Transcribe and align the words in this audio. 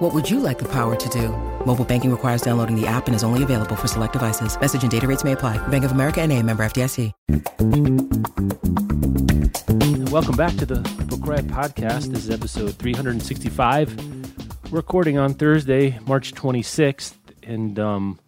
What 0.00 0.14
would 0.14 0.30
you 0.30 0.40
like 0.40 0.58
the 0.58 0.64
power 0.64 0.96
to 0.96 1.08
do? 1.10 1.28
Mobile 1.66 1.84
banking 1.84 2.10
requires 2.10 2.40
downloading 2.40 2.74
the 2.74 2.86
app 2.86 3.06
and 3.06 3.14
is 3.14 3.22
only 3.22 3.42
available 3.42 3.76
for 3.76 3.86
select 3.86 4.14
devices. 4.14 4.58
Message 4.58 4.80
and 4.80 4.90
data 4.90 5.06
rates 5.06 5.24
may 5.24 5.32
apply. 5.32 5.58
Bank 5.68 5.84
of 5.84 5.92
America 5.92 6.22
and 6.22 6.32
a 6.32 6.42
member 6.42 6.62
FDIC. 6.62 7.12
Welcome 10.10 10.36
back 10.36 10.56
to 10.56 10.64
the 10.64 10.80
Book 11.04 11.26
Riot 11.26 11.48
Podcast. 11.48 12.06
This 12.06 12.24
is 12.24 12.30
episode 12.30 12.76
365. 12.76 14.72
recording 14.72 15.18
on 15.18 15.34
Thursday, 15.34 15.98
March 16.06 16.32
26th. 16.32 17.16
And 17.42 17.78
um, 17.78 18.18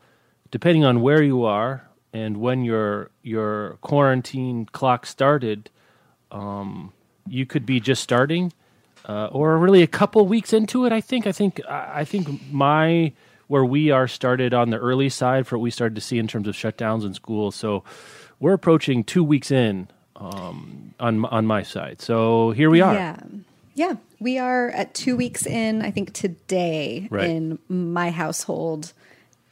depending 0.51 0.85
on 0.85 1.01
where 1.01 1.23
you 1.23 1.45
are 1.45 1.89
and 2.13 2.37
when 2.37 2.65
your 2.65 3.11
your 3.23 3.79
quarantine 3.81 4.67
clock 4.67 5.07
started, 5.07 5.71
um, 6.31 6.93
you 7.27 7.47
could 7.47 7.65
be 7.65 7.81
just 7.81 8.03
starting 8.03 8.53
uh, 9.09 9.27
or 9.33 9.59
really 9.59 9.83
a 9.83 9.87
couple 9.87 10.25
weeks 10.27 10.53
into 10.53 10.85
it. 10.87 10.93
I 10.93 11.01
think. 11.01 11.27
I 11.27 11.33
think. 11.33 11.61
I 11.69 12.05
think 12.05 12.29
my 12.53 13.13
where 13.49 13.65
we 13.65 13.91
are 13.91 14.09
started 14.09 14.55
on 14.55 14.71
the 14.71 14.79
early 14.79 15.09
side 15.11 15.47
for 15.47 15.59
what 15.59 15.63
we 15.63 15.71
started 15.71 15.95
to 15.95 16.01
see 16.01 16.19
in 16.19 16.27
terms 16.27 16.49
of 16.49 16.55
shutdowns 16.55 17.05
in 17.05 17.13
schools. 17.13 17.55
So 17.55 17.85
we're 18.41 18.55
approaching 18.55 19.05
two 19.05 19.23
weeks 19.25 19.51
in 19.51 19.89
um, 20.17 20.95
on 21.01 21.25
on 21.27 21.47
my 21.47 21.63
side. 21.63 22.01
So 22.01 22.53
here 22.53 22.71
we 22.71 22.81
are. 22.81 22.95
Yeah. 22.95 23.17
Yeah, 23.75 23.95
we 24.21 24.39
are 24.39 24.69
at 24.69 24.93
two 24.93 25.17
weeks 25.17 25.47
in. 25.47 25.81
I 25.81 25.91
think 25.91 26.13
today 26.13 27.09
Right. 27.11 27.31
in 27.31 27.59
my 27.71 28.11
household, 28.11 28.93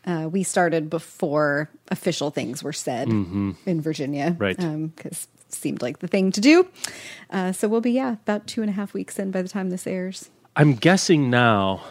uh, 0.05 0.29
we 0.31 0.43
started 0.43 0.91
before 0.91 1.71
official 1.91 2.31
things 2.31 2.63
were 2.63 2.75
said 2.75 3.09
in 3.09 3.57
Virginia, 3.81 4.33
Mm-hmm. 4.39 4.43
Right. 4.43 4.57
Because 4.95 5.27
it 5.35 5.40
seemed 5.53 5.83
like 5.83 5.99
the 6.01 6.09
thing 6.09 6.33
to 6.33 6.41
do. 6.41 6.69
Uh, 7.31 7.53
so 7.53 7.69
we'll 7.69 7.81
be 7.81 7.93
yeah 7.93 8.13
about 8.13 8.47
two 8.47 8.63
and 8.63 8.71
a 8.71 8.75
half 8.75 8.95
weeks 8.95 9.19
in 9.19 9.31
by 9.31 9.43
the 9.43 9.49
time 9.49 9.71
this 9.71 9.87
airs. 9.87 10.31
I'm 10.57 10.75
guessing 10.75 11.31
now 11.31 11.83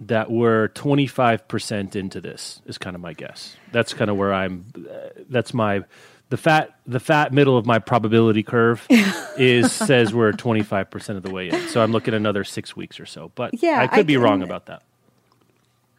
that 0.00 0.30
we're 0.30 0.68
25% 0.68 1.96
into 1.96 2.20
this 2.20 2.60
is 2.66 2.78
kind 2.78 2.96
of 2.96 3.00
my 3.02 3.12
guess. 3.12 3.56
That's 3.72 3.94
kind 3.94 4.10
of 4.10 4.16
where 4.16 4.34
I'm 4.34 4.66
uh, 4.76 5.08
that's 5.28 5.54
my 5.54 5.84
the 6.30 6.36
fat 6.36 6.76
the 6.86 7.00
fat 7.00 7.32
middle 7.32 7.56
of 7.56 7.66
my 7.66 7.78
probability 7.78 8.42
curve 8.42 8.86
is 9.38 9.70
says 9.72 10.12
we're 10.12 10.32
25% 10.32 11.16
of 11.16 11.22
the 11.22 11.30
way 11.30 11.48
in. 11.48 11.68
So 11.68 11.82
I'm 11.82 11.92
looking 11.92 12.14
another 12.14 12.44
6 12.44 12.76
weeks 12.76 12.98
or 12.98 13.06
so. 13.06 13.30
But 13.34 13.62
Yeah, 13.62 13.80
I 13.80 13.86
could 13.86 14.00
I 14.00 14.02
be 14.02 14.16
wrong 14.16 14.42
about 14.42 14.66
that. 14.66 14.82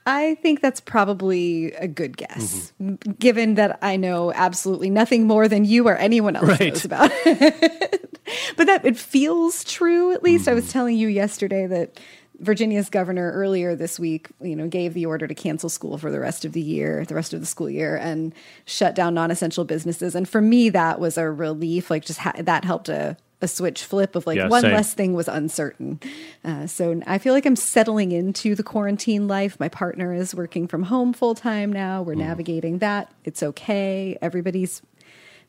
I 0.08 0.36
think 0.36 0.62
that's 0.62 0.80
probably 0.80 1.72
a 1.74 1.88
good 1.88 2.16
guess, 2.18 2.72
Mm-hmm. 2.82 3.12
given 3.14 3.56
that 3.56 3.80
I 3.82 3.96
know 3.98 4.32
absolutely 4.34 4.90
nothing 4.90 5.26
more 5.26 5.48
than 5.48 5.66
you 5.66 5.88
or 5.88 5.96
anyone 5.98 6.36
else 6.36 6.46
Right. 6.48 6.74
knows 6.74 6.86
about 6.86 7.10
it. 7.26 8.20
but 8.58 8.68
that 8.68 8.86
it 8.86 8.98
feels 8.98 9.64
true. 9.64 10.14
At 10.14 10.22
least 10.24 10.48
I 10.48 10.52
Mm-hmm. 10.52 10.56
was 10.58 10.72
telling 10.72 10.96
you 10.98 11.08
yesterday 11.08 11.66
that 11.68 12.00
Virginia's 12.40 12.90
governor 12.90 13.32
earlier 13.32 13.76
this 13.76 13.98
week, 13.98 14.28
you 14.42 14.56
know, 14.58 14.68
gave 14.68 14.94
the 14.94 15.06
order 15.06 15.26
to 15.26 15.34
cancel 15.34 15.70
school 15.70 15.98
for 15.98 16.12
the 16.12 16.20
rest 16.20 16.44
of 16.46 16.52
the 16.52 16.62
year, 16.62 17.06
the 17.06 17.16
rest 17.16 17.34
of 17.34 17.40
the 17.40 17.46
school 17.46 17.70
year, 17.70 17.96
and 17.96 18.34
shut 18.66 18.94
down 18.94 19.14
non-essential 19.14 19.64
businesses. 19.64 20.16
And 20.16 20.28
for 20.28 20.42
me, 20.42 20.70
that 20.70 21.00
was 21.00 21.18
a 21.18 21.32
relief. 21.32 21.90
Like 21.90 22.04
just 22.06 22.20
ha- 22.20 22.34
that 22.38 22.66
helped 22.66 22.90
a. 22.90 23.16
A 23.42 23.48
switch 23.48 23.84
flip 23.84 24.16
of 24.16 24.26
like 24.26 24.38
Yeah, 24.38 24.48
one 24.48 24.62
same. 24.62 24.74
less 24.74 24.94
thing 24.94 25.14
was 25.14 25.28
uncertain. 25.28 26.00
Uh, 26.44 26.68
so 26.68 27.02
I 27.06 27.18
feel 27.18 27.34
like 27.34 27.46
I'm 27.46 27.58
settling 27.58 28.12
into 28.14 28.56
the 28.56 28.64
quarantine 28.64 29.28
life. 29.28 29.60
My 29.60 29.68
partner 29.70 30.14
is 30.14 30.34
working 30.34 30.68
from 30.68 30.84
home 30.84 31.12
full 31.14 31.36
time 31.36 31.72
now. 31.72 32.02
Mm. 32.02 32.06
We're 32.08 32.16
navigating 32.16 32.78
that. 32.80 33.12
It's 33.26 33.44
okay. 33.44 34.18
Everybody's 34.22 34.82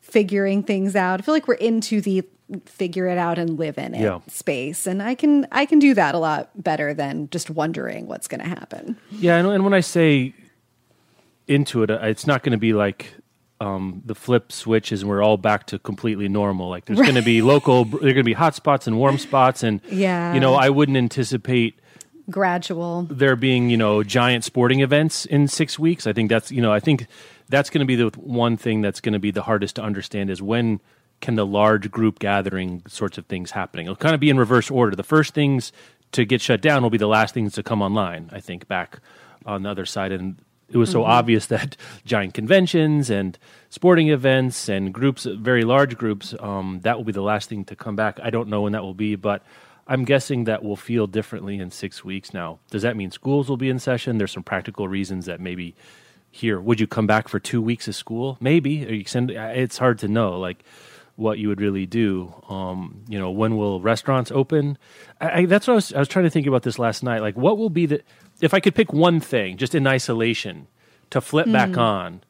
figuring 0.00 0.62
things 0.62 0.96
out. 0.96 1.20
I 1.20 1.22
feel 1.22 1.34
like 1.34 1.46
we're 1.48 1.54
into 1.54 2.00
the 2.00 2.24
figure 2.64 3.06
it 3.08 3.18
out 3.18 3.38
and 3.38 3.58
live 3.58 3.76
in 3.78 3.94
it 3.94 4.02
Yeah. 4.02 4.20
space, 4.28 4.86
and 4.86 5.02
I 5.02 5.14
can 5.16 5.48
I 5.50 5.66
can 5.66 5.78
do 5.80 5.94
that 5.94 6.14
a 6.14 6.18
lot 6.18 6.50
better 6.62 6.94
than 6.94 7.28
just 7.30 7.50
wondering 7.50 8.06
what's 8.06 8.28
going 8.28 8.40
to 8.40 8.48
happen. 8.48 8.96
Yeah, 9.10 9.36
and, 9.38 9.48
and 9.48 9.64
when 9.64 9.74
I 9.74 9.80
say 9.80 10.32
into 11.48 11.82
it, 11.82 11.90
uh, 11.90 11.98
it's 12.02 12.26
not 12.26 12.42
going 12.44 12.52
to 12.52 12.58
be 12.58 12.72
like 12.72 13.15
um, 13.60 14.02
the 14.04 14.14
flip 14.14 14.52
switches 14.52 15.02
and 15.02 15.08
we're 15.08 15.22
all 15.22 15.36
back 15.38 15.66
to 15.68 15.78
completely 15.78 16.28
normal. 16.28 16.68
Like 16.68 16.84
there's 16.84 17.00
going 17.00 17.14
to 17.14 17.22
be 17.22 17.40
local, 17.42 17.84
there 17.86 17.96
are 17.98 18.12
going 18.12 18.16
to 18.16 18.22
be 18.24 18.32
hot 18.34 18.54
spots 18.54 18.86
and 18.86 18.98
warm 18.98 19.18
spots, 19.18 19.62
and 19.62 19.80
Yeah. 19.90 20.34
you 20.34 20.40
know, 20.40 20.54
I 20.54 20.68
wouldn't 20.70 20.96
anticipate 20.96 21.78
Gradual. 22.30 23.06
there 23.08 23.36
being 23.36 23.70
you 23.70 23.76
know 23.76 24.02
giant 24.02 24.42
sporting 24.44 24.80
events 24.80 25.24
in 25.26 25.46
six 25.48 25.78
weeks. 25.78 26.06
I 26.06 26.12
think 26.12 26.28
that's 26.28 26.50
you 26.50 26.60
know 26.60 26.72
I 26.72 26.80
think 26.80 27.06
that's 27.48 27.70
going 27.70 27.80
to 27.80 27.86
be 27.86 27.94
the 27.96 28.08
one 28.18 28.56
thing 28.56 28.80
that's 28.82 29.00
going 29.00 29.12
to 29.12 29.18
be 29.20 29.30
the 29.30 29.42
hardest 29.42 29.76
to 29.76 29.82
understand 29.82 30.28
is 30.30 30.42
when 30.42 30.80
can 31.20 31.36
the 31.36 31.46
large 31.46 31.90
group 31.90 32.18
gathering 32.18 32.82
sorts 32.88 33.16
of 33.16 33.24
things 33.26 33.52
happening. 33.52 33.86
It'll 33.86 33.96
kind 33.96 34.14
of 34.14 34.20
be 34.20 34.28
in 34.28 34.36
reverse 34.38 34.70
order. 34.70 34.94
The 34.96 35.02
first 35.04 35.32
things 35.34 35.72
to 36.12 36.24
get 36.24 36.40
shut 36.42 36.60
down 36.60 36.82
will 36.82 36.90
be 36.90 36.98
the 36.98 37.06
last 37.06 37.32
things 37.32 37.54
to 37.54 37.62
come 37.62 37.80
online. 37.80 38.28
I 38.32 38.40
think 38.40 38.66
back 38.68 38.98
on 39.46 39.62
the 39.62 39.70
other 39.70 39.86
side 39.86 40.12
and. 40.12 40.36
It 40.68 40.78
was 40.78 40.90
so 40.90 41.04
obvious 41.04 41.46
that 41.54 41.76
giant 42.04 42.34
conventions 42.34 43.10
and 43.10 43.38
sporting 43.70 44.08
events 44.08 44.68
and 44.68 44.92
groups, 44.92 45.24
very 45.24 45.62
large 45.62 45.96
groups, 45.96 46.34
um, 46.40 46.80
that 46.82 46.96
will 46.96 47.04
be 47.04 47.12
the 47.12 47.22
last 47.22 47.48
thing 47.48 47.64
to 47.66 47.76
come 47.76 47.96
back. 47.96 48.18
I 48.22 48.30
don't 48.30 48.48
know 48.48 48.62
when 48.62 48.72
that 48.72 48.82
will 48.82 48.94
be, 48.94 49.14
but 49.16 49.42
I'm 49.86 50.04
guessing 50.04 50.44
that 50.44 50.64
will 50.64 50.76
feel 50.76 51.06
differently 51.06 51.58
in 51.58 51.70
six 51.70 52.04
weeks 52.04 52.34
now. 52.34 52.58
Does 52.70 52.82
that 52.82 52.96
mean 52.96 53.10
schools 53.10 53.48
will 53.48 53.56
be 53.56 53.70
in 53.70 53.78
session? 53.78 54.18
There's 54.18 54.32
some 54.32 54.42
practical 54.42 54.88
reasons 54.88 55.26
that 55.26 55.40
maybe 55.40 55.76
here, 56.30 56.60
would 56.60 56.80
you 56.80 56.86
come 56.86 57.06
back 57.06 57.28
for 57.28 57.38
two 57.38 57.62
weeks 57.62 57.86
of 57.88 57.94
school? 57.94 58.36
Maybe. 58.40 59.04
Send, 59.04 59.30
it's 59.30 59.78
hard 59.78 60.00
to 60.00 60.08
know, 60.08 60.38
like 60.38 60.64
what 61.14 61.38
you 61.38 61.48
would 61.48 61.60
really 61.60 61.86
do. 61.86 62.34
Um, 62.48 63.04
you 63.08 63.18
know, 63.18 63.30
when 63.30 63.56
will 63.56 63.80
restaurants 63.80 64.30
open? 64.30 64.76
I, 65.20 65.30
I, 65.30 65.46
that's 65.46 65.66
what 65.66 65.72
I 65.72 65.76
was, 65.76 65.92
I 65.94 65.98
was 65.98 66.08
trying 66.08 66.24
to 66.24 66.30
think 66.30 66.46
about 66.46 66.62
this 66.62 66.78
last 66.78 67.02
night. 67.02 67.22
Like, 67.22 67.36
what 67.36 67.56
will 67.56 67.70
be 67.70 67.86
the, 67.86 68.02
if 68.40 68.52
I 68.54 68.60
could 68.60 68.74
pick 68.74 68.92
one 68.92 69.20
thing 69.20 69.56
just 69.56 69.74
in 69.74 69.86
isolation 69.86 70.66
to 71.10 71.20
flip 71.20 71.50
back 71.50 71.76
on, 71.76 72.22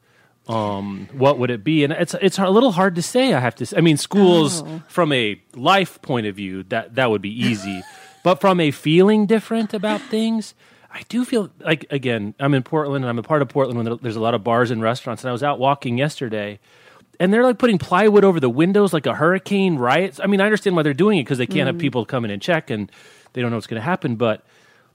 um, 0.47 1.09
what 1.11 1.37
would 1.39 1.49
it 1.51 1.63
be? 1.63 1.83
And 1.83 1.91
it's 1.91 2.13
it's 2.21 2.39
a 2.39 2.49
little 2.49 2.71
hard 2.71 2.95
to 2.95 3.01
say. 3.01 3.33
I 3.33 3.39
have 3.39 3.55
to. 3.55 3.65
Say. 3.65 3.77
I 3.77 3.81
mean, 3.81 3.97
schools 3.97 4.61
Oh. 4.63 4.81
from 4.87 5.11
a 5.11 5.41
life 5.55 6.01
point 6.01 6.25
of 6.27 6.35
view 6.35 6.63
that 6.63 6.95
that 6.95 7.09
would 7.09 7.21
be 7.21 7.31
easy, 7.37 7.83
but 8.23 8.39
from 8.39 8.59
a 8.59 8.71
feeling 8.71 9.25
different 9.25 9.73
about 9.73 9.99
things, 10.01 10.53
I 10.93 11.01
do 11.09 11.25
feel 11.25 11.49
like 11.59 11.85
again 11.89 12.33
I'm 12.39 12.53
in 12.53 12.63
Portland 12.63 13.03
and 13.03 13.09
I'm 13.09 13.19
a 13.19 13.23
part 13.23 13.41
of 13.41 13.49
Portland 13.49 13.77
when 13.83 13.99
there's 14.01 14.15
a 14.15 14.21
lot 14.21 14.33
of 14.33 14.43
bars 14.43 14.71
and 14.71 14.81
restaurants. 14.81 15.23
And 15.23 15.29
I 15.29 15.33
was 15.33 15.43
out 15.43 15.59
walking 15.59 15.97
yesterday, 15.97 16.59
and 17.19 17.33
they're 17.33 17.43
like 17.43 17.57
putting 17.57 17.77
plywood 17.77 18.23
over 18.23 18.39
the 18.39 18.49
windows 18.49 18.93
like 18.93 19.05
a 19.05 19.15
hurricane 19.15 19.75
riot. 19.75 20.17
I 20.23 20.27
mean, 20.27 20.39
I 20.39 20.45
understand 20.45 20.77
why 20.77 20.83
they're 20.83 20.93
doing 20.93 21.17
it 21.19 21.23
because 21.23 21.39
they 21.39 21.47
can't 21.47 21.67
have 21.67 21.77
people 21.77 22.05
come 22.05 22.23
in 22.23 22.31
and 22.31 22.41
check 22.41 22.69
and 22.69 22.89
they 23.33 23.41
don't 23.41 23.51
know 23.51 23.57
what's 23.57 23.67
going 23.67 23.81
to 23.81 23.85
happen, 23.85 24.15
but 24.15 24.45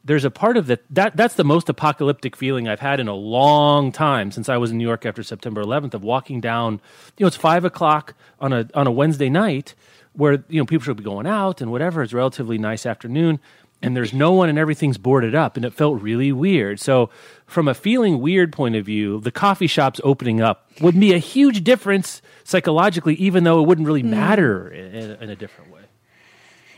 there's 0.05 0.25
a 0.25 0.31
part 0.31 0.57
of 0.57 0.67
that 0.67 0.83
that 0.91 1.17
that's 1.17 1.35
the 1.35 1.45
most 1.45 1.69
apocalyptic 1.69 2.37
feeling 2.37 2.69
I've 2.69 2.81
had 2.81 3.01
in 3.01 3.09
a 3.09 3.15
long 3.15 3.93
time 3.93 4.31
since 4.31 4.49
I 4.49 4.57
was 4.57 4.71
in 4.71 4.79
New 4.79 4.87
York 4.87 5.07
after 5.07 5.23
September 5.23 5.63
11th 5.63 5.95
of 5.95 6.03
walking 6.03 6.41
down. 6.41 6.81
You 7.17 7.25
know, 7.25 7.29
it's 7.29 7.37
five 7.37 7.65
o'clock 7.65 8.15
on 8.41 8.53
a 8.53 8.69
on 8.75 8.87
a 8.87 8.91
Wednesday 8.91 9.29
night 9.29 9.75
where 10.15 10.45
you 10.49 10.61
know 10.61 10.67
people 10.67 10.85
should 10.85 10.97
be 10.97 11.05
going 11.05 11.27
out 11.27 11.61
and 11.61 11.71
whatever. 11.71 12.03
It's 12.03 12.13
a 12.13 12.17
relatively 12.17 12.59
nice 12.59 12.85
afternoon, 12.85 13.39
and 13.81 13.97
there's 13.97 14.13
no 14.13 14.33
one 14.33 14.49
and 14.49 14.59
everything's 14.59 14.99
boarded 14.99 15.35
up, 15.35 15.57
and 15.57 15.65
it 15.65 15.73
felt 15.73 16.01
really 16.01 16.33
weird. 16.33 16.81
So, 16.81 17.11
from 17.47 17.69
a 17.69 17.75
feeling 17.75 18.21
weird 18.21 18.53
point 18.53 18.77
of 18.77 18.87
view, 18.87 19.21
the 19.21 19.33
coffee 19.33 19.67
shops 19.67 20.01
opening 20.05 20.41
up 20.41 20.69
would 20.81 20.99
be 20.99 21.13
a 21.13 21.19
huge 21.19 21.65
difference 21.65 22.23
psychologically, 22.45 23.15
even 23.15 23.45
though 23.45 23.63
it 23.63 23.67
wouldn't 23.67 23.87
really 23.87 24.03
hmm. 24.03 24.11
matter 24.11 24.69
in, 24.69 25.23
in 25.23 25.31
a 25.31 25.37
different 25.37 25.71
way. 25.73 25.83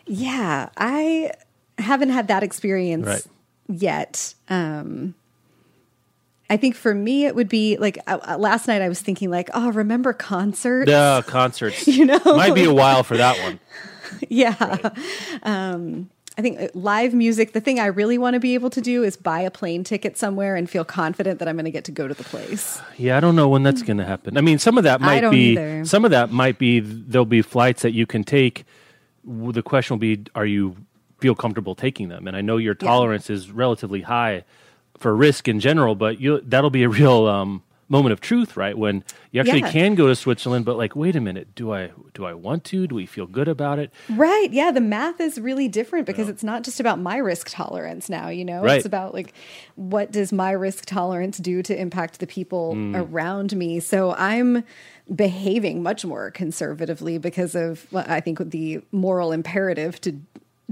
Yeah, 0.07 0.69
I 0.77 1.31
haven't 1.79 2.11
had 2.11 2.29
that 2.29 2.43
experience 2.43 3.07
Right. 3.07 3.27
yet. 3.69 4.35
Um, 4.49 5.15
I 6.51 6.57
think 6.59 6.77
for 6.77 6.95
me, 6.95 7.25
it 7.25 7.35
would 7.35 7.49
be 7.49 7.77
like 7.79 7.99
uh, 8.07 8.37
last 8.39 8.69
night. 8.69 8.83
I 8.83 8.89
was 8.89 9.01
thinking 9.01 9.31
like, 9.31 9.49
oh, 9.55 9.73
remember 9.73 10.13
concerts? 10.13 10.91
Yeah, 10.91 11.23
concerts. 11.27 11.87
You 11.89 12.05
know, 12.07 12.21
might 12.25 12.55
be 12.55 12.65
a 12.65 12.73
while 12.75 13.03
for 13.03 13.17
that 13.17 13.39
one. 13.43 13.59
yeah. 14.29 14.91
Um, 15.43 16.11
I 16.37 16.43
think 16.43 16.61
uh, 16.61 16.69
live 16.75 17.15
music. 17.15 17.53
The 17.55 17.61
thing 17.61 17.81
I 17.81 17.87
really 17.87 18.19
want 18.19 18.35
to 18.35 18.41
be 18.41 18.55
able 18.55 18.69
to 18.71 18.81
do 18.81 19.03
is 19.05 19.17
buy 19.17 19.41
a 19.41 19.51
plane 19.51 19.85
ticket 19.85 20.19
somewhere 20.19 20.55
and 20.57 20.69
feel 20.69 20.85
confident 20.85 21.39
that 21.39 21.49
I'm 21.49 21.55
going 21.57 21.65
to 21.65 21.71
get 21.71 21.85
to 21.85 21.93
go 21.93 22.09
to 22.09 22.15
the 22.15 22.25
place. 22.25 22.81
Yeah, 22.99 23.17
I 23.17 23.21
don't 23.21 23.37
know 23.37 23.49
when 23.49 23.63
that's 23.63 23.83
going 23.83 23.99
to 23.99 24.05
happen. 24.05 24.37
I 24.37 24.41
mean, 24.43 24.59
some 24.59 24.77
of 24.77 24.85
that 24.85 25.01
might 25.01 25.29
be 25.31 25.53
either. 25.53 25.85
some 25.87 26.05
of 26.05 26.11
that 26.11 26.31
might 26.31 26.59
be 26.59 26.81
there'll 26.81 27.25
be 27.25 27.41
flights 27.41 27.83
that 27.83 27.93
you 27.93 28.05
can 28.05 28.23
take. 28.25 28.65
The 29.25 29.63
question 29.63 29.95
will 29.95 30.01
be, 30.01 30.25
are 30.35 30.45
you 30.45 30.77
feel 31.25 31.35
comfortable 31.35 31.75
taking 31.75 32.09
them? 32.11 32.27
And 32.29 32.37
I 32.37 32.43
know 32.43 32.59
your 32.59 32.77
Yeah. 32.79 32.87
tolerance 32.89 33.31
is 33.31 33.51
relatively 33.51 34.03
high 34.03 34.45
for 34.99 35.17
risk 35.17 35.49
in 35.49 35.59
general, 35.59 35.95
but 35.95 36.21
you 36.21 36.41
that'll 36.47 36.69
be 36.81 36.83
a 36.83 36.89
real 36.89 37.27
um, 37.27 37.63
moment 37.89 38.13
of 38.13 38.21
truth, 38.21 38.57
right? 38.57 38.77
When 38.77 39.05
you 39.33 39.41
actually 39.41 39.61
Yeah. 39.61 39.71
can 39.73 39.95
go 39.95 40.07
to 40.09 40.15
Switzerland, 40.15 40.65
but 40.65 40.77
like, 40.77 40.95
wait 40.97 41.17
a 41.17 41.21
minute, 41.21 41.49
do 41.55 41.73
I 41.73 41.91
do 42.13 42.25
I 42.27 42.35
want 42.35 42.65
to? 42.65 42.87
Do 42.87 42.95
we 42.95 43.07
feel 43.07 43.27
good 43.27 43.49
about 43.49 43.79
it? 43.79 43.91
Right. 44.11 44.49
Yeah. 44.53 44.71
The 44.71 44.81
math 44.81 45.19
is 45.21 45.39
really 45.41 45.69
different 45.69 46.07
because 46.07 46.29
it's 46.29 46.45
not 46.45 46.63
just 46.63 46.79
about 46.81 46.99
my 47.01 47.17
risk 47.17 47.49
tolerance 47.51 48.09
now, 48.11 48.29
you 48.29 48.45
know? 48.45 48.61
Right. 48.63 48.77
It's 48.77 48.87
about 48.87 49.15
like, 49.15 49.33
what 49.77 50.13
does 50.13 50.31
my 50.33 50.51
risk 50.53 50.85
tolerance 50.87 51.39
do 51.39 51.63
to 51.63 51.73
impact 51.79 52.21
the 52.21 52.27
people 52.27 52.75
Mm. 52.75 52.95
around 53.03 53.57
me? 53.57 53.81
So 53.81 54.15
I'm 54.17 54.63
behaving 55.15 55.83
much 55.83 56.05
more 56.05 56.31
conservatively 56.31 57.19
because 57.19 57.55
of, 57.55 57.87
well, 57.93 58.07
I 58.09 58.21
think, 58.21 58.39
the 58.51 58.81
moral 58.93 59.33
imperative 59.33 60.01
to 60.03 60.13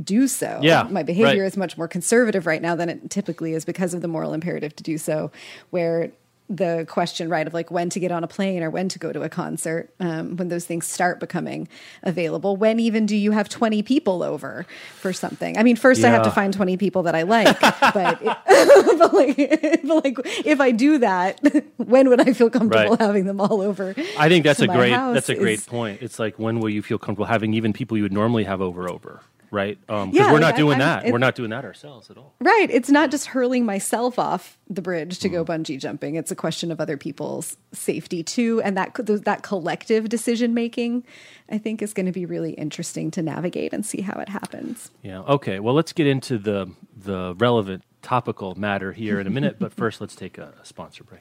do 0.02 0.26
so. 0.28 0.60
Yeah, 0.62 0.84
My 0.90 1.02
behavior 1.02 1.42
right. 1.42 1.46
is 1.46 1.56
much 1.56 1.76
more 1.76 1.88
conservative 1.88 2.46
right 2.46 2.62
now 2.62 2.74
than 2.74 2.88
it 2.88 3.10
typically 3.10 3.52
is 3.54 3.64
because 3.64 3.94
of 3.94 4.00
the 4.02 4.08
moral 4.08 4.32
imperative 4.32 4.74
to 4.76 4.82
do 4.82 4.96
so, 4.98 5.30
where 5.70 6.10
the 6.50 6.84
question, 6.86 7.30
right, 7.30 7.46
of 7.46 7.54
like 7.54 7.70
when 7.70 7.88
to 7.88 7.98
get 8.00 8.12
on 8.12 8.22
a 8.22 8.26
plane 8.26 8.62
or 8.62 8.68
when 8.68 8.86
to 8.86 8.98
go 8.98 9.10
to 9.10 9.22
a 9.22 9.28
concert, 9.28 9.88
um, 10.00 10.36
when 10.36 10.48
those 10.48 10.66
things 10.66 10.86
start 10.86 11.18
becoming 11.18 11.66
available. 12.02 12.56
When 12.56 12.78
even 12.78 13.06
do 13.06 13.16
you 13.16 13.30
have 13.30 13.48
20 13.48 13.82
people 13.84 14.22
over 14.22 14.66
for 14.96 15.14
something? 15.14 15.56
I 15.56 15.62
mean, 15.62 15.76
first 15.76 16.04
I 16.04 16.10
have 16.10 16.24
to 16.24 16.30
find 16.30 16.52
20 16.52 16.76
people 16.76 17.04
that 17.04 17.14
I 17.14 17.22
like, 17.22 17.58
but, 17.94 18.20
it, 18.20 18.36
but, 18.98 19.14
like, 19.14 19.36
but 19.82 20.04
like 20.04 20.16
if 20.44 20.60
I 20.60 20.72
do 20.72 20.98
that, 20.98 21.40
when 21.78 22.10
would 22.10 22.20
I 22.20 22.32
feel 22.34 22.50
comfortable 22.50 22.96
Right. 22.96 23.00
having 23.00 23.24
them 23.24 23.40
all 23.40 23.62
over? 23.62 23.94
I 24.18 24.28
think 24.28 24.44
that's 24.44 24.60
a 24.60 24.66
great 24.66 24.90
that's 24.90 25.30
a 25.30 25.34
great 25.34 25.60
is- 25.60 25.64
point. 25.66 26.02
It's 26.02 26.18
like 26.18 26.38
when 26.38 26.60
will 26.60 26.70
you 26.70 26.82
feel 26.82 26.98
comfortable 26.98 27.26
having 27.26 27.54
even 27.54 27.72
people 27.72 27.96
you 27.96 28.02
would 28.02 28.12
normally 28.12 28.44
have 28.44 28.60
over 28.60 28.90
over, 28.90 29.20
right? 29.52 29.78
Because 29.86 30.08
Yeah, 30.12 30.26
we're 30.26 30.32
like, 30.32 30.40
not 30.40 30.54
I- 30.54 30.56
doing 30.56 30.70
I'm- 30.72 30.78
that. 30.80 31.06
it- 31.06 31.12
we're 31.12 31.18
not 31.18 31.36
doing 31.36 31.50
that 31.50 31.64
ourselves 31.64 32.10
at 32.10 32.16
all. 32.16 32.34
Right. 32.40 32.66
It's 32.70 32.88
not 32.90 33.10
just 33.12 33.26
hurling 33.26 33.64
myself 33.64 34.18
off 34.18 34.58
the 34.68 34.82
bridge 34.82 35.18
to 35.20 35.28
Mm. 35.28 35.32
go 35.32 35.44
bungee 35.44 35.78
jumping. 35.78 36.16
It's 36.16 36.30
a 36.32 36.34
question 36.34 36.72
of 36.72 36.80
other 36.80 36.96
people's 36.96 37.56
safety 37.72 38.24
too, 38.24 38.60
and 38.64 38.76
that 38.76 38.94
that 39.24 39.42
collective 39.42 40.08
decision 40.08 40.54
making, 40.54 41.04
I 41.50 41.58
think, 41.58 41.82
is 41.82 41.92
going 41.92 42.06
to 42.06 42.12
be 42.12 42.24
really 42.26 42.52
interesting 42.54 43.10
to 43.12 43.22
navigate 43.22 43.72
and 43.72 43.84
see 43.86 44.00
how 44.00 44.18
it 44.20 44.28
happens. 44.30 44.90
Yeah. 45.02 45.20
Okay. 45.20 45.60
Well, 45.60 45.74
let's 45.74 45.92
get 45.92 46.06
into 46.08 46.38
the 46.38 46.70
the 46.96 47.34
relevant 47.38 47.82
topical 48.00 48.54
matter 48.56 48.92
here 48.92 49.20
in 49.20 49.26
a 49.26 49.30
minute, 49.30 49.56
but 49.58 49.72
first 49.76 50.00
let's 50.00 50.14
take 50.16 50.38
a, 50.38 50.52
a 50.60 50.64
sponsor 50.64 51.04
break. 51.04 51.20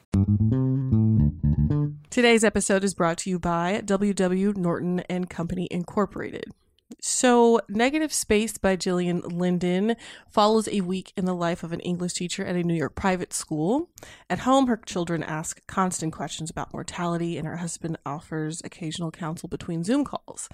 Today's 2.10 2.44
episode 2.44 2.84
is 2.84 2.94
brought 2.94 3.18
to 3.18 3.30
you 3.30 3.38
by 3.38 3.80
WW 3.84 4.56
Norton 4.56 5.00
and 5.08 5.28
Company 5.30 5.66
Incorporated. 5.70 6.52
So, 7.00 7.60
Negative 7.68 8.12
Space 8.12 8.58
by 8.58 8.76
Gillian 8.76 9.20
Linden 9.20 9.96
follows 10.30 10.68
a 10.68 10.80
week 10.80 11.12
in 11.16 11.24
the 11.24 11.34
life 11.34 11.62
of 11.62 11.72
an 11.72 11.80
English 11.80 12.14
teacher 12.14 12.44
at 12.44 12.56
a 12.56 12.62
New 12.62 12.74
York 12.74 12.94
private 12.94 13.32
school. 13.32 13.90
At 14.28 14.40
home, 14.40 14.66
her 14.66 14.76
children 14.76 15.22
ask 15.22 15.64
constant 15.66 16.12
questions 16.12 16.50
about 16.50 16.72
mortality, 16.72 17.38
and 17.38 17.46
her 17.46 17.56
husband 17.56 17.98
offers 18.04 18.60
occasional 18.64 19.10
counsel 19.10 19.48
between 19.48 19.84
Zoom 19.84 20.04
calls. 20.04 20.48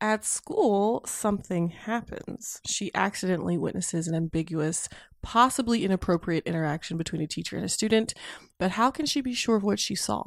At 0.00 0.24
school, 0.24 1.02
something 1.04 1.68
happens. 1.68 2.60
She 2.66 2.90
accidentally 2.94 3.58
witnesses 3.58 4.08
an 4.08 4.14
ambiguous, 4.14 4.88
possibly 5.20 5.84
inappropriate 5.84 6.46
interaction 6.46 6.96
between 6.96 7.20
a 7.20 7.26
teacher 7.26 7.56
and 7.56 7.64
a 7.64 7.68
student, 7.68 8.14
but 8.58 8.72
how 8.72 8.90
can 8.90 9.04
she 9.04 9.20
be 9.20 9.34
sure 9.34 9.56
of 9.56 9.62
what 9.62 9.78
she 9.78 9.94
saw? 9.94 10.22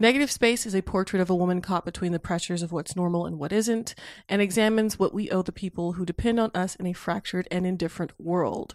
Negative 0.00 0.30
Space 0.30 0.66
is 0.66 0.74
a 0.74 0.82
portrait 0.82 1.22
of 1.22 1.30
a 1.30 1.36
woman 1.36 1.60
caught 1.60 1.84
between 1.84 2.10
the 2.10 2.18
pressures 2.18 2.62
of 2.62 2.72
what's 2.72 2.96
normal 2.96 3.26
and 3.26 3.38
what 3.38 3.52
isn't, 3.52 3.94
and 4.28 4.42
examines 4.42 4.98
what 4.98 5.14
we 5.14 5.30
owe 5.30 5.42
the 5.42 5.52
people 5.52 5.92
who 5.92 6.04
depend 6.04 6.40
on 6.40 6.50
us 6.52 6.74
in 6.74 6.86
a 6.86 6.92
fractured 6.92 7.46
and 7.48 7.64
indifferent 7.64 8.12
world. 8.18 8.74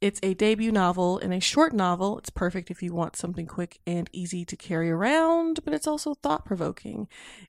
It's 0.00 0.20
a 0.22 0.32
debut 0.32 0.72
novel 0.72 1.18
and 1.18 1.34
a 1.34 1.40
short 1.40 1.74
novel. 1.74 2.18
It's 2.18 2.30
perfect 2.30 2.70
if 2.70 2.82
you 2.82 2.94
want 2.94 3.14
something 3.14 3.46
quick 3.46 3.78
and 3.86 4.08
easy 4.12 4.46
to 4.46 4.56
carry 4.56 4.90
around, 4.90 5.60
but 5.64 5.74
it's 5.74 5.86
also 5.86 6.14
thought 6.14 6.46
provoking. 6.46 7.08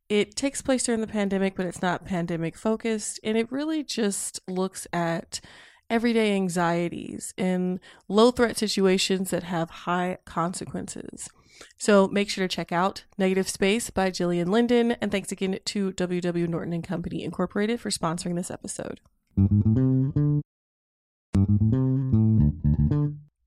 It 0.09 0.35
takes 0.35 0.61
place 0.61 0.83
during 0.83 0.99
the 0.99 1.07
pandemic, 1.07 1.55
but 1.55 1.65
it's 1.65 1.81
not 1.81 2.05
pandemic 2.05 2.57
focused, 2.57 3.21
and 3.23 3.37
it 3.37 3.49
really 3.49 3.81
just 3.81 4.41
looks 4.45 4.87
at 4.91 5.39
everyday 5.89 6.35
anxieties 6.35 7.33
in 7.37 7.79
low 8.09 8.31
threat 8.31 8.57
situations 8.57 9.29
that 9.29 9.43
have 9.43 9.69
high 9.69 10.17
consequences. 10.25 11.29
So 11.77 12.07
make 12.07 12.29
sure 12.29 12.47
to 12.47 12.53
check 12.53 12.71
out 12.71 13.03
Negative 13.17 13.47
Space 13.47 13.89
by 13.89 14.11
Gillian 14.11 14.51
Linden. 14.51 14.93
And 14.93 15.11
thanks 15.11 15.31
again 15.31 15.59
to 15.63 15.91
WW 15.93 16.47
Norton 16.47 16.73
and 16.73 16.83
Company 16.83 17.23
Incorporated 17.23 17.79
for 17.79 17.89
sponsoring 17.89 18.35
this 18.35 18.51
episode. 18.51 18.99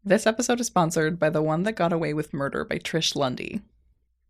This 0.05 0.27
episode 0.27 0.61
is 0.61 0.67
sponsored 0.67 1.19
by 1.19 1.31
The 1.31 1.43
One 1.43 1.65
That 1.65 1.73
Got 1.73 1.93
Away 1.93 2.15
with 2.15 2.33
Murder 2.33 2.65
by 2.65 2.79
Trish 2.79 3.15
Lundy. 3.17 3.61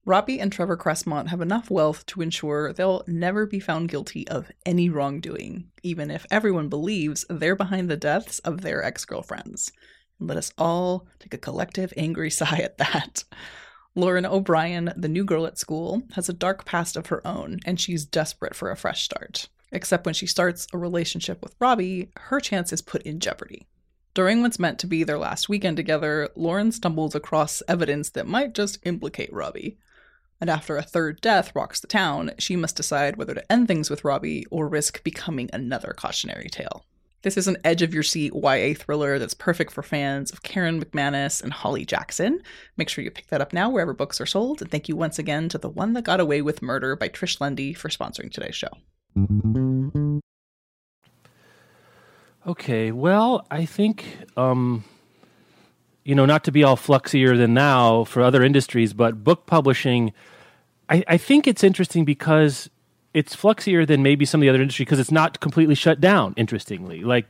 Robbie 0.04 0.40
and 0.40 0.50
Trevor 0.50 0.76
Cressmont 0.76 1.28
have 1.28 1.42
enough 1.42 1.70
wealth 1.70 2.06
to 2.06 2.22
ensure 2.22 2.72
they'll 2.72 3.04
never 3.06 3.44
be 3.44 3.60
found 3.60 3.90
guilty 3.90 4.26
of 4.26 4.50
any 4.64 4.88
wrongdoing, 4.88 5.70
even 5.82 6.10
if 6.10 6.24
everyone 6.30 6.70
believes 6.70 7.26
they're 7.28 7.54
behind 7.54 7.90
the 7.90 7.96
deaths 7.96 8.38
of 8.38 8.62
their 8.62 8.82
ex 8.82 9.04
girlfriends. 9.04 9.70
Let 10.18 10.38
us 10.38 10.50
all 10.56 11.06
take 11.18 11.34
a 11.34 11.38
collective 11.38 11.92
angry 11.96 12.30
sigh 12.32 12.60
at 12.64 12.78
that. 12.78 13.24
Lauren 13.94 14.26
O'Brien, 14.26 14.92
the 14.96 15.08
new 15.08 15.24
girl 15.24 15.46
at 15.46 15.58
school, 15.58 16.02
has 16.12 16.28
a 16.28 16.32
dark 16.32 16.64
past 16.64 16.96
of 16.96 17.06
her 17.06 17.26
own, 17.26 17.58
and 17.64 17.80
she's 17.80 18.04
desperate 18.04 18.54
for 18.54 18.70
a 18.70 18.76
fresh 18.76 19.02
start. 19.02 19.48
Except 19.72 20.06
when 20.06 20.14
she 20.14 20.26
starts 20.26 20.66
a 20.72 20.78
relationship 20.78 21.42
with 21.42 21.56
Robbie, 21.58 22.10
her 22.16 22.40
chance 22.40 22.72
is 22.72 22.80
put 22.80 23.02
in 23.02 23.20
jeopardy. 23.20 23.66
During 24.14 24.40
what's 24.40 24.58
meant 24.58 24.78
to 24.80 24.86
be 24.86 25.04
their 25.04 25.18
last 25.18 25.48
weekend 25.48 25.76
together, 25.76 26.28
Lauren 26.34 26.72
stumbles 26.72 27.14
across 27.14 27.62
evidence 27.68 28.10
that 28.10 28.26
might 28.26 28.54
just 28.54 28.78
implicate 28.84 29.32
Robbie. 29.32 29.78
And 30.40 30.48
after 30.48 30.76
a 30.76 30.82
third 30.82 31.20
death 31.20 31.54
rocks 31.54 31.80
the 31.80 31.86
town, 31.86 32.32
she 32.38 32.56
must 32.56 32.76
decide 32.76 33.16
whether 33.16 33.34
to 33.34 33.52
end 33.52 33.68
things 33.68 33.90
with 33.90 34.04
Robbie 34.04 34.46
or 34.50 34.68
risk 34.68 35.02
becoming 35.02 35.50
another 35.52 35.94
cautionary 35.96 36.48
tale. 36.48 36.84
This 37.22 37.36
is 37.36 37.48
an 37.48 37.56
edge 37.64 37.82
of 37.82 37.92
your 37.92 38.02
seat 38.02 38.32
YA 38.34 38.74
thriller 38.76 39.18
that's 39.18 39.34
perfect 39.34 39.72
for 39.72 39.82
fans 39.82 40.30
of 40.30 40.42
Karen 40.42 40.82
McManus 40.82 41.42
and 41.42 41.52
Holly 41.52 41.84
Jackson. 41.84 42.40
Make 42.76 42.88
sure 42.88 43.02
you 43.02 43.10
pick 43.10 43.26
that 43.28 43.40
up 43.40 43.52
now 43.52 43.68
wherever 43.70 43.92
books 43.92 44.20
are 44.20 44.26
sold. 44.26 44.62
And 44.62 44.70
thank 44.70 44.88
you 44.88 44.96
once 44.96 45.18
again 45.18 45.48
to 45.48 45.58
The 45.58 45.68
One 45.68 45.94
That 45.94 46.04
Got 46.04 46.20
Away 46.20 46.42
with 46.42 46.62
Murder 46.62 46.94
by 46.94 47.08
Trish 47.08 47.40
Lundy 47.40 47.74
for 47.74 47.88
sponsoring 47.88 48.30
today's 48.30 48.54
show. 48.54 48.70
Okay, 52.46 52.92
well, 52.92 53.44
I 53.50 53.64
think 53.64 54.04
um, 54.36 54.84
you 56.08 56.14
know, 56.14 56.24
not 56.24 56.42
to 56.44 56.50
be 56.50 56.64
all 56.64 56.74
fluxier 56.74 57.36
than 57.36 57.52
now 57.52 58.02
for 58.04 58.22
other 58.22 58.42
industries, 58.42 58.94
but 58.94 59.22
book 59.22 59.44
publishing, 59.44 60.14
I, 60.88 61.04
I 61.06 61.16
think 61.18 61.46
it's 61.46 61.62
interesting 61.62 62.06
because 62.06 62.70
it's 63.18 63.34
fluxier 63.34 63.84
than 63.84 64.00
maybe 64.00 64.24
some 64.24 64.40
of 64.40 64.42
the 64.42 64.48
other 64.48 64.62
industry 64.62 64.84
because 64.84 65.00
it's 65.00 65.10
not 65.10 65.40
completely 65.40 65.74
shut 65.74 66.00
down. 66.00 66.34
Interestingly, 66.36 67.02
like 67.02 67.26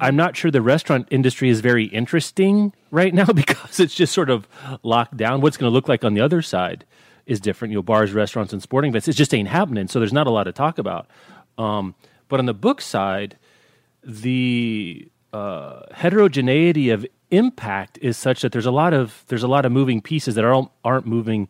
I'm 0.00 0.16
not 0.16 0.36
sure 0.36 0.50
the 0.50 0.60
restaurant 0.60 1.06
industry 1.12 1.48
is 1.48 1.60
very 1.60 1.84
interesting 1.84 2.72
right 2.90 3.14
now 3.14 3.26
because 3.42 3.78
it's 3.78 3.94
just 3.94 4.12
sort 4.12 4.30
of 4.30 4.48
locked 4.82 5.16
down. 5.16 5.40
What's 5.40 5.56
going 5.56 5.70
to 5.70 5.72
look 5.72 5.86
like 5.86 6.04
on 6.04 6.14
the 6.14 6.20
other 6.20 6.42
side 6.42 6.84
is 7.24 7.38
different. 7.38 7.70
You 7.70 7.78
know, 7.78 7.82
bars, 7.82 8.12
restaurants, 8.12 8.52
and 8.52 8.60
sporting 8.60 8.88
events. 8.88 9.06
It 9.06 9.12
just 9.12 9.32
ain't 9.32 9.46
happening. 9.46 9.86
So 9.86 10.00
there's 10.00 10.12
not 10.12 10.26
a 10.26 10.30
lot 10.30 10.44
to 10.44 10.52
talk 10.52 10.76
about. 10.76 11.06
Um, 11.56 11.94
but 12.26 12.40
on 12.40 12.46
the 12.46 12.54
book 12.54 12.80
side, 12.80 13.38
the 14.02 15.08
uh, 15.32 15.82
heterogeneity 15.92 16.90
of 16.90 17.06
impact 17.30 17.96
is 18.02 18.16
such 18.16 18.42
that 18.42 18.50
there's 18.50 18.66
a 18.66 18.72
lot 18.72 18.92
of 18.92 19.22
there's 19.28 19.44
a 19.44 19.48
lot 19.48 19.64
of 19.64 19.70
moving 19.70 20.00
pieces 20.00 20.34
that 20.34 20.44
aren't 20.44 20.70
aren't 20.84 21.06
moving 21.06 21.46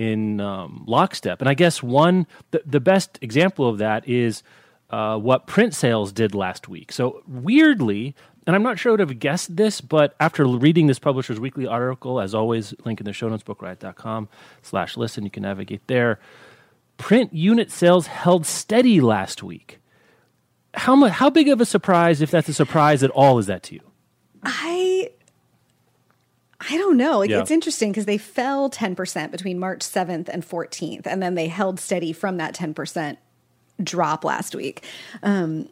in 0.00 0.40
um, 0.40 0.82
lockstep. 0.86 1.42
And 1.42 1.48
I 1.48 1.52
guess 1.52 1.82
one 1.82 2.26
the, 2.52 2.62
the 2.64 2.80
best 2.80 3.18
example 3.20 3.68
of 3.68 3.76
that 3.78 4.08
is 4.08 4.42
uh, 4.88 5.18
what 5.18 5.46
print 5.46 5.74
sales 5.74 6.10
did 6.10 6.34
last 6.34 6.68
week. 6.68 6.90
So 6.90 7.22
weirdly, 7.28 8.14
and 8.46 8.56
I'm 8.56 8.62
not 8.62 8.78
sure 8.78 8.90
I 8.90 8.92
would 8.94 9.00
have 9.00 9.18
guessed 9.18 9.54
this, 9.54 9.82
but 9.82 10.16
after 10.18 10.46
reading 10.46 10.86
this 10.86 10.98
Publisher's 10.98 11.38
Weekly 11.38 11.66
article, 11.66 12.18
as 12.18 12.34
always, 12.34 12.72
link 12.86 12.98
in 12.98 13.04
the 13.04 13.12
show 13.12 13.28
notes, 13.28 13.42
bookriot.com 13.42 14.30
slash 14.62 14.96
listen, 14.96 15.22
you 15.24 15.30
can 15.30 15.42
navigate 15.42 15.86
there. 15.86 16.18
Print 16.96 17.34
unit 17.34 17.70
sales 17.70 18.06
held 18.06 18.46
steady 18.46 19.02
last 19.02 19.42
week. 19.42 19.80
How 20.72 20.96
much? 20.96 21.12
How 21.12 21.28
big 21.28 21.48
of 21.48 21.60
a 21.60 21.66
surprise, 21.66 22.22
if 22.22 22.30
that's 22.30 22.48
a 22.48 22.54
surprise 22.54 23.02
at 23.02 23.10
all, 23.10 23.38
is 23.38 23.46
that 23.46 23.62
to 23.64 23.74
you? 23.74 23.82
I 24.42 25.10
I 26.68 26.76
don't 26.76 26.96
know. 26.96 27.18
Like 27.20 27.30
Yeah. 27.30 27.40
it's 27.40 27.50
interesting 27.50 27.90
because 27.90 28.06
they 28.06 28.18
fell 28.18 28.68
10% 28.70 29.30
between 29.30 29.58
March 29.58 29.80
7th 29.80 30.28
and 30.28 30.46
14th 30.46 31.06
and 31.06 31.22
then 31.22 31.34
they 31.34 31.48
held 31.48 31.80
steady 31.80 32.12
from 32.12 32.36
that 32.36 32.54
10% 32.54 33.16
drop 33.82 34.24
last 34.24 34.54
week. 34.54 34.84
Um 35.22 35.68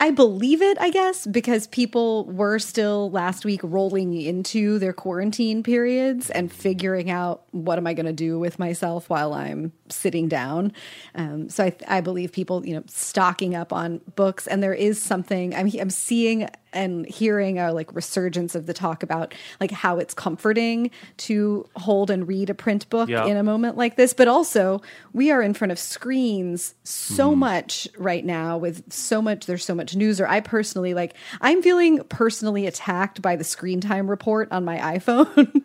I 0.00 0.12
believe 0.12 0.62
it, 0.62 0.78
I 0.80 0.90
guess, 0.90 1.26
because 1.26 1.66
people 1.66 2.24
were 2.26 2.60
still 2.60 3.10
last 3.10 3.44
week 3.44 3.58
rolling 3.64 4.14
into 4.20 4.78
their 4.78 4.92
quarantine 4.92 5.64
periods 5.64 6.30
and 6.30 6.52
figuring 6.52 7.10
out 7.10 7.42
what 7.50 7.78
am 7.78 7.86
I 7.88 7.94
going 7.94 8.06
to 8.06 8.12
do 8.12 8.38
with 8.38 8.60
myself 8.60 9.10
while 9.10 9.32
I'm 9.34 9.72
sitting 9.88 10.28
down. 10.28 10.72
Um, 11.16 11.48
so 11.48 11.64
I, 11.64 11.76
I 11.88 12.00
believe 12.00 12.30
people, 12.30 12.64
you 12.64 12.76
know, 12.76 12.84
stocking 12.86 13.56
up 13.56 13.72
on 13.72 14.00
books, 14.14 14.46
and 14.46 14.62
there 14.62 14.72
is 14.72 15.02
something 15.02 15.52
I'm 15.52 15.68
I'm 15.80 15.90
seeing 15.90 16.48
and 16.72 17.06
hearing 17.06 17.58
a 17.58 17.72
like 17.72 17.94
resurgence 17.94 18.54
of 18.54 18.66
the 18.66 18.74
talk 18.74 19.02
about 19.02 19.34
like 19.60 19.70
how 19.70 19.98
it's 19.98 20.14
comforting 20.14 20.90
to 21.16 21.66
hold 21.76 22.10
and 22.10 22.28
read 22.28 22.50
a 22.50 22.54
print 22.54 22.88
book 22.90 23.08
Yeah. 23.08 23.24
in 23.26 23.36
a 23.36 23.42
moment 23.42 23.76
like 23.76 23.96
this 23.96 24.12
but 24.12 24.28
also 24.28 24.82
we 25.12 25.30
are 25.30 25.40
in 25.42 25.54
front 25.54 25.72
of 25.72 25.78
screens 25.78 26.74
so 26.84 27.30
Mm-hmm. 27.30 27.38
much 27.40 27.88
right 27.98 28.24
now 28.24 28.58
with 28.58 28.92
so 28.92 29.20
much 29.22 29.46
there's 29.46 29.64
so 29.64 29.74
much 29.74 29.96
news 29.96 30.20
or 30.20 30.26
i 30.26 30.40
personally 30.40 30.94
like 30.94 31.14
i'm 31.40 31.62
feeling 31.62 32.02
personally 32.04 32.66
attacked 32.66 33.20
by 33.22 33.34
the 33.36 33.44
screen 33.44 33.80
time 33.80 34.08
report 34.10 34.48
on 34.50 34.64
my 34.64 34.78
iphone 34.98 35.64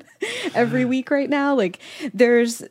every 0.56 0.86
week 0.94 1.12
right 1.12 1.30
now 1.30 1.54
like 1.56 1.80
there's 2.14 2.64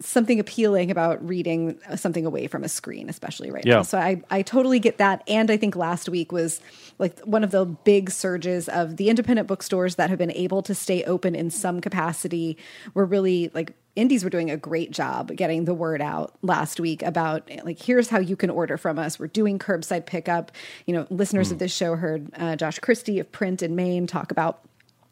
something 0.00 0.40
appealing 0.40 0.90
about 0.90 1.26
reading 1.26 1.78
something 1.96 2.26
away 2.26 2.46
from 2.46 2.64
a 2.64 2.68
screen, 2.68 3.08
especially 3.08 3.50
right 3.50 3.64
Yeah. 3.64 3.76
now. 3.76 3.82
So 3.82 3.98
I, 3.98 4.22
I 4.30 4.42
totally 4.42 4.78
get 4.80 4.98
that. 4.98 5.22
And 5.28 5.50
I 5.50 5.56
think 5.56 5.76
last 5.76 6.08
week 6.08 6.32
was 6.32 6.60
like 6.98 7.18
one 7.20 7.44
of 7.44 7.50
the 7.52 7.64
big 7.64 8.10
surges 8.10 8.68
of 8.68 8.96
the 8.96 9.08
independent 9.08 9.48
bookstores 9.48 9.94
that 9.96 10.10
have 10.10 10.18
been 10.18 10.32
able 10.32 10.62
to 10.62 10.74
stay 10.74 11.04
open 11.04 11.34
in 11.34 11.50
some 11.50 11.80
capacity 11.80 12.56
were 12.94 13.04
really 13.04 13.50
like 13.54 13.72
indies 13.96 14.24
were 14.24 14.30
doing 14.30 14.50
a 14.50 14.56
great 14.56 14.90
job 14.90 15.30
getting 15.36 15.64
the 15.66 15.74
word 15.74 16.02
out 16.02 16.34
last 16.42 16.80
week 16.80 17.00
about 17.02 17.48
like 17.64 17.80
here's 17.80 18.08
how 18.08 18.18
you 18.18 18.34
can 18.34 18.50
order 18.50 18.76
from 18.76 18.98
us 18.98 19.20
we're 19.20 19.28
doing 19.28 19.56
curbside 19.56 20.04
pickup 20.04 20.50
you 20.86 20.92
know 20.92 21.06
listeners 21.10 21.52
of 21.52 21.60
this 21.60 21.72
show 21.72 21.94
heard 21.94 22.28
uh, 22.36 22.56
josh 22.56 22.80
christie 22.80 23.20
of 23.20 23.30
print 23.30 23.62
in 23.62 23.76
maine 23.76 24.08
talk 24.08 24.32
about 24.32 24.60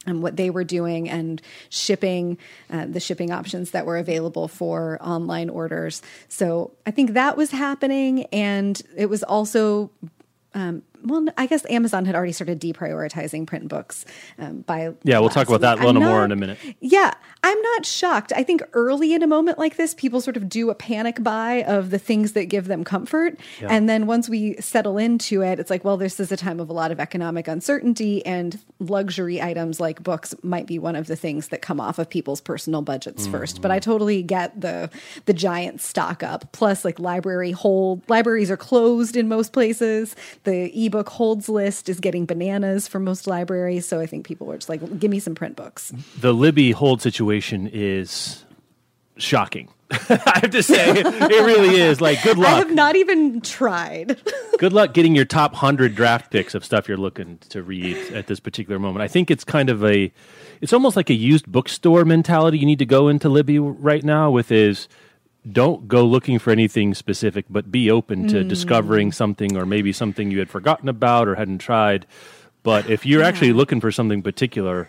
and 0.07 0.23
what 0.23 0.37
they 0.37 0.51
were 0.51 0.65
doing 0.65 1.09
and 1.09 1.41
shipping 1.69 2.39
uh, 2.71 2.87
the 2.87 3.01
shipping 3.01 3.31
options 3.31 3.71
that 3.71 3.87
were 3.87 3.99
available 3.99 4.49
for 4.49 4.99
online 5.01 5.49
orders. 5.49 6.03
So 6.29 6.73
i 6.87 6.91
think 6.91 7.13
that 7.13 7.37
was 7.37 7.51
happening 7.51 8.25
and 8.33 8.81
it 8.97 9.07
was 9.07 9.23
also 9.23 9.91
um, 10.55 10.83
well, 11.05 11.27
I 11.37 11.47
guess 11.47 11.65
Amazon 11.71 12.05
had 12.05 12.15
already 12.15 12.33
started 12.33 12.61
deprioritizing 12.61 13.47
print 13.47 13.69
books 13.69 14.05
um, 14.39 14.63
by. 14.63 14.93
Yeah, 15.03 15.19
we'll 15.19 15.31
talk 15.31 15.49
about 15.49 15.61
that 15.63 15.79
a 15.79 15.87
little 15.87 16.03
I'm 16.03 16.09
more 16.09 16.25
in 16.25 16.33
a 16.33 16.37
minute. 16.37 16.59
Yeah, 16.81 17.13
I'm 17.43 17.61
not 17.61 17.87
shocked. 17.87 18.33
I 18.35 18.43
think 18.43 18.63
early 18.73 19.15
in 19.15 19.23
a 19.23 19.27
moment 19.27 19.59
like 19.59 19.77
this, 19.77 19.95
people 19.95 20.21
sort 20.21 20.37
of 20.37 20.49
do 20.49 20.71
a 20.71 20.75
panic 20.75 21.23
buy 21.23 21.65
of 21.65 21.91
the 21.91 21.99
things 21.99 22.33
that 22.33 22.45
give 22.47 22.67
them 22.67 22.85
comfort. 22.85 23.39
And 23.61 23.89
then 23.89 24.07
once 24.07 24.29
we 24.29 24.55
settle 24.61 24.99
into 24.99 25.43
it, 25.43 25.59
it's 25.59 25.71
like, 25.71 25.85
well, 25.85 25.97
this 25.97 26.21
is 26.21 26.31
a 26.31 26.37
time 26.37 26.61
of 26.61 26.69
a 26.69 26.73
lot 26.73 26.91
of 26.91 27.01
economic 27.01 27.49
uncertainty, 27.49 28.25
and 28.25 28.59
luxury 28.79 29.41
items 29.41 29.81
like 29.81 30.03
books 30.03 30.35
might 30.43 30.67
be 30.67 30.79
one 30.79 30.97
of 30.97 31.07
the 31.07 31.17
things 31.17 31.49
that 31.49 31.63
come 31.63 31.81
off 31.81 31.99
of 31.99 32.09
people's 32.09 32.41
personal 32.41 32.83
budgets 32.83 33.27
first. 33.27 33.63
But 33.63 33.71
I 33.71 33.79
totally 33.79 34.23
get 34.23 34.61
the 34.61 34.91
the 35.27 35.33
giant 35.33 35.81
stock 35.81 36.23
up. 36.23 36.51
Plus, 36.53 36.85
like 36.85 36.99
library 36.99 37.53
hold 37.53 38.03
libraries 38.09 38.51
are 38.51 38.57
closed 38.57 39.17
in 39.17 39.29
most 39.29 39.53
places. 39.53 40.15
The 40.45 40.71
ebook 40.93 41.09
holds 41.09 41.49
list 41.49 41.89
is 41.89 42.01
getting 42.01 42.27
bananas 42.27 42.87
for 42.87 43.01
most 43.01 43.27
libraries. 43.27 43.87
So 43.87 43.99
I 43.99 44.07
think 44.07 44.27
people 44.27 44.47
were 44.47 44.57
just 44.57 44.69
like, 44.69 44.99
give 44.99 45.11
me 45.11 45.19
some 45.19 45.35
print 45.35 45.57
books. 45.57 45.93
The 46.21 46.33
Libby 46.33 46.73
hold 46.73 47.01
situation 47.01 47.69
is 47.73 48.45
shocking. 49.17 49.69
I 49.91 50.41
have 50.43 50.51
to 50.51 50.63
say, 50.63 50.91
it 51.01 51.45
really 51.45 51.81
is. 51.81 52.01
Like, 52.01 52.23
good 52.23 52.39
luck. 52.39 52.49
I 52.49 52.59
have 52.59 52.73
not 52.73 52.97
even 52.97 53.41
tried. 53.41 54.21
good 54.59 54.73
luck 54.73 54.95
getting 54.95 55.15
your 55.15 55.25
top 55.25 55.53
100 55.53 55.95
draft 55.95 56.31
picks 56.31 56.55
of 56.55 56.65
stuff 56.65 56.89
you're 56.89 56.97
looking 56.97 57.39
to 57.51 57.63
read 57.63 57.97
at 58.13 58.27
this 58.27 58.41
particular 58.41 58.79
moment. 58.79 59.03
I 59.03 59.09
think 59.09 59.31
it's 59.31 59.45
kind 59.45 59.71
of 59.71 59.85
a 59.85 60.13
it's 60.61 60.73
almost 60.73 60.97
like 60.97 61.11
a 61.11 61.15
used 61.15 61.51
bookstore 61.51 62.05
mentality 62.05 62.59
you 62.59 62.67
need 62.67 62.79
to 62.79 62.87
go 62.87 63.09
into 63.09 63.29
Libby 63.29 63.59
right 63.59 64.05
now 64.05 64.31
with 64.31 64.53
is 64.53 64.89
don't 65.51 65.89
go 65.89 66.05
looking 66.07 66.39
for 66.39 66.51
anything 66.51 66.95
specific 66.95 67.47
but 67.51 67.71
be 67.73 67.91
open 67.91 68.29
to 68.29 68.45
discovering 68.45 69.11
something 69.11 69.57
or 69.57 69.67
maybe 69.67 69.93
something 69.93 70.31
you 70.31 70.39
had 70.39 70.49
forgotten 70.51 70.89
about 70.89 71.27
or 71.29 71.35
hadn't 71.35 71.59
tried. 71.59 72.07
But 72.63 72.89
if 72.89 73.05
you're 73.05 73.25
actually 73.25 73.53
looking 73.53 73.81
for 73.81 73.91
something 73.91 74.23
particular, 74.23 74.89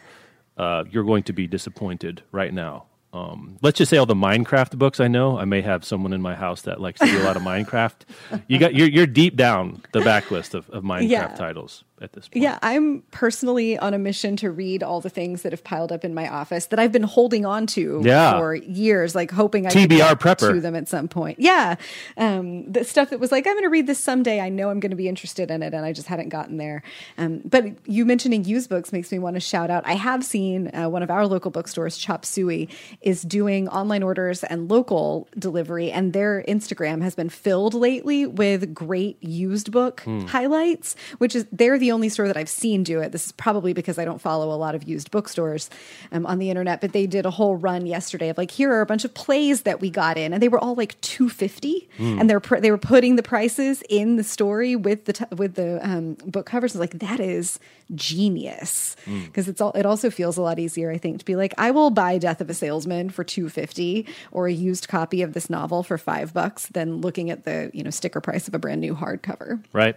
uh, 0.57 0.83
you're 0.91 1.03
going 1.05 1.24
to 1.24 1.33
be 1.33 1.48
disappointed 1.48 2.22
right 2.31 2.53
now. 2.53 2.86
Um, 3.13 3.57
let's 3.62 3.77
just 3.77 3.89
say 3.89 3.98
all 3.98 4.05
the 4.07 4.15
Minecraft 4.15 4.77
books 4.77 5.00
I 5.00 5.07
know. 5.07 5.38
I 5.38 5.45
may 5.45 5.62
have 5.62 5.83
someone 5.86 6.13
in 6.13 6.22
my 6.22 6.33
house 6.36 6.63
that 6.63 6.81
likes 6.81 7.00
to 7.00 7.05
do 7.07 7.22
a 7.22 7.25
lot 7.25 7.36
of 7.36 7.41
Minecraft. 7.53 8.01
You 8.48 8.57
got 8.60 8.74
you're 8.75 8.88
you're 8.89 9.05
deep 9.07 9.36
down 9.36 9.81
the 9.91 10.00
backlist 10.00 10.53
of, 10.55 10.67
of 10.72 10.83
Minecraft 10.83 11.10
Yeah. 11.10 11.27
titles 11.36 11.83
at 12.02 12.12
this 12.14 12.28
point. 12.28 12.44
Yeah, 12.44 12.60
I'm 12.62 13.04
personally 13.12 13.78
on 13.78 13.94
a 13.94 13.98
mission 14.00 14.36
to 14.38 14.52
read 14.52 14.84
all 14.84 15.00
the 15.00 15.10
things 15.10 15.44
that 15.44 15.52
have 15.54 15.64
piled 15.64 15.92
up 15.92 16.04
in 16.04 16.14
my 16.14 16.28
office 16.28 16.66
that 16.68 16.80
I've 16.80 16.92
been 16.92 17.04
holding 17.04 17.46
on 17.46 17.66
to 17.68 18.02
Yeah. 18.04 18.38
for 18.40 18.56
years, 18.56 19.16
like 19.16 19.32
hoping 19.32 19.66
I 19.66 19.70
could 19.70 19.90
TBR 19.90 20.16
prepper. 20.16 20.54
to 20.54 20.60
them 20.60 20.76
at 20.76 20.88
some 20.90 21.08
point. 21.08 21.40
Yeah, 21.40 21.76
um, 22.18 22.72
the 22.72 22.84
stuff 22.84 23.10
that 23.12 23.20
was 23.20 23.32
like 23.32 23.46
I'm 23.48 23.54
going 23.54 23.64
to 23.64 23.70
read 23.70 23.88
this 23.88 24.00
someday. 24.00 24.40
I 24.42 24.50
know 24.50 24.70
I'm 24.70 24.80
going 24.80 24.90
to 24.92 24.96
be 24.98 25.08
interested 25.08 25.50
in 25.52 25.64
it, 25.64 25.74
and 25.74 25.86
I 25.86 25.94
just 25.94 26.08
hadn't 26.08 26.30
gotten 26.30 26.58
there. 26.58 26.84
Um, 27.18 27.42
but 27.46 27.66
you 27.86 28.06
mentioning 28.06 28.44
used 28.44 28.70
books 28.70 28.92
makes 28.92 29.12
me 29.12 29.20
want 29.20 29.36
to 29.36 29.40
shout 29.40 29.70
out. 29.70 29.84
I 29.88 29.94
have 29.94 30.26
seen 30.26 30.76
uh, 30.76 30.90
one 30.90 31.04
of 31.04 31.12
our 31.12 31.26
local 31.28 31.52
bookstores, 31.52 31.98
Chop 31.98 32.26
Suey, 32.26 32.68
is 33.02 33.22
doing 33.22 33.68
online 33.70 34.04
orders 34.04 34.44
and 34.44 34.70
local 34.70 35.28
delivery, 35.38 35.92
and 35.92 36.12
their 36.14 36.44
Instagram 36.48 37.02
has 37.02 37.16
been 37.16 37.30
filled 37.30 37.74
lately 37.74 38.26
with 38.26 38.74
great 38.74 39.18
used 39.24 39.72
book 39.72 40.02
Hmm. 40.02 40.22
highlights, 40.26 40.96
which 41.20 41.36
is 41.36 41.46
they're 41.52 41.78
the 41.80 41.92
only 41.94 42.10
store 42.10 42.28
that 42.28 42.36
I've 42.36 42.50
seen 42.50 42.84
do 42.84 43.00
it. 43.00 43.12
This 43.14 43.28
is 43.28 43.32
probably 43.32 43.72
because 43.74 43.98
I 43.98 44.04
don't 44.06 44.20
follow 44.20 44.52
a 44.54 44.58
lot 44.58 44.76
of 44.76 44.84
used 44.84 45.10
bookstores 45.12 45.70
um, 46.12 46.26
on 46.26 46.40
the 46.40 46.50
internet, 46.50 46.82
but 46.82 46.92
they 46.92 47.08
did 47.08 47.26
a 47.26 47.32
whole 47.32 47.56
run 47.56 47.86
yesterday 47.86 48.30
of 48.30 48.38
like 48.38 48.52
here 48.52 48.72
are 48.74 48.82
a 48.82 48.86
bunch 48.86 49.06
of 49.06 49.14
plays 49.14 49.62
that 49.62 49.80
we 49.80 49.90
got 49.90 50.18
in, 50.18 50.34
and 50.34 50.44
they 50.44 50.50
were 50.50 50.60
all 50.60 50.76
like 50.76 51.00
two 51.02 51.30
fifty, 51.30 51.88
Hmm. 51.98 52.20
and 52.20 52.30
they're 52.30 52.40
pr- 52.42 52.58
they 52.60 52.72
were 52.72 52.78
putting 52.78 53.16
the 53.16 53.24
prices 53.24 53.82
in 53.90 54.18
the 54.18 54.24
story 54.24 54.76
with 54.76 55.06
the 55.06 55.14
t- 55.14 55.26
with 55.38 55.54
the 55.56 55.80
um, 55.88 56.16
book 56.26 56.46
covers. 56.48 56.76
I 56.76 56.80
was 56.80 56.92
like 56.92 57.00
that 57.00 57.20
is 57.22 57.60
genius 58.14 58.96
Hmm. 59.06 59.24
because 59.26 59.48
it's 59.48 59.60
all 59.62 59.72
it 59.74 59.86
also 59.86 60.10
feels 60.10 60.38
a 60.38 60.42
lot 60.42 60.58
easier 60.60 60.92
I 60.92 60.98
think 60.98 61.20
to 61.20 61.26
be 61.26 61.36
like 61.36 61.54
I 61.58 61.72
will 61.72 61.90
buy 61.90 62.18
Death 62.18 62.42
of 62.42 62.50
a 62.50 62.54
Salesman 62.54 63.10
for 63.10 63.24
two 63.24 63.50
fifty 63.50 64.08
or 64.32 64.48
a 64.48 64.52
used 64.54 64.88
copy 64.88 65.22
of 65.22 65.34
this 65.34 65.50
novel 65.50 65.84
for 65.84 65.98
five 65.98 66.34
bucks 66.34 66.68
than 66.68 67.02
looking 67.02 67.30
at 67.30 67.44
the 67.44 67.70
you 67.74 67.84
know 67.84 67.90
sticker 67.90 68.22
price 68.22 68.48
of 68.48 68.54
a 68.56 68.60
brand 68.60 68.82
new 68.82 68.96
hardcover. 68.96 69.64
right? 69.74 69.96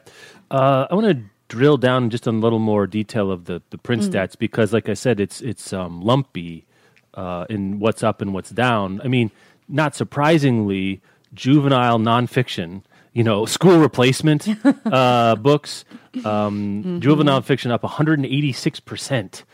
Uh, 0.50 0.87
I 0.91 0.95
want 0.95 1.07
to 1.17 1.23
drill 1.49 1.76
down 1.76 2.11
just 2.11 2.26
on 2.26 2.37
a 2.37 2.38
little 2.41 2.59
more 2.59 2.87
detail 2.87 3.31
of 3.31 3.45
the, 3.45 3.62
the 3.71 3.79
print 3.79 4.03
Mm. 4.03 4.11
stats 4.11 4.38
because, 4.38 4.73
like 4.73 4.88
I 4.88 4.95
said, 4.95 5.21
it's 5.21 5.41
it's 5.41 5.73
um, 5.73 6.00
lumpy 6.03 6.67
uh, 7.15 7.47
in 7.49 7.79
what's 7.79 8.03
up 8.03 8.21
and 8.23 8.35
what's 8.35 8.50
down. 8.50 9.00
I 9.05 9.09
mean, 9.09 9.31
not 9.69 9.95
surprisingly, 9.95 11.00
juvenile 11.35 11.99
nonfiction, 11.99 12.83
you 13.12 13.25
know, 13.25 13.47
school 13.57 13.79
replacement 13.79 14.49
uh, 14.87 15.37
books, 15.37 15.85
um, 16.25 16.83
Mm-hmm. 16.85 16.99
juvenile 17.00 17.41
fiction 17.43 17.71
up 17.71 17.83
186 17.83 18.81
percent. 18.81 19.45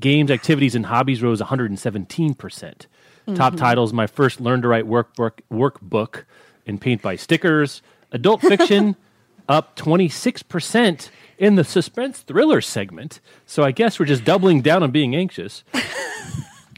Games, 0.00 0.30
activities, 0.30 0.74
and 0.74 0.86
hobbies 0.86 1.22
rose 1.22 1.40
117 1.40 2.32
percent. 2.34 2.86
Mm-hmm. 3.26 3.34
Top 3.34 3.56
titles: 3.56 3.92
My 3.92 4.06
first 4.06 4.40
learn 4.40 4.62
to 4.62 4.68
write 4.68 4.86
workbook 4.86 5.40
workbook 5.52 6.24
in 6.64 6.78
paint 6.78 7.02
by 7.02 7.16
stickers. 7.16 7.82
Adult 8.12 8.40
fiction 8.40 8.96
up 9.48 9.76
26% 9.76 11.10
in 11.40 11.56
the 11.56 11.64
suspense 11.64 12.20
thriller 12.20 12.60
segment. 12.60 13.20
So 13.46 13.64
I 13.64 13.72
guess 13.72 13.98
we're 13.98 14.06
just 14.06 14.24
doubling 14.24 14.60
down 14.60 14.82
on 14.84 14.92
being 14.92 15.16
anxious. 15.16 15.64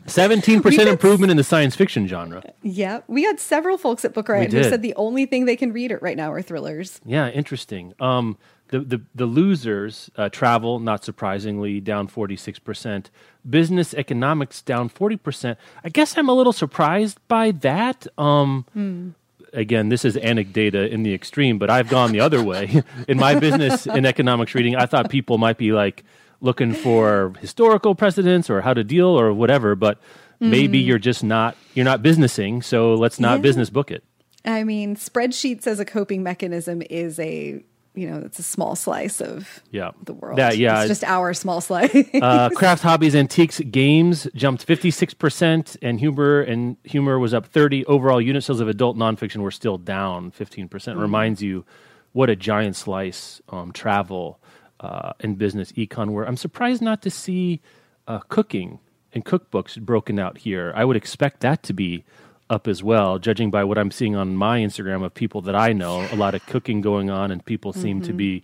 17% 0.07 0.87
improvement 0.87 1.31
in 1.31 1.37
the 1.37 1.45
science 1.45 1.77
fiction 1.77 2.07
genre. 2.07 2.43
Yeah, 2.63 3.01
we 3.07 3.23
had 3.23 3.39
several 3.39 3.79
folks 3.79 4.05
at 4.05 4.15
Book 4.15 4.29
Riot 4.29 4.53
who 4.53 4.65
said 4.65 4.83
the 4.83 4.95
only 4.95 5.27
thing 5.27 5.45
they 5.45 5.57
can 5.57 5.73
read 5.73 5.93
it 5.93 6.03
right 6.03 6.17
now 6.17 6.33
are 6.33 6.43
thrillers. 6.43 7.01
Yeah, 7.05 7.29
interesting. 7.29 7.93
Um, 8.01 8.37
the, 8.69 8.81
the, 8.81 9.03
the 9.15 9.27
losers, 9.27 10.11
uh, 10.17 10.29
travel, 10.29 10.81
not 10.81 11.05
surprisingly, 11.05 11.79
down 11.79 12.09
46%. 12.09 13.07
Business 13.49 13.95
economics 13.95 14.63
down 14.63 14.89
40%. 14.89 15.57
I 15.85 15.89
guess 15.89 16.17
I'm 16.17 16.29
a 16.29 16.35
little 16.35 16.53
surprised 16.53 17.19
by 17.29 17.51
that. 17.53 18.07
Um, 18.19 19.15
Again, 19.53 19.89
this 19.89 20.05
is 20.05 20.17
anecdata 20.17 20.91
in 20.91 21.03
the 21.03 21.13
extreme, 21.13 21.59
but 21.59 21.71
I've 21.71 21.89
gone 21.89 22.13
the 22.13 22.21
other 22.21 22.43
way. 22.43 22.83
in 23.09 23.19
my 23.19 23.39
business 23.39 23.87
and 23.87 24.07
economics 24.07 24.55
reading, 24.55 24.77
I 24.77 24.87
thought 24.87 25.11
people 25.11 25.39
might 25.39 25.59
be 25.59 25.73
like 25.73 26.05
looking 26.41 26.73
for 26.75 27.33
historical 27.41 27.95
precedents 27.95 28.51
or 28.51 28.61
how 28.63 28.75
to 28.75 28.83
deal 28.83 29.09
or 29.09 29.33
whatever, 29.33 29.75
but 29.75 29.99
maybe 30.41 30.81
mm-hmm. 30.81 30.89
you're 30.89 30.99
just 30.99 31.23
not 31.23 31.57
you're 31.75 31.85
not 31.85 32.03
businessing, 32.03 32.63
so 32.63 32.95
let's 32.95 33.21
not 33.21 33.39
Yeah. 33.39 33.43
business 33.43 33.71
book 33.71 33.91
it. 33.91 34.05
I 34.45 34.65
mean, 34.65 34.97
spreadsheets 34.97 35.67
as 35.67 35.79
a 35.79 35.85
coping 35.85 36.23
mechanism 36.23 36.83
is 36.91 37.19
a 37.21 37.63
you 37.95 38.09
know 38.09 38.19
it's 38.25 38.39
a 38.39 38.43
small 38.43 38.75
slice 38.77 39.21
of 39.21 39.61
Yeah. 39.71 39.91
the 40.05 40.13
world. 40.15 40.39
That- 40.39 40.57
yeah, 40.59 40.81
it's 40.81 40.89
just 40.89 41.05
our 41.05 41.35
small 41.35 41.61
slice. 41.61 41.95
uh, 42.15 42.49
craft 42.55 42.83
hobbies, 42.83 43.15
antiques, 43.15 43.61
games 43.61 44.27
jumped 44.35 44.67
56%, 44.67 45.77
and 45.83 45.99
humor 46.01 46.41
and 46.41 46.77
humor 46.85 47.19
was 47.19 47.35
up 47.35 47.47
30. 47.47 47.85
Overall, 47.87 48.21
unit 48.21 48.45
sales 48.45 48.61
of 48.61 48.69
adult 48.69 48.97
nonfiction 48.97 49.39
were 49.43 49.51
still 49.51 49.79
down 49.79 50.31
15%. 50.33 50.99
Reminds 51.01 51.43
you 51.43 51.65
what 52.13 52.29
a 52.31 52.37
giant 52.37 52.77
slice 52.77 53.41
um, 53.51 53.73
travel 53.73 54.39
uh, 54.81 55.13
and 55.21 55.39
business 55.39 55.73
econ 55.73 56.11
were. 56.11 56.25
I'm 56.27 56.37
surprised 56.37 56.83
not 56.83 57.03
to 57.03 57.11
see 57.11 57.61
uh, 58.09 58.19
cooking 58.29 58.79
and 59.15 59.25
cookbooks 59.25 59.81
broken 59.81 60.19
out 60.19 60.39
here. 60.39 60.73
I 60.75 60.85
would 60.85 60.97
expect 60.97 61.41
that 61.41 61.63
to 61.65 61.73
be 61.73 62.05
up 62.53 62.69
as 62.69 62.83
well, 62.83 63.19
judging 63.19 63.51
by 63.51 63.65
what 63.65 63.79
I'm 63.79 63.91
seeing 63.91 64.15
on 64.15 64.37
my 64.37 64.61
Instagram 64.61 65.03
of 65.05 65.15
people 65.15 65.41
that 65.43 65.57
I 65.57 65.73
know. 65.73 66.07
A 66.13 66.17
lot 66.17 66.35
of 66.35 66.45
cooking 66.47 66.83
going 66.83 67.09
on, 67.11 67.31
and 67.31 67.45
people 67.45 67.73
seem 67.73 68.03
to 68.03 68.13
be 68.13 68.43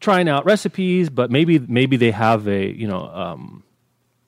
trying 0.00 0.28
out 0.28 0.44
recipes, 0.44 1.10
but 1.10 1.30
maybe 1.30 1.58
maybe 1.58 1.96
they 1.96 2.12
have 2.12 2.46
a 2.46 2.66
you 2.70 2.86
know 2.86 3.02
um, 3.08 3.64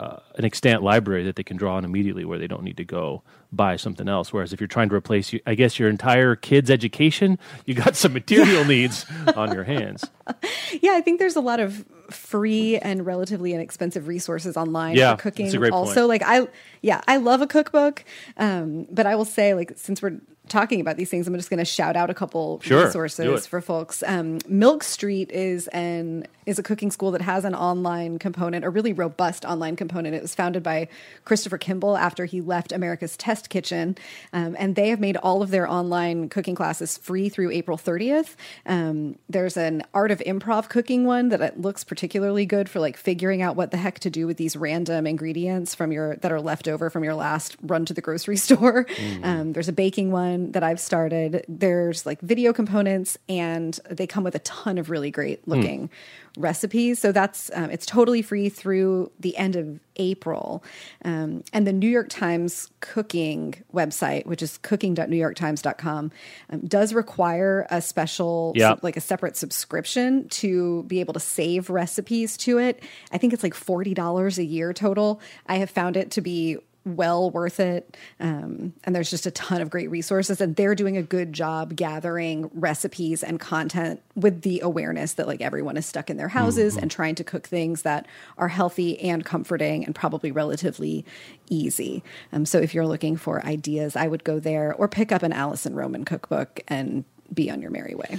uh, 0.01 0.19
an 0.37 0.45
extant 0.45 0.83
library 0.83 1.25
that 1.25 1.37
they 1.37 1.45
can 1.45 1.57
draw 1.57 1.77
on 1.77 1.85
immediately, 1.85 2.25
where 2.25 2.39
they 2.39 2.49
don't 2.49 2.65
need 2.65 2.77
to 2.77 2.85
go 2.85 3.23
buy 3.53 3.77
something 3.77 4.09
else. 4.09 4.33
Whereas 4.33 4.53
if 4.53 4.61
you're 4.61 4.67
trying 4.67 4.89
to 4.89 4.95
replace, 4.95 5.33
you, 5.33 5.41
I 5.47 5.55
guess 5.55 5.79
your 5.79 5.89
entire 5.89 6.35
kid's 6.35 6.71
education, 6.71 7.39
you 7.67 7.75
got 7.75 7.95
some 7.95 8.13
material 8.13 8.65
needs 8.75 9.07
on 9.37 9.53
your 9.53 9.65
hands. 9.65 10.05
Yeah, 10.81 10.95
I 10.95 11.03
think 11.03 11.21
there's 11.21 11.37
a 11.37 11.41
lot 11.41 11.61
of 11.61 11.85
free 12.11 12.79
and 12.79 13.05
relatively 13.07 13.53
inexpensive 13.53 14.09
resources 14.09 14.57
online 14.57 14.97
Yeah, 14.97 15.17
for 15.17 15.23
cooking. 15.23 15.47
that's 15.47 15.55
a 15.55 15.59
great 15.59 15.73
also, 15.73 16.03
point. 16.03 16.09
like 16.09 16.23
I, 16.25 16.49
yeah, 16.83 17.01
I 17.07 17.17
love 17.17 17.41
a 17.43 17.47
cookbook, 17.47 18.05
um, 18.37 18.87
but 18.91 19.07
I 19.07 19.15
will 19.17 19.25
say, 19.25 19.55
like, 19.55 19.73
since 19.77 20.03
we're 20.03 20.21
talking 20.49 20.81
about 20.81 20.97
these 20.97 21.11
things, 21.11 21.27
I'm 21.27 21.35
just 21.35 21.51
going 21.51 21.59
to 21.59 21.65
shout 21.65 21.97
out 21.97 22.11
a 22.11 22.15
couple 22.15 22.61
Sure, 22.63 22.85
resources 22.85 23.47
for 23.47 23.61
folks. 23.61 24.03
Um, 24.07 24.39
Milk 24.47 24.83
Street 24.83 25.31
is 25.31 25.69
an 25.69 26.27
is 26.47 26.59
a 26.59 26.63
cooking 26.63 26.91
school 26.91 27.11
that 27.13 27.23
has 27.23 27.47
an 27.47 27.55
online 27.55 28.19
component, 28.19 28.67
a 28.67 28.71
really 28.71 28.93
robust 28.93 29.47
online 29.47 29.77
component. 29.77 30.15
It 30.15 30.21
was 30.21 30.35
founded 30.35 30.63
by 30.63 30.89
Christopher 31.25 31.57
Kimball 31.57 31.97
after 31.97 32.27
he 32.27 32.43
left 32.43 32.71
America's 32.71 33.17
Test 33.17 33.49
Kitchen, 33.49 33.97
um, 34.35 34.55
and 34.59 34.77
they 34.77 34.91
have 34.91 35.01
made 35.01 35.17
all 35.17 35.43
of 35.43 35.51
their 35.51 35.67
online 35.67 36.29
cooking 36.29 36.55
classes 36.55 36.99
free 36.99 37.31
through 37.31 37.51
April 37.51 37.79
30th. 37.79 38.35
Um, 38.67 39.19
there's 39.27 39.57
an 39.57 39.85
art 39.95 40.11
of 40.11 40.19
improv 40.19 40.69
cooking 40.69 41.07
one 41.07 41.31
that 41.31 41.41
it 41.41 41.59
looks 41.59 41.83
particularly 41.83 42.45
good 42.45 42.69
for 42.69 42.79
like 42.79 42.99
figuring 42.99 43.41
out 43.41 43.57
what 43.57 43.71
the 43.71 43.79
heck 43.79 43.99
to 44.01 44.11
do 44.11 44.27
with 44.27 44.37
these 44.37 44.55
random 44.55 45.07
ingredients 45.07 45.75
from 45.75 45.93
your 45.93 46.17
that 46.17 46.31
are 46.31 46.43
left 46.43 46.69
over 46.69 46.91
from 46.91 47.05
your 47.05 47.15
last 47.15 47.57
run 47.63 47.87
to 47.87 47.95
the 47.95 48.03
grocery 48.03 48.37
store. 48.45 48.87
Um, 49.23 49.55
there's 49.55 49.69
a 49.69 49.73
baking 49.73 50.13
one 50.13 50.34
that 50.53 50.63
I've 50.63 50.81
started. 50.81 51.45
There's 51.49 52.05
like 52.07 52.21
video 52.21 52.53
components, 52.53 53.17
and 53.29 53.79
they 53.91 54.07
come 54.07 54.25
with 54.25 54.35
a 54.35 54.41
ton 54.41 54.79
of 54.79 54.91
really 54.91 55.11
great 55.11 55.47
looking 55.49 55.91
recipes. 56.37 56.99
So 56.99 57.13
that's 57.13 57.51
um, 57.55 57.71
it's 57.71 57.87
totally 57.87 58.23
free 58.23 58.49
through 58.49 59.11
the 59.21 59.37
end 59.37 59.57
of 59.57 59.79
April. 59.97 60.65
Um, 61.05 61.45
and 61.53 61.67
the 61.67 61.73
New 61.73 61.89
York 61.89 62.09
Times 62.09 62.71
cooking 62.81 63.55
website, 63.73 64.27
which 64.27 64.43
is 64.43 64.59
cooking.newyorktimes.com, 64.59 66.11
um, 66.51 66.61
does 66.67 66.93
require 66.95 67.67
a 67.71 67.81
special, 67.81 68.53
Yeah. 68.57 68.75
like 68.83 68.97
a 68.97 69.01
separate 69.01 69.37
subscription 69.37 70.29
to 70.31 70.83
be 70.85 71.01
able 71.01 71.15
to 71.15 71.21
save 71.21 71.71
recipes 71.71 72.37
to 72.39 72.59
it. 72.59 72.83
I 73.13 73.19
think 73.19 73.33
it's 73.33 73.43
like 73.43 73.55
$40 73.55 74.39
a 74.39 74.45
year 74.45 74.73
total. 74.73 75.21
I 75.47 75.57
have 75.57 75.71
found 75.71 75.97
it 75.97 76.11
to 76.13 76.21
be 76.21 76.59
well 76.85 77.31
worth 77.31 77.61
it. 77.61 77.97
Um, 78.21 78.73
and 78.85 78.95
there's 78.95 79.11
just 79.11 79.27
a 79.27 79.31
ton 79.31 79.61
of 79.61 79.71
great 79.71 79.91
resources, 79.91 80.41
and 80.41 80.55
they're 80.57 80.75
doing 80.75 80.97
a 80.97 81.03
good 81.03 81.33
job 81.33 81.75
gathering 81.77 82.51
recipes 82.55 83.23
and 83.23 83.41
content 83.41 84.01
with 84.15 84.43
the 84.43 84.61
awareness 84.61 85.15
that 85.15 85.27
like 85.27 85.41
everyone 85.41 85.77
is 85.77 85.87
stuck 85.87 86.11
in 86.11 86.17
their 86.17 86.29
houses 86.29 86.77
and 86.77 86.91
trying 86.91 87.15
to 87.17 87.25
cook 87.25 87.47
things 87.47 87.83
that 87.83 88.07
are 88.39 88.49
healthy 88.49 89.01
and 89.01 89.25
comforting 89.25 89.85
and 89.85 89.95
probably 89.95 90.31
relatively 90.31 91.05
easy. 91.49 92.03
Um, 92.33 92.45
so 92.47 92.59
if 92.59 92.75
you're 92.75 92.87
looking 92.87 93.17
for 93.17 93.45
ideas, 93.45 93.97
I 93.97 94.07
would 94.09 94.25
go 94.25 94.39
there 94.39 94.75
or 94.75 94.89
pick 94.89 95.13
up 95.13 95.23
an 95.23 95.33
Alison 95.33 95.75
Roman 95.75 96.05
cookbook 96.05 96.61
and 96.69 97.05
be 97.33 97.51
on 97.51 97.61
your 97.63 97.71
merry 97.71 97.95
way. 97.95 98.19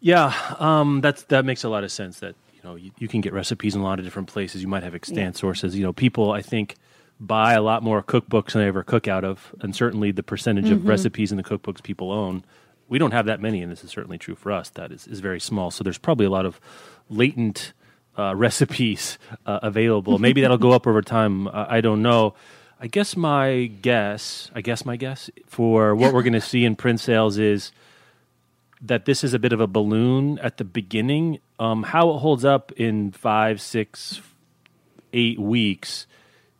Yeah, 0.00 0.32
um, 0.58 1.00
that's 1.00 1.24
that 1.24 1.44
makes 1.44 1.64
a 1.64 1.68
lot 1.68 1.82
of 1.82 1.90
sense. 1.90 2.20
That 2.20 2.34
you 2.54 2.60
know 2.62 2.76
you, 2.76 2.90
you 2.98 3.08
can 3.08 3.20
get 3.20 3.32
recipes 3.32 3.74
in 3.74 3.80
a 3.80 3.84
lot 3.84 3.98
of 3.98 4.04
different 4.04 4.28
places. 4.28 4.62
You 4.62 4.68
might 4.68 4.82
have 4.82 4.94
extant 4.94 5.18
Yeah. 5.18 5.32
sources. 5.32 5.76
You 5.76 5.82
know, 5.84 5.92
people 5.92 6.32
I 6.32 6.42
think 6.42 6.76
buy 7.18 7.54
a 7.54 7.62
lot 7.62 7.82
more 7.82 8.02
cookbooks 8.02 8.52
than 8.52 8.62
they 8.62 8.68
ever 8.68 8.82
cook 8.82 9.08
out 9.08 9.24
of, 9.24 9.54
and 9.60 9.74
certainly 9.74 10.10
the 10.10 10.22
percentage 10.22 10.66
Mm-hmm. 10.66 10.74
of 10.74 10.86
recipes 10.86 11.30
in 11.30 11.36
the 11.36 11.42
cookbooks 11.44 11.82
people 11.82 12.12
own. 12.12 12.44
We 12.88 12.98
don't 12.98 13.12
have 13.12 13.26
that 13.26 13.40
many, 13.40 13.62
and 13.62 13.72
this 13.72 13.82
is 13.82 13.90
certainly 13.90 14.18
true 14.18 14.34
for 14.36 14.52
us. 14.52 14.68
That 14.70 14.92
is, 14.92 15.06
is 15.06 15.20
very 15.20 15.40
small. 15.40 15.70
So 15.70 15.82
there's 15.82 15.98
probably 15.98 16.26
a 16.26 16.30
lot 16.30 16.46
of 16.46 16.60
latent 17.08 17.72
uh, 18.18 18.34
recipes 18.36 19.18
uh, 19.44 19.60
available. 19.62 20.18
Maybe 20.18 20.40
that'll 20.42 20.58
go 20.58 20.72
up 20.72 20.86
over 20.86 21.02
time. 21.02 21.48
Uh, 21.48 21.66
I 21.68 21.80
don't 21.80 22.02
know. 22.02 22.34
I 22.78 22.86
guess 22.88 23.16
my 23.16 23.70
guess, 23.80 24.50
I 24.54 24.60
guess 24.60 24.84
my 24.84 24.96
guess 24.96 25.30
for 25.46 25.94
what 25.94 26.12
we're 26.12 26.22
going 26.22 26.34
to 26.34 26.40
see 26.42 26.64
in 26.66 26.76
print 26.76 27.00
sales 27.00 27.38
is 27.38 27.72
that 28.82 29.06
this 29.06 29.24
is 29.24 29.32
a 29.32 29.38
bit 29.38 29.54
of 29.54 29.60
a 29.60 29.66
balloon 29.66 30.38
at 30.40 30.58
the 30.58 30.64
beginning. 30.64 31.38
Um, 31.58 31.82
how 31.84 32.10
it 32.10 32.18
holds 32.18 32.44
up 32.44 32.72
in 32.72 33.12
five, 33.12 33.62
six, 33.62 34.20
eight 35.14 35.38
weeks 35.40 36.06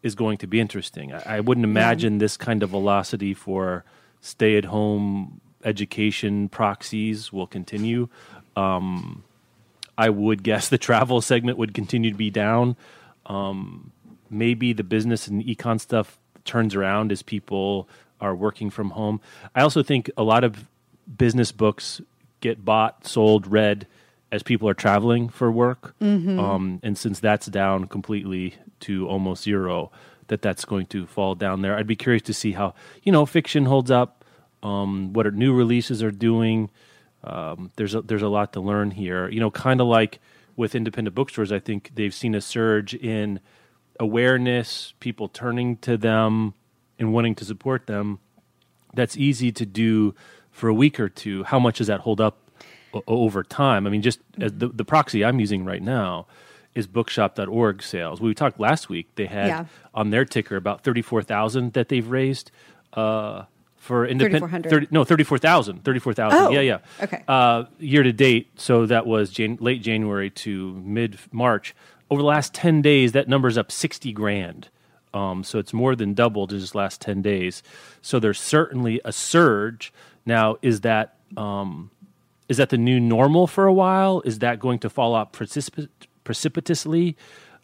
is 0.06 0.14
going 0.14 0.38
to 0.38 0.46
be 0.46 0.60
interesting. 0.60 1.12
I, 1.12 1.36
I 1.36 1.40
wouldn't 1.40 1.64
imagine 1.64 2.18
this 2.18 2.36
kind 2.36 2.62
of 2.62 2.70
velocity 2.70 3.34
for 3.34 3.84
stay 4.20 4.56
at 4.56 4.64
home 4.66 5.40
education 5.64 6.48
proxies 6.48 7.32
will 7.32 7.46
continue. 7.46 8.08
Um, 8.54 9.24
I 9.98 10.10
would 10.10 10.42
guess 10.42 10.68
the 10.68 10.78
travel 10.78 11.20
segment 11.20 11.58
would 11.58 11.74
continue 11.74 12.10
to 12.10 12.16
be 12.16 12.30
down. 12.30 12.76
Um, 13.26 13.90
maybe 14.30 14.72
the 14.72 14.84
business 14.84 15.26
and 15.26 15.42
econ 15.42 15.80
stuff 15.80 16.18
turns 16.44 16.74
around 16.74 17.12
as 17.12 17.22
people 17.22 17.88
are 18.20 18.34
working 18.34 18.70
from 18.70 18.90
home. 18.90 19.20
I 19.54 19.62
also 19.62 19.82
think 19.82 20.10
a 20.16 20.22
lot 20.22 20.44
of 20.44 20.68
business 21.18 21.52
books 21.52 22.00
get 22.40 22.64
bought, 22.64 23.06
sold, 23.06 23.46
read 23.46 23.86
as 24.32 24.42
people 24.42 24.68
are 24.68 24.74
traveling 24.74 25.28
for 25.28 25.50
work. 25.50 25.94
Um, 26.38 26.80
and 26.82 26.98
since 26.98 27.20
that's 27.20 27.46
down 27.46 27.86
completely 27.86 28.54
to 28.80 29.08
almost 29.08 29.44
zero, 29.44 29.90
that 30.28 30.42
that's 30.42 30.64
going 30.64 30.86
to 30.86 31.06
fall 31.06 31.34
down 31.34 31.62
there. 31.62 31.76
I'd 31.76 31.86
be 31.86 31.96
curious 31.96 32.22
to 32.22 32.34
see 32.34 32.52
how 32.52 32.74
you 33.02 33.12
know 33.12 33.26
fiction 33.26 33.66
holds 33.66 33.90
up. 33.90 34.24
Um, 34.62 35.12
what 35.12 35.26
are 35.26 35.30
new 35.30 35.52
releases 35.54 36.02
are 36.02 36.10
doing. 36.10 36.70
Um, 37.22 37.70
there's 37.76 37.94
a, 37.94 38.02
there's 38.02 38.22
a 38.22 38.28
lot 38.28 38.52
to 38.54 38.60
learn 38.60 38.90
here. 38.90 39.28
You 39.28 39.40
know, 39.40 39.50
kind 39.50 39.80
of 39.80 39.86
like 39.86 40.20
with 40.56 40.74
independent 40.74 41.14
bookstores, 41.14 41.52
I 41.52 41.58
think 41.58 41.92
they've 41.94 42.14
seen 42.14 42.34
a 42.34 42.40
surge 42.40 42.94
in 42.94 43.40
awareness, 44.00 44.94
people 45.00 45.28
turning 45.28 45.76
to 45.78 45.96
them 45.96 46.54
and 46.98 47.12
wanting 47.12 47.34
to 47.36 47.44
support 47.44 47.86
them. 47.86 48.18
That's 48.94 49.16
easy 49.16 49.52
to 49.52 49.66
do 49.66 50.14
for 50.50 50.68
a 50.68 50.74
week 50.74 50.98
or 50.98 51.08
two. 51.08 51.44
How 51.44 51.58
much 51.58 51.78
does 51.78 51.86
that 51.86 52.00
hold 52.00 52.20
up 52.20 52.45
over 53.06 53.42
time? 53.42 53.86
I 53.86 53.90
mean, 53.90 54.02
just 54.02 54.20
as 54.40 54.52
the, 54.52 54.68
the 54.68 54.84
proxy 54.84 55.24
I'm 55.24 55.40
using 55.40 55.64
right 55.64 55.82
now 55.82 56.26
is 56.74 56.86
bookshop.org 56.86 57.82
sales. 57.82 58.20
We 58.20 58.34
talked 58.34 58.60
last 58.60 58.88
week. 58.88 59.08
They 59.14 59.26
had 59.26 59.46
Yeah. 59.48 59.64
on 59.94 60.10
their 60.10 60.24
ticker 60.24 60.56
about 60.56 60.82
34,000 60.84 61.72
that 61.72 61.88
they've 61.88 62.06
raised 62.06 62.50
uh, 62.92 63.44
for 63.76 64.06
independent 64.06 64.42
3,400. 64.50 64.70
30, 64.70 64.86
no 64.90 65.04
34,000 65.04 65.84
34,000 65.84 66.38
Oh, 66.38 66.50
yeah 66.50 66.60
yeah 66.60 66.78
okay. 67.02 67.22
uh, 67.28 67.64
year 67.78 68.02
to 68.02 68.12
date 68.12 68.48
so 68.56 68.84
that 68.86 69.06
was 69.06 69.30
Jan- 69.30 69.58
late 69.60 69.80
January 69.82 70.28
to 70.30 70.74
mid 70.84 71.18
March 71.30 71.74
over 72.10 72.20
the 72.20 72.26
last 72.26 72.52
10 72.52 72.82
days 72.82 73.12
that 73.12 73.28
number's 73.28 73.56
up 73.56 73.70
60 73.70 74.12
grand 74.12 74.68
um, 75.14 75.44
so 75.44 75.58
it's 75.58 75.72
more 75.72 75.94
than 75.94 76.14
doubled 76.14 76.52
in 76.52 76.58
just 76.58 76.74
last 76.74 77.00
10 77.00 77.22
days 77.22 77.62
so 78.02 78.18
there's 78.18 78.40
certainly 78.40 79.00
a 79.04 79.12
surge 79.12 79.92
now 80.24 80.56
is 80.62 80.80
that 80.80 81.16
um, 81.36 81.90
is 82.48 82.58
that 82.58 82.70
the 82.70 82.78
new 82.78 83.00
normal 83.00 83.46
for 83.46 83.66
a 83.66 83.72
while 83.72 84.22
is 84.24 84.40
that 84.40 84.60
going 84.60 84.78
to 84.80 84.90
fall 84.90 85.14
out 85.16 85.32
precipit- 85.32 85.88
precipitously 86.24 87.16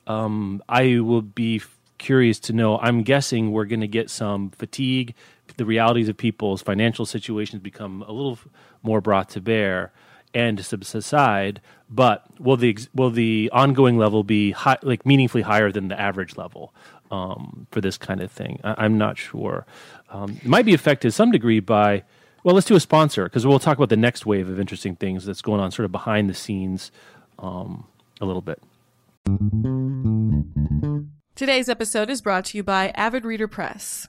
um, 0.07 0.63
I 0.69 1.01
will 1.01 1.23
be 1.23 1.63
curious 1.99 2.39
to 2.41 2.53
know. 2.53 2.79
I'm 2.79 3.03
guessing 3.03 3.53
we're 3.53 3.67
going 3.67 3.81
to 3.83 3.89
get 3.89 4.11
some 4.11 4.51
fatigue. 4.51 5.15
The 5.57 5.65
realities 5.65 6.09
of 6.09 6.17
people's 6.17 6.63
financial 6.63 7.07
situations 7.07 7.63
become 7.63 8.03
a 8.09 8.13
little 8.13 8.39
more 8.83 9.01
brought 9.01 9.31
to 9.31 9.41
bear 9.41 9.93
and 10.35 10.65
subside. 10.65 11.61
But 11.91 12.25
will 12.41 12.57
the 12.57 12.79
will 12.95 13.11
the 13.11 13.51
ongoing 13.53 13.99
level 13.99 14.25
be 14.25 14.53
high, 14.53 14.79
like 14.83 15.07
meaningfully 15.07 15.43
higher 15.43 15.71
than 15.73 15.89
the 15.89 16.01
average 16.01 16.37
level 16.37 16.75
um, 17.11 17.67
for 17.71 17.81
this 17.81 17.99
kind 17.99 18.21
of 18.21 18.33
thing? 18.33 18.61
I- 18.65 18.77
I'm 18.79 18.99
not 18.99 19.19
sure. 19.19 19.67
Um, 20.11 20.33
it 20.43 20.47
might 20.47 20.67
be 20.67 20.75
affected 20.75 21.09
to 21.09 21.13
some 21.13 21.31
degree 21.31 21.61
by. 21.61 22.05
Well, 22.45 22.55
let's 22.55 22.67
do 22.67 22.75
a 22.75 22.81
sponsor 22.81 23.25
because 23.25 23.47
we'll 23.47 23.61
talk 23.61 23.77
about 23.77 23.89
the 23.89 23.97
next 23.97 24.27
wave 24.27 24.49
of 24.49 24.59
interesting 24.59 24.97
things 24.97 25.25
that's 25.25 25.43
going 25.43 25.61
on, 25.61 25.71
sort 25.71 25.85
of 25.85 25.93
behind 25.93 26.29
the 26.29 26.35
scenes, 26.35 26.91
um, 27.39 27.87
a 28.21 28.25
little 28.25 28.43
bit. 28.43 28.61
Today's 31.37 31.69
episode 31.69 32.11
is 32.11 32.21
brought 32.21 32.47
to 32.47 32.57
you 32.57 32.65
by 32.65 32.89
Avid 32.97 33.25
Reader 33.25 33.47
Press. 33.47 34.09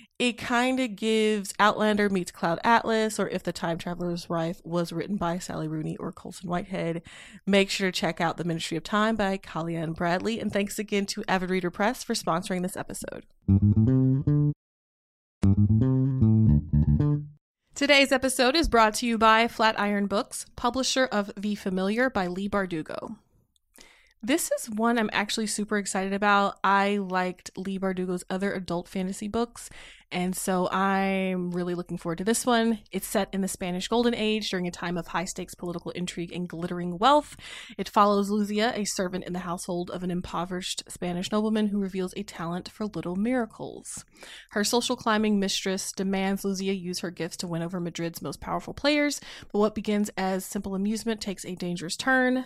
it 0.21 0.37
kind 0.37 0.79
of 0.79 0.95
gives 0.95 1.51
Outlander 1.57 2.07
meets 2.07 2.29
Cloud 2.29 2.59
Atlas, 2.63 3.19
or 3.19 3.27
If 3.29 3.41
the 3.41 3.51
Time 3.51 3.79
Traveler's 3.79 4.29
Wife 4.29 4.61
was 4.63 4.93
written 4.93 5.15
by 5.15 5.39
Sally 5.39 5.67
Rooney 5.67 5.97
or 5.97 6.11
Colson 6.11 6.47
Whitehead. 6.47 7.01
Make 7.47 7.71
sure 7.71 7.91
to 7.91 7.99
check 7.99 8.21
out 8.21 8.37
The 8.37 8.43
Ministry 8.43 8.77
of 8.77 8.83
Time 8.83 9.15
by 9.15 9.39
Kaliane 9.39 9.95
Bradley. 9.95 10.39
And 10.39 10.53
thanks 10.53 10.77
again 10.77 11.07
to 11.07 11.23
Avid 11.27 11.49
Reader 11.49 11.71
Press 11.71 12.03
for 12.03 12.13
sponsoring 12.13 12.61
this 12.61 12.77
episode. 12.77 13.25
Today's 17.73 18.11
episode 18.11 18.55
is 18.55 18.69
brought 18.69 18.93
to 18.95 19.07
you 19.07 19.17
by 19.17 19.47
Flatiron 19.47 20.05
Books, 20.05 20.45
publisher 20.55 21.05
of 21.05 21.31
The 21.35 21.55
Familiar 21.55 22.11
by 22.11 22.27
Leigh 22.27 22.47
Bardugo. 22.47 23.15
This 24.23 24.51
is 24.51 24.69
one 24.69 24.99
I'm 24.99 25.09
actually 25.13 25.47
super 25.47 25.79
excited 25.79 26.13
about. 26.13 26.59
I 26.63 26.97
liked 26.97 27.49
Leigh 27.57 27.79
Bardugo's 27.79 28.23
other 28.29 28.53
adult 28.53 28.87
fantasy 28.87 29.27
books, 29.27 29.67
and 30.11 30.35
so 30.35 30.69
I'm 30.69 31.49
really 31.49 31.73
looking 31.73 31.97
forward 31.97 32.19
to 32.19 32.23
this 32.23 32.45
one. 32.45 32.81
It's 32.91 33.07
set 33.07 33.29
in 33.33 33.41
the 33.41 33.47
Spanish 33.47 33.87
Golden 33.87 34.13
Age 34.13 34.47
during 34.51 34.67
a 34.67 34.71
time 34.71 34.95
of 34.95 35.07
high 35.07 35.25
stakes 35.25 35.55
political 35.55 35.89
intrigue 35.91 36.31
and 36.31 36.47
glittering 36.47 36.99
wealth. 36.99 37.35
It 37.79 37.89
follows 37.89 38.29
Luzia, 38.29 38.77
a 38.77 38.85
servant 38.85 39.23
in 39.23 39.33
the 39.33 39.39
household 39.39 39.89
of 39.89 40.03
an 40.03 40.11
impoverished 40.11 40.83
Spanish 40.87 41.31
nobleman 41.31 41.69
who 41.69 41.79
reveals 41.79 42.13
a 42.15 42.21
talent 42.21 42.69
for 42.69 42.85
little 42.85 43.15
miracles. 43.15 44.05
Her 44.51 44.63
social 44.63 44.95
climbing 44.95 45.39
mistress 45.39 45.91
demands 45.91 46.43
Luzia 46.43 46.79
use 46.79 46.99
her 46.99 47.09
gifts 47.09 47.37
to 47.37 47.47
win 47.47 47.63
over 47.63 47.79
Madrid's 47.79 48.21
most 48.21 48.39
powerful 48.39 48.75
players, 48.75 49.19
but 49.51 49.57
what 49.57 49.73
begins 49.73 50.11
as 50.15 50.45
simple 50.45 50.75
amusement 50.75 51.21
takes 51.21 51.43
a 51.43 51.55
dangerous 51.55 51.95
turn. 51.97 52.45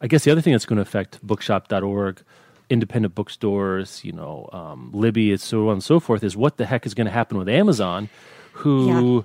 I 0.00 0.06
guess 0.08 0.24
the 0.24 0.30
other 0.30 0.40
thing 0.40 0.52
that's 0.52 0.66
going 0.66 0.76
to 0.76 0.82
affect 0.82 1.24
bookshop.org, 1.26 2.22
independent 2.68 3.14
bookstores, 3.14 4.04
you 4.04 4.12
know, 4.12 4.48
um, 4.52 4.90
Libby, 4.92 5.30
and 5.30 5.40
so 5.40 5.68
on 5.68 5.74
and 5.74 5.84
so 5.84 6.00
forth, 6.00 6.22
is 6.22 6.36
what 6.36 6.56
the 6.56 6.66
heck 6.66 6.84
is 6.86 6.94
going 6.94 7.06
to 7.06 7.12
happen 7.12 7.38
with 7.38 7.48
Amazon, 7.48 8.08
who 8.52 9.24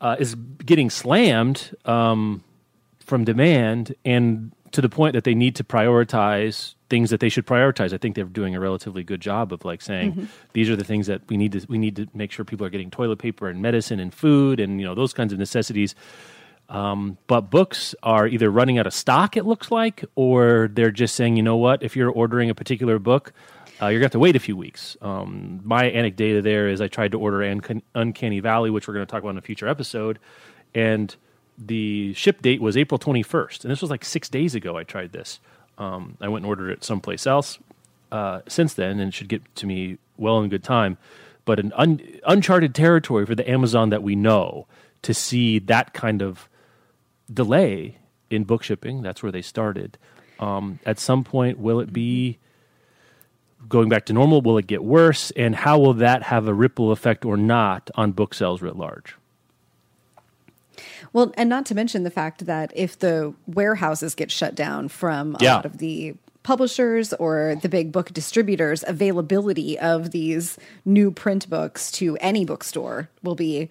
yeah. 0.00 0.08
uh, 0.08 0.16
is 0.18 0.34
getting 0.64 0.90
slammed 0.90 1.74
um, 1.84 2.44
from 3.00 3.24
demand 3.24 3.94
and 4.04 4.52
to 4.72 4.80
the 4.80 4.88
point 4.88 5.12
that 5.12 5.24
they 5.24 5.34
need 5.34 5.54
to 5.56 5.64
prioritize 5.64 6.74
things 6.88 7.10
that 7.10 7.20
they 7.20 7.28
should 7.28 7.46
prioritize. 7.46 7.92
I 7.92 7.98
think 7.98 8.14
they're 8.14 8.24
doing 8.24 8.54
a 8.54 8.60
relatively 8.60 9.04
good 9.04 9.20
job 9.20 9.52
of 9.52 9.64
like 9.64 9.82
saying 9.82 10.12
mm-hmm. 10.12 10.24
these 10.54 10.68
are 10.70 10.76
the 10.76 10.84
things 10.84 11.06
that 11.06 11.22
we 11.28 11.36
need 11.36 11.52
to 11.52 11.66
we 11.68 11.78
need 11.78 11.96
to 11.96 12.08
make 12.14 12.32
sure 12.32 12.44
people 12.44 12.66
are 12.66 12.70
getting 12.70 12.90
toilet 12.90 13.18
paper 13.18 13.48
and 13.48 13.60
medicine 13.60 14.00
and 14.00 14.12
food 14.12 14.60
and 14.60 14.80
you 14.80 14.86
know 14.86 14.94
those 14.94 15.12
kinds 15.12 15.32
of 15.32 15.38
necessities 15.38 15.94
um, 16.72 17.18
but 17.26 17.50
books 17.50 17.94
are 18.02 18.26
either 18.26 18.50
running 18.50 18.78
out 18.78 18.86
of 18.86 18.94
stock, 18.94 19.36
it 19.36 19.44
looks 19.44 19.70
like, 19.70 20.06
or 20.14 20.70
they're 20.72 20.90
just 20.90 21.14
saying, 21.14 21.36
you 21.36 21.42
know 21.42 21.58
what, 21.58 21.82
if 21.82 21.94
you're 21.94 22.10
ordering 22.10 22.48
a 22.48 22.54
particular 22.54 22.98
book, 22.98 23.34
uh, 23.82 23.88
you're 23.88 24.00
going 24.00 24.00
to 24.00 24.04
have 24.06 24.12
to 24.12 24.18
wait 24.18 24.36
a 24.36 24.40
few 24.40 24.56
weeks. 24.56 24.96
Um, 25.02 25.60
my 25.64 25.90
anecdata 25.90 26.42
there 26.42 26.68
is 26.68 26.80
I 26.80 26.88
tried 26.88 27.12
to 27.12 27.20
order 27.20 27.40
Uncan- 27.40 27.82
Uncanny 27.94 28.40
Valley, 28.40 28.70
which 28.70 28.88
we're 28.88 28.94
going 28.94 29.04
to 29.04 29.10
talk 29.10 29.20
about 29.22 29.30
in 29.30 29.38
a 29.38 29.42
future 29.42 29.68
episode, 29.68 30.18
and 30.74 31.14
the 31.58 32.14
ship 32.14 32.40
date 32.40 32.62
was 32.62 32.78
April 32.78 32.98
21st. 32.98 33.64
And 33.64 33.70
this 33.70 33.82
was 33.82 33.90
like 33.90 34.02
six 34.02 34.30
days 34.30 34.54
ago 34.54 34.78
I 34.78 34.84
tried 34.84 35.12
this. 35.12 35.40
Um, 35.76 36.16
I 36.22 36.28
went 36.28 36.44
and 36.44 36.48
ordered 36.48 36.70
it 36.70 36.84
someplace 36.84 37.26
else 37.26 37.58
uh, 38.10 38.40
since 38.48 38.72
then, 38.72 38.98
and 38.98 39.08
it 39.08 39.14
should 39.14 39.28
get 39.28 39.42
to 39.56 39.66
me 39.66 39.98
well 40.16 40.40
in 40.40 40.48
good 40.48 40.64
time. 40.64 40.96
But 41.44 41.60
an 41.60 41.74
un- 41.76 42.00
uncharted 42.26 42.74
territory 42.74 43.26
for 43.26 43.34
the 43.34 43.48
Amazon 43.48 43.90
that 43.90 44.02
we 44.02 44.16
know 44.16 44.66
to 45.02 45.12
see 45.12 45.58
that 45.58 45.92
kind 45.92 46.22
of 46.22 46.48
delay 47.32 47.98
in 48.30 48.44
book 48.44 48.62
shipping. 48.62 49.02
That's 49.02 49.22
where 49.22 49.32
they 49.32 49.42
started. 49.42 49.98
Um, 50.38 50.78
at 50.86 50.98
some 50.98 51.24
point, 51.24 51.58
will 51.58 51.80
it 51.80 51.92
be 51.92 52.38
going 53.68 53.88
back 53.88 54.06
to 54.06 54.12
normal? 54.12 54.40
Will 54.40 54.58
it 54.58 54.66
get 54.66 54.82
worse? 54.82 55.30
And 55.32 55.54
how 55.54 55.78
will 55.78 55.94
that 55.94 56.24
have 56.24 56.48
a 56.48 56.54
ripple 56.54 56.90
effect 56.90 57.24
or 57.24 57.36
not 57.36 57.90
on 57.94 58.12
book 58.12 58.34
sales 58.34 58.62
writ 58.62 58.76
large? 58.76 59.16
Well, 61.12 61.32
and 61.36 61.48
not 61.48 61.66
to 61.66 61.74
mention 61.74 62.02
the 62.02 62.10
fact 62.10 62.46
that 62.46 62.72
if 62.74 62.98
the 62.98 63.34
warehouses 63.46 64.14
get 64.14 64.30
shut 64.30 64.54
down 64.54 64.88
from 64.88 65.36
a 65.36 65.44
yeah. 65.44 65.56
lot 65.56 65.66
of 65.66 65.78
the 65.78 66.14
publishers 66.42 67.12
or 67.14 67.56
the 67.62 67.68
big 67.68 67.92
book 67.92 68.12
distributors, 68.12 68.82
availability 68.86 69.78
of 69.78 70.10
these 70.10 70.58
new 70.84 71.10
print 71.10 71.48
books 71.48 71.90
to 71.92 72.16
any 72.16 72.44
bookstore 72.44 73.08
will 73.22 73.34
be 73.34 73.70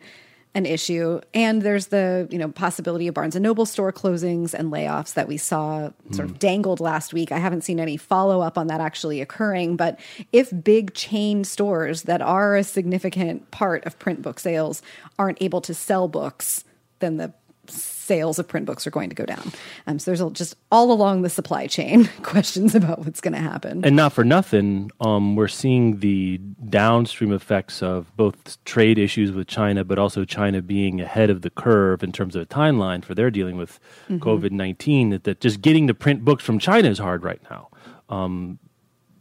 an 0.53 0.65
issue 0.65 1.21
and 1.33 1.61
there's 1.61 1.87
the 1.87 2.27
you 2.29 2.37
know 2.37 2.49
possibility 2.49 3.07
of 3.07 3.13
barnes 3.13 3.35
and 3.35 3.43
noble 3.43 3.65
store 3.65 3.91
closings 3.93 4.53
and 4.53 4.71
layoffs 4.71 5.13
that 5.13 5.27
we 5.27 5.37
saw 5.37 5.89
sort 6.11 6.25
of 6.25 6.31
hmm. 6.31 6.37
dangled 6.37 6.81
last 6.81 7.13
week 7.13 7.31
i 7.31 7.37
haven't 7.37 7.61
seen 7.61 7.79
any 7.79 7.95
follow-up 7.95 8.57
on 8.57 8.67
that 8.67 8.81
actually 8.81 9.21
occurring 9.21 9.77
but 9.77 9.97
if 10.33 10.51
big 10.63 10.93
chain 10.93 11.45
stores 11.45 12.03
that 12.03 12.21
are 12.21 12.57
a 12.57 12.63
significant 12.63 13.49
part 13.51 13.85
of 13.85 13.97
print 13.97 14.21
book 14.21 14.39
sales 14.39 14.81
aren't 15.17 15.41
able 15.41 15.61
to 15.61 15.73
sell 15.73 16.09
books 16.09 16.65
then 16.99 17.17
the 17.17 17.33
sales 17.67 18.39
of 18.39 18.47
print 18.47 18.65
books 18.65 18.85
are 18.85 18.91
going 18.91 19.09
to 19.09 19.15
go 19.15 19.25
down. 19.25 19.51
Um, 19.87 19.99
so 19.99 20.11
there's 20.11 20.31
just 20.33 20.55
all 20.71 20.91
along 20.91 21.21
the 21.21 21.29
supply 21.29 21.67
chain 21.67 22.09
questions 22.23 22.75
about 22.75 22.99
what's 23.05 23.21
going 23.21 23.33
to 23.33 23.39
happen. 23.39 23.85
And 23.85 23.95
not 23.95 24.13
for 24.13 24.23
nothing, 24.23 24.91
um, 24.99 25.35
we're 25.35 25.47
seeing 25.47 25.99
the 25.99 26.37
downstream 26.67 27.31
effects 27.31 27.81
of 27.81 28.15
both 28.17 28.63
trade 28.65 28.97
issues 28.97 29.31
with 29.31 29.47
China, 29.47 29.83
but 29.83 29.97
also 29.97 30.25
China 30.25 30.61
being 30.61 30.99
ahead 30.99 31.29
of 31.29 31.41
the 31.41 31.49
curve 31.49 32.03
in 32.03 32.11
terms 32.11 32.35
of 32.35 32.41
a 32.41 32.45
timeline 32.45 33.03
for 33.03 33.15
their 33.15 33.31
dealing 33.31 33.57
with 33.57 33.79
mm-hmm. 34.09 34.17
COVID 34.17 34.51
19. 34.51 35.11
That, 35.11 35.23
that 35.23 35.39
just 35.39 35.61
getting 35.61 35.87
to 35.87 35.93
print 35.93 36.25
books 36.25 36.43
from 36.43 36.59
China 36.59 36.89
is 36.89 36.99
hard 36.99 37.23
right 37.23 37.41
now, 37.49 37.69
um, 38.09 38.59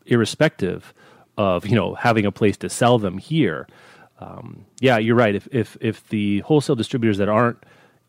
irrespective 0.07 0.93
of 1.39 1.67
you 1.67 1.75
know 1.75 1.95
having 1.95 2.27
a 2.27 2.33
place 2.33 2.57
to 2.59 2.69
sell 2.69 2.99
them 2.99 3.19
here. 3.19 3.67
Um, 4.19 4.67
yeah, 4.81 4.99
you're 4.99 5.17
right. 5.17 5.35
If 5.35 5.49
if 5.53 5.77
if 5.81 6.09
the 6.09 6.41
wholesale 6.41 6.77
distributors 6.77 7.19
that 7.19 7.29
aren't 7.29 7.59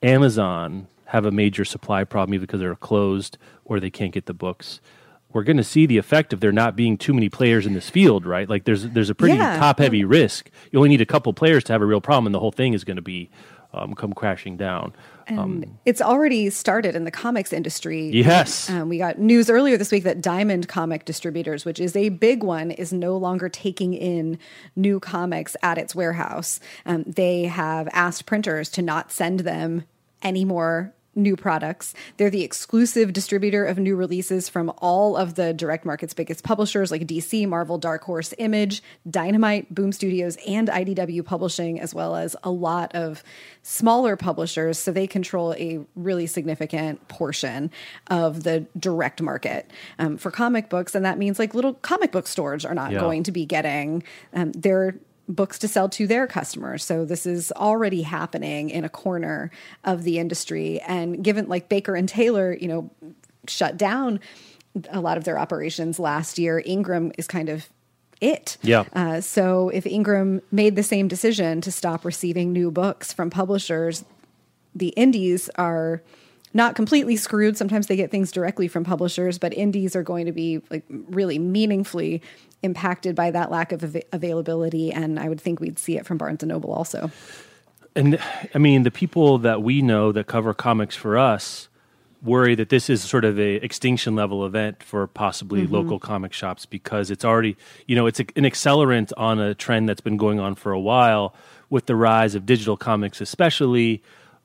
Amazon 0.01 0.87
have 1.05 1.25
a 1.25 1.31
major 1.31 1.65
supply 1.65 2.03
problem 2.03 2.33
either 2.33 2.41
because 2.41 2.59
they're 2.59 2.75
closed 2.75 3.37
or 3.65 3.79
they 3.79 3.89
can't 3.89 4.13
get 4.13 4.25
the 4.25 4.33
books. 4.33 4.79
We're 5.33 5.43
going 5.43 5.57
to 5.57 5.63
see 5.63 5.85
the 5.85 5.97
effect 5.97 6.33
of 6.33 6.39
there 6.39 6.51
not 6.51 6.75
being 6.75 6.97
too 6.97 7.13
many 7.13 7.29
players 7.29 7.65
in 7.65 7.73
this 7.73 7.89
field, 7.89 8.25
right? 8.25 8.49
Like 8.49 8.65
there's 8.65 8.89
there's 8.89 9.09
a 9.09 9.15
pretty 9.15 9.37
yeah. 9.37 9.57
top 9.57 9.79
heavy 9.79 10.03
risk. 10.03 10.49
You 10.71 10.79
only 10.79 10.89
need 10.89 11.01
a 11.01 11.05
couple 11.05 11.31
players 11.33 11.63
to 11.65 11.73
have 11.73 11.81
a 11.81 11.85
real 11.85 12.01
problem, 12.01 12.27
and 12.27 12.35
the 12.35 12.39
whole 12.39 12.51
thing 12.51 12.73
is 12.73 12.83
going 12.83 12.97
to 12.97 13.01
be 13.01 13.29
um, 13.73 13.93
come 13.93 14.13
crashing 14.13 14.57
down. 14.57 14.93
And 15.27 15.39
um, 15.39 15.79
it's 15.85 16.01
already 16.01 16.49
started 16.49 16.95
in 16.95 17.05
the 17.05 17.11
comics 17.11 17.53
industry. 17.53 18.09
Yes. 18.09 18.69
Um, 18.69 18.89
we 18.89 18.97
got 18.97 19.19
news 19.19 19.49
earlier 19.49 19.77
this 19.77 19.91
week 19.91 20.03
that 20.03 20.21
Diamond 20.21 20.67
Comic 20.67 21.05
Distributors, 21.05 21.63
which 21.63 21.79
is 21.79 21.95
a 21.95 22.09
big 22.09 22.43
one, 22.43 22.71
is 22.71 22.91
no 22.91 23.15
longer 23.15 23.47
taking 23.47 23.93
in 23.93 24.37
new 24.75 24.99
comics 24.99 25.55
at 25.63 25.77
its 25.77 25.95
warehouse. 25.95 26.59
Um, 26.85 27.03
they 27.07 27.43
have 27.43 27.87
asked 27.93 28.25
printers 28.25 28.69
to 28.71 28.81
not 28.81 29.11
send 29.11 29.41
them 29.41 29.83
any 30.21 30.45
more 30.45 30.93
new 31.15 31.35
products. 31.35 31.93
They're 32.17 32.29
the 32.29 32.43
exclusive 32.43 33.13
distributor 33.13 33.65
of 33.65 33.77
new 33.77 33.95
releases 33.95 34.47
from 34.47 34.71
all 34.77 35.17
of 35.17 35.35
the 35.35 35.53
direct 35.53 35.85
market's 35.85 36.13
biggest 36.13 36.43
publishers 36.43 36.91
like 36.91 37.05
DC, 37.05 37.47
Marvel, 37.47 37.77
Dark 37.77 38.03
Horse, 38.03 38.33
Image, 38.37 38.81
Dynamite, 39.09 39.73
Boom 39.73 39.91
Studios, 39.91 40.37
and 40.47 40.69
IDW 40.69 41.25
Publishing, 41.25 41.79
as 41.79 41.93
well 41.93 42.15
as 42.15 42.35
a 42.43 42.51
lot 42.51 42.95
of 42.95 43.23
smaller 43.63 44.15
publishers. 44.15 44.79
So 44.79 44.91
they 44.91 45.07
control 45.07 45.53
a 45.55 45.79
really 45.95 46.27
significant 46.27 47.07
portion 47.07 47.71
of 48.07 48.43
the 48.43 48.65
direct 48.79 49.21
market 49.21 49.69
um, 49.99 50.17
for 50.17 50.31
comic 50.31 50.69
books. 50.69 50.95
And 50.95 51.05
that 51.05 51.17
means 51.17 51.39
like 51.39 51.53
little 51.53 51.73
comic 51.75 52.11
book 52.11 52.27
stores 52.27 52.65
are 52.65 52.73
not 52.73 52.91
yeah. 52.91 52.99
going 52.99 53.23
to 53.23 53.31
be 53.31 53.45
getting 53.45 54.03
um, 54.33 54.51
their 54.53 54.95
books 55.35 55.57
to 55.59 55.67
sell 55.67 55.89
to 55.89 56.07
their 56.07 56.27
customers. 56.27 56.83
So 56.83 57.05
this 57.05 57.25
is 57.25 57.51
already 57.53 58.01
happening 58.01 58.69
in 58.69 58.83
a 58.83 58.89
corner 58.89 59.51
of 59.83 60.03
the 60.03 60.19
industry. 60.19 60.79
And 60.81 61.23
given 61.23 61.47
like 61.47 61.69
Baker 61.69 61.95
and 61.95 62.07
Taylor, 62.07 62.53
you 62.53 62.67
know, 62.67 62.91
shut 63.47 63.77
down 63.77 64.19
a 64.89 65.01
lot 65.01 65.17
of 65.17 65.23
their 65.23 65.39
operations 65.39 65.99
last 65.99 66.37
year, 66.37 66.61
Ingram 66.65 67.11
is 67.17 67.27
kind 67.27 67.49
of 67.49 67.67
it. 68.19 68.57
Yeah. 68.61 68.85
Uh, 68.93 69.21
so 69.21 69.69
if 69.69 69.85
Ingram 69.85 70.41
made 70.51 70.75
the 70.75 70.83
same 70.83 71.07
decision 71.07 71.61
to 71.61 71.71
stop 71.71 72.05
receiving 72.05 72.53
new 72.53 72.71
books 72.71 73.11
from 73.11 73.29
publishers, 73.29 74.05
the 74.75 74.89
indies 74.89 75.49
are 75.55 76.01
not 76.53 76.75
completely 76.75 77.15
screwed. 77.15 77.57
Sometimes 77.57 77.87
they 77.87 77.95
get 77.95 78.11
things 78.11 78.31
directly 78.31 78.67
from 78.67 78.83
publishers, 78.83 79.37
but 79.37 79.53
indies 79.53 79.95
are 79.95 80.03
going 80.03 80.25
to 80.25 80.31
be 80.31 80.61
like 80.69 80.83
really 80.89 81.39
meaningfully 81.39 82.21
impacted 82.63 83.15
by 83.15 83.31
that 83.31 83.51
lack 83.51 83.71
of 83.71 83.83
av- 83.83 84.03
availability. 84.11 84.91
And 84.91 85.19
I 85.19 85.29
would 85.29 85.41
think 85.41 85.59
we'd 85.59 85.79
see 85.79 85.97
it 85.97 86.05
from 86.05 86.17
Barnes 86.17 86.43
and 86.43 86.49
Noble 86.49 86.71
also. 86.71 87.11
And 87.95 88.19
I 88.53 88.57
mean, 88.57 88.83
the 88.83 88.91
people 88.91 89.39
that 89.39 89.61
we 89.61 89.81
know 89.81 90.11
that 90.11 90.27
cover 90.27 90.53
comics 90.53 90.95
for 90.95 91.17
us 91.17 91.67
worry 92.23 92.53
that 92.55 92.69
this 92.69 92.89
is 92.89 93.01
sort 93.03 93.25
of 93.25 93.39
a 93.39 93.55
extinction 93.55 94.15
level 94.15 94.45
event 94.45 94.83
for 94.83 95.07
possibly 95.07 95.63
Mm-hmm. 95.63 95.73
local 95.73 95.99
comic 95.99 96.33
shops 96.33 96.65
because 96.67 97.09
it's 97.09 97.25
already, 97.25 97.57
you 97.87 97.95
know, 97.95 98.05
it's 98.05 98.19
a, 98.19 98.25
an 98.35 98.43
accelerant 98.43 99.11
on 99.17 99.39
a 99.39 99.55
trend 99.55 99.89
that's 99.89 100.01
been 100.01 100.17
going 100.17 100.39
on 100.39 100.53
for 100.55 100.71
a 100.71 100.79
while 100.79 101.33
with 101.69 101.87
the 101.87 101.95
rise 101.95 102.35
of 102.35 102.45
digital 102.45 102.77
comics, 102.77 103.21
especially. 103.21 104.01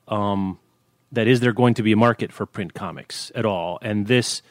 Um, 0.07 0.59
that 1.13 1.25
is 1.25 1.39
there 1.39 1.53
going 1.53 1.73
to 1.75 1.83
be 1.83 1.93
a 1.93 1.95
market 1.95 2.33
for 2.33 2.45
print 2.45 2.73
comics 2.73 3.31
at 3.33 3.45
all? 3.45 3.79
And 3.81 4.07
this, 4.07 4.41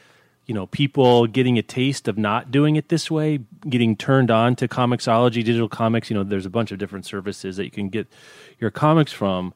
you 0.46 0.54
know, 0.54 0.66
people 0.66 1.26
getting 1.26 1.58
a 1.58 1.62
taste 1.62 2.06
of 2.06 2.16
not 2.16 2.50
doing 2.50 2.76
it 2.76 2.88
this 2.88 3.10
way, 3.10 3.40
getting 3.68 3.96
turned 3.96 4.30
on 4.30 4.54
to 4.56 4.68
Comixology, 4.68 5.44
digital 5.44 5.68
comics, 5.68 6.08
you 6.08 6.14
know, 6.14 6.22
there's 6.22 6.46
a 6.46 6.50
bunch 6.50 6.70
of 6.70 6.78
different 6.78 7.04
services 7.04 7.56
that 7.56 7.64
you 7.64 7.70
can 7.70 7.88
get 7.88 8.06
your 8.60 8.70
comics 8.70 9.12
from. 9.12 9.52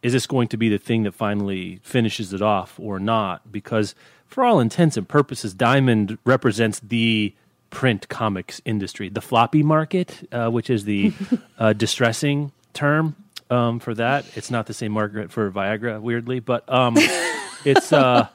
Is 0.00 0.12
this 0.12 0.28
going 0.28 0.46
to 0.48 0.56
be 0.56 0.68
the 0.68 0.78
thing 0.78 1.02
that 1.02 1.12
finally 1.12 1.80
finishes 1.82 2.32
it 2.32 2.40
off 2.40 2.78
or 2.78 3.00
not? 3.00 3.50
Because 3.50 3.96
for 4.28 4.44
all 4.44 4.60
intents 4.60 4.96
and 4.96 5.08
purposes, 5.08 5.54
Diamond 5.54 6.18
represents 6.24 6.78
the 6.78 7.34
print 7.70 8.08
comics 8.08 8.62
industry, 8.64 9.08
the 9.08 9.20
floppy 9.20 9.64
market, 9.64 10.26
uh, 10.30 10.50
which 10.50 10.70
is 10.70 10.84
the 10.84 11.12
uh, 11.58 11.72
distressing 11.72 12.52
term 12.74 13.16
um, 13.50 13.78
for 13.78 13.94
that. 13.94 14.26
It's 14.36 14.50
not 14.50 14.66
the 14.66 14.74
same 14.74 14.92
market 14.92 15.30
for 15.30 15.50
Viagra, 15.50 16.00
weirdly, 16.00 16.40
but 16.40 16.70
um, 16.72 16.94
it's 17.64 17.92
uh, 17.92 18.28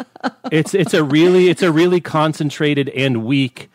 it's 0.51 0.73
it's 0.73 0.93
a 0.93 1.03
really 1.03 1.49
it's 1.49 1.61
a 1.61 1.71
really 1.71 2.01
concentrated 2.01 2.89
and 2.89 3.25
weak 3.25 3.69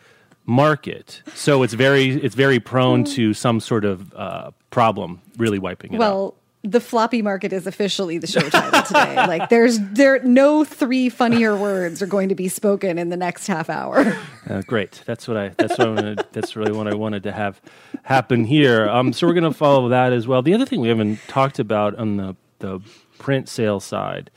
market. 0.45 1.21
So 1.35 1.63
it's 1.63 1.73
very 1.73 2.09
it's 2.09 2.35
very 2.35 2.59
prone 2.59 3.03
to 3.15 3.33
some 3.33 3.59
sort 3.59 3.85
of 3.85 4.13
uh, 4.13 4.51
problem 4.71 5.21
really 5.37 5.59
wiping 5.59 5.93
it 5.93 5.99
out. 6.01 6.35
The 6.63 6.81
floppy 6.81 7.21
market 7.21 7.53
is 7.53 7.67
officially 7.67 8.17
the 8.17 8.27
show 8.27 8.41
title 8.41 8.81
today. 8.81 9.15
like 9.27 9.47
there's 9.47 9.79
there 9.79 10.21
no 10.23 10.65
three 10.65 11.07
funnier 11.07 11.55
words 11.55 12.01
are 12.01 12.05
going 12.07 12.29
to 12.29 12.35
be 12.35 12.49
spoken 12.49 12.97
in 12.97 13.09
the 13.09 13.15
next 13.17 13.47
half 13.47 13.69
hour. 13.69 14.17
Uh, 14.49 14.61
great. 14.63 15.01
That's 15.05 15.27
what 15.27 15.37
I. 15.37 15.49
That's 15.49 15.77
what 15.77 15.87
I 15.87 15.91
wanted. 15.91 16.25
That's 16.33 16.55
really 16.55 16.71
what 16.73 16.87
I 16.87 16.95
wanted 16.95 17.23
to 17.23 17.31
have 17.31 17.61
happen 18.03 18.43
here. 18.43 18.89
Um, 18.89 19.13
so 19.13 19.25
we're 19.25 19.33
going 19.33 19.43
to 19.43 19.57
follow 19.57 19.89
that 19.89 20.11
as 20.11 20.27
well. 20.27 20.41
The 20.41 20.53
other 20.53 20.65
thing 20.65 20.81
we 20.81 20.89
haven't 20.89 21.19
talked 21.27 21.59
about 21.59 21.95
on 21.95 22.17
the 22.17 22.35
the 22.59 22.81
print 23.19 23.47
sale 23.47 23.79
side 23.79 24.29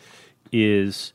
is 0.53 1.13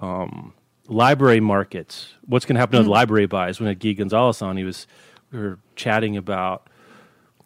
um, 0.00 0.54
library 0.88 1.40
markets. 1.40 2.14
What's 2.26 2.44
going 2.44 2.54
to 2.54 2.60
happen 2.60 2.78
to 2.78 2.82
the 2.84 2.90
library 2.90 3.26
buys? 3.26 3.60
When 3.60 3.68
had 3.68 3.78
Guy 3.78 3.92
Gonzalez 3.92 4.42
on, 4.42 4.56
he 4.56 4.64
was 4.64 4.86
we 5.30 5.38
were 5.38 5.58
chatting 5.76 6.16
about 6.16 6.68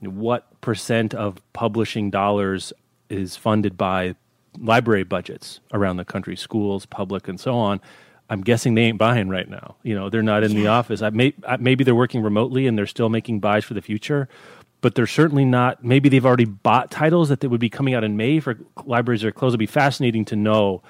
what 0.01 0.61
percent 0.61 1.15
of 1.15 1.41
publishing 1.53 2.11
dollars 2.11 2.73
is 3.13 3.37
funded 3.37 3.77
by 3.77 4.15
library 4.59 5.05
budgets 5.05 5.61
around 5.73 5.97
the 5.97 6.05
country, 6.05 6.37
schools, 6.37 6.87
public, 6.87 7.29
and 7.29 7.39
so 7.39 7.55
on. 7.55 7.81
I'm 8.29 8.41
guessing 8.41 8.75
they 8.75 8.83
ain't 8.83 8.99
buying 8.99 9.29
right 9.29 9.49
now. 9.49 9.77
You 9.83 9.95
know, 9.95 10.09
they're 10.09 10.23
not 10.23 10.43
in 10.43 10.55
the 10.55 10.67
office. 10.67 11.03
I 11.03 11.11
may, 11.11 11.35
I, 11.47 11.57
maybe 11.59 11.85
they're 11.85 11.95
working 11.95 12.23
remotely 12.23 12.67
and 12.67 12.79
they're 12.79 12.87
still 12.87 13.09
making 13.09 13.41
buys 13.41 13.65
for 13.65 13.75
the 13.75 13.83
future, 13.83 14.29
but 14.81 14.95
they're 14.95 15.07
certainly 15.07 15.45
not. 15.45 15.85
Maybe 15.85 16.09
they've 16.09 16.25
already 16.25 16.47
bought 16.47 16.91
titles 16.91 17.29
that 17.29 17.41
they 17.41 17.49
would 17.49 17.61
be 17.61 17.69
coming 17.69 17.95
out 17.95 18.05
in 18.05 18.17
May 18.17 18.41
for 18.41 18.59
libraries 18.87 19.21
that 19.21 19.29
are 19.29 19.33
closed. 19.33 19.53
It'd 19.53 19.59
be 19.59 19.67
fascinating 19.67 20.25
to 20.27 20.37
know 20.37 20.83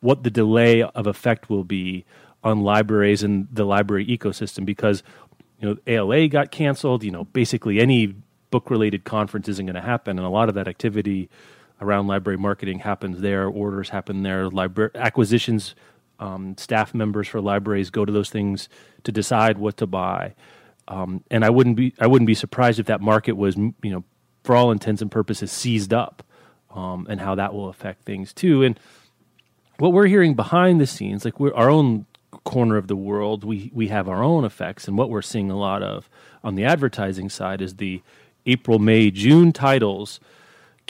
what 0.00 0.22
the 0.24 0.30
delay 0.30 0.82
of 0.82 1.06
effect 1.06 1.48
will 1.48 1.64
be 1.64 2.04
on 2.42 2.62
libraries 2.62 3.22
and 3.22 3.48
the 3.52 3.64
library 3.64 4.06
ecosystem 4.06 4.64
because 4.64 5.02
you 5.60 5.68
know 5.68 5.76
ALA 5.86 6.28
got 6.28 6.50
canceled. 6.50 7.02
You 7.02 7.10
know, 7.10 7.24
basically 7.24 7.80
any 7.80 8.14
book 8.50 8.70
related 8.70 9.04
conference 9.04 9.48
isn't 9.48 9.66
going 9.66 9.74
to 9.74 9.80
happen, 9.80 10.18
and 10.18 10.26
a 10.26 10.30
lot 10.30 10.48
of 10.48 10.54
that 10.54 10.68
activity 10.68 11.28
around 11.80 12.06
library 12.06 12.38
marketing 12.38 12.80
happens 12.80 13.20
there. 13.20 13.46
Orders 13.46 13.88
happen 13.88 14.22
there. 14.22 14.48
Library 14.48 14.90
acquisitions, 14.94 15.74
um, 16.18 16.56
staff 16.58 16.94
members 16.94 17.28
for 17.28 17.40
libraries 17.40 17.90
go 17.90 18.04
to 18.04 18.12
those 18.12 18.30
things 18.30 18.68
to 19.04 19.12
decide 19.12 19.58
what 19.58 19.76
to 19.78 19.86
buy. 19.86 20.34
Um, 20.88 21.24
and 21.30 21.44
I 21.44 21.50
wouldn't 21.50 21.76
be 21.76 21.94
I 22.00 22.06
wouldn't 22.06 22.26
be 22.26 22.34
surprised 22.34 22.78
if 22.78 22.86
that 22.86 23.00
market 23.00 23.32
was 23.32 23.56
you 23.56 23.74
know 23.82 24.04
for 24.42 24.56
all 24.56 24.72
intents 24.72 25.02
and 25.02 25.10
purposes 25.10 25.52
seized 25.52 25.94
up, 25.94 26.22
um, 26.74 27.06
and 27.08 27.20
how 27.20 27.36
that 27.36 27.54
will 27.54 27.68
affect 27.68 28.04
things 28.04 28.32
too. 28.32 28.62
And 28.62 28.78
what 29.78 29.92
we're 29.92 30.06
hearing 30.06 30.34
behind 30.34 30.80
the 30.80 30.86
scenes, 30.86 31.24
like 31.24 31.38
we're 31.38 31.54
our 31.54 31.70
own 31.70 32.06
corner 32.44 32.76
of 32.76 32.88
the 32.88 32.96
world, 32.96 33.44
we 33.44 33.70
we 33.72 33.88
have 33.88 34.08
our 34.08 34.22
own 34.22 34.44
effects, 34.44 34.88
and 34.88 34.98
what 34.98 35.10
we're 35.10 35.22
seeing 35.22 35.50
a 35.50 35.56
lot 35.56 35.82
of 35.82 36.10
on 36.42 36.56
the 36.56 36.64
advertising 36.64 37.28
side 37.28 37.62
is 37.62 37.76
the 37.76 38.02
April, 38.46 38.78
May, 38.78 39.10
June 39.10 39.52
titles 39.52 40.18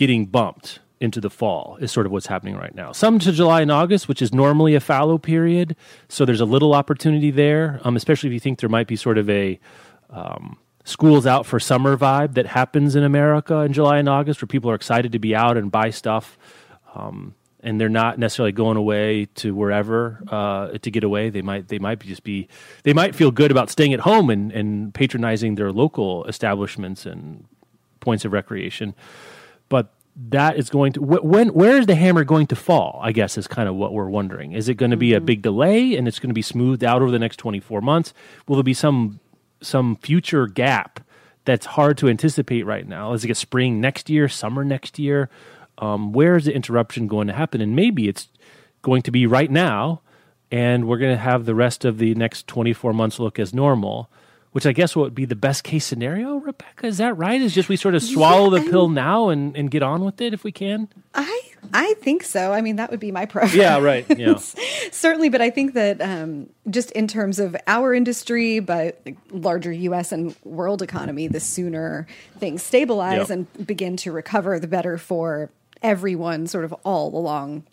getting 0.01 0.25
bumped 0.25 0.79
into 0.99 1.21
the 1.21 1.29
fall 1.29 1.77
is 1.79 1.93
sort 1.93 2.07
of 2.07 2.13
what's 2.13 2.27
happening 2.27 2.57
right 2.57 2.75
now. 2.75 2.91
Some 2.91 3.19
to 3.19 3.33
July 3.33 3.61
and 3.61 3.71
August, 3.71 4.09
which 4.09 4.23
is 4.23 4.33
normally 4.33 4.75
a 4.75 4.81
fallow 4.81 5.19
period, 5.19 5.77
so 6.09 6.25
there's 6.25 6.41
a 6.41 6.47
little 6.47 6.73
opportunity 6.73 7.31
there, 7.31 7.83
um, 7.85 7.97
especially 7.97 8.31
if 8.31 8.33
you 8.33 8.41
think 8.41 8.61
there 8.61 8.71
might 8.71 8.87
be 8.87 8.97
sort 8.97 9.19
of 9.19 9.29
a 9.29 9.61
um, 10.09 10.57
schools 10.85 11.27
out 11.27 11.45
for 11.45 11.61
summer 11.61 11.99
vibe 11.99 12.33
that 12.33 12.47
happens 12.47 12.97
in 12.97 13.05
America 13.05 13.59
in 13.59 13.75
July 13.75 13.99
and 13.99 14.09
August, 14.09 14.41
where 14.41 14.47
people 14.47 14.71
are 14.71 14.75
excited 14.75 15.13
to 15.13 15.19
be 15.19 15.35
out 15.35 15.59
and 15.59 15.71
buy 15.71 15.91
stuff. 15.91 16.39
Um, 16.95 17.35
and 17.63 17.79
they're 17.79 17.91
not 17.91 18.19
necessarily 18.19 18.53
going 18.53 18.79
away 18.79 19.27
to 19.35 19.55
wherever 19.55 20.23
uh, 20.29 20.79
to 20.79 20.91
get 20.91 21.05
away. 21.05 21.29
They 21.29 21.43
might 21.43 21.69
they 21.69 21.79
might 21.79 22.01
just 22.01 22.25
be 22.25 22.49
they 22.85 22.95
might 22.95 23.15
feel 23.15 23.31
good 23.31 23.51
about 23.51 23.69
staying 23.69 23.93
at 23.93 24.01
home 24.01 24.31
and, 24.31 24.51
and 24.51 24.95
patronizing 24.95 25.57
their 25.57 25.71
local 25.71 26.25
establishments 26.25 27.05
and 27.05 27.45
points 28.01 28.25
of 28.25 28.33
recreation. 28.33 28.95
That 30.29 30.57
is 30.57 30.69
going 30.69 30.93
to 30.95 31.01
wh- 31.01 31.25
when 31.25 31.49
where 31.49 31.79
is 31.79 31.87
the 31.87 31.95
hammer 31.95 32.25
going 32.25 32.47
to 32.49 32.57
fall? 32.57 33.01
I 33.03 33.13
guess 33.13 33.39
is 33.39 33.47
kind 33.47 33.69
of 33.69 33.75
what 33.75 33.93
we're 33.95 34.09
wondering. 34.09 34.53
Is 34.53 34.69
it 34.69 34.75
going 34.75 34.91
to 34.91 34.97
be 34.97 35.15
a 35.15 35.21
big 35.21 35.41
delay 35.41 35.97
and 35.97 36.07
it's 36.07 36.19
going 36.19 36.29
to 36.29 36.35
be 36.35 36.43
smoothed 36.43 36.85
out 36.85 37.01
over 37.01 37.11
the 37.11 37.19
next 37.19 37.37
twenty 37.37 37.61
four 37.61 37.81
months? 37.81 38.13
Will 38.47 38.57
there 38.57 38.63
be 38.63 38.75
some 38.75 39.21
some 39.63 39.97
future 39.97 40.47
gap 40.47 41.01
that's 41.45 41.67
hard 41.67 41.97
to 41.99 42.09
anticipate 42.09 42.67
right 42.67 42.87
now? 42.87 43.13
Is 43.13 43.25
it 43.25 43.31
a 43.31 43.35
spring 43.35 43.81
next 43.81 44.11
year, 44.11 44.29
summer 44.29 44.65
next 44.65 44.99
year? 44.99 45.31
Um, 45.79 46.13
where 46.13 46.37
is 46.37 46.45
the 46.45 46.55
interruption 46.55 47.07
going 47.07 47.27
to 47.29 47.33
happen? 47.33 47.61
And 47.61 47.75
maybe 47.75 48.09
it's 48.09 48.29
going 48.83 49.03
to 49.03 49.11
be 49.11 49.27
right 49.27 49.51
now, 49.51 50.03
and 50.51 50.87
we're 50.87 50.99
going 50.99 51.15
to 51.15 51.23
have 51.23 51.47
the 51.47 51.55
rest 51.55 51.85
of 51.85 51.99
the 51.99 52.15
next 52.15 52.47
24 52.47 52.93
months 52.93 53.19
look 53.19 53.39
as 53.39 53.55
normal, 53.55 54.11
which 54.53 54.67
I 54.67 54.73
guess 54.73 54.97
would 54.97 55.15
be 55.15 55.25
the 55.25 55.37
best 55.37 55.63
case 55.65 55.85
scenario, 55.85 56.37
Rebecca. 56.37 56.87
Is 56.87 56.99
that 56.99 57.17
right? 57.17 57.41
Is 57.41 57.55
just 57.55 57.69
we 57.69 57.77
sort 57.77 57.95
of 57.95 58.03
swallow 58.03 58.51
the 58.51 58.69
pill 58.71 58.89
now 58.89 59.29
and, 59.29 59.57
and 59.57 59.71
get 59.71 59.83
on 59.83 60.05
with 60.05 60.21
it 60.21 60.35
if 60.35 60.43
we 60.45 60.53
can? 60.53 60.89
I 61.15 61.41
I 61.73 61.95
think 62.01 62.25
so. 62.25 62.53
I 62.53 62.61
mean, 62.63 62.77
that 62.77 62.91
would 62.91 63.01
be 63.01 63.13
my 63.13 63.27
preference. 63.27 63.55
Yeah, 63.55 63.79
right. 63.79 64.05
Yeah. 64.19 64.37
Certainly, 64.93 65.29
but 65.29 65.41
I 65.41 65.51
think 65.51 65.75
that 65.75 66.01
um, 66.01 66.49
just 66.69 66.91
in 66.93 67.07
terms 67.07 67.39
of 67.39 67.55
our 67.67 67.95
industry, 67.95 68.59
but 68.61 69.01
larger 69.31 69.71
U.S. 69.71 70.11
and 70.11 70.35
world 70.45 70.83
economy, 70.83 71.29
the 71.29 71.41
sooner 71.41 72.07
things 72.39 72.63
stabilize 72.63 73.29
Yep. 73.29 73.31
and 73.31 73.67
begin 73.67 73.97
to 73.99 74.11
recover, 74.13 74.59
the 74.59 74.67
better 74.69 74.99
for 74.99 75.51
everyone, 75.83 76.47
sort 76.47 76.65
of 76.65 76.73
all 76.85 77.17
along 77.17 77.65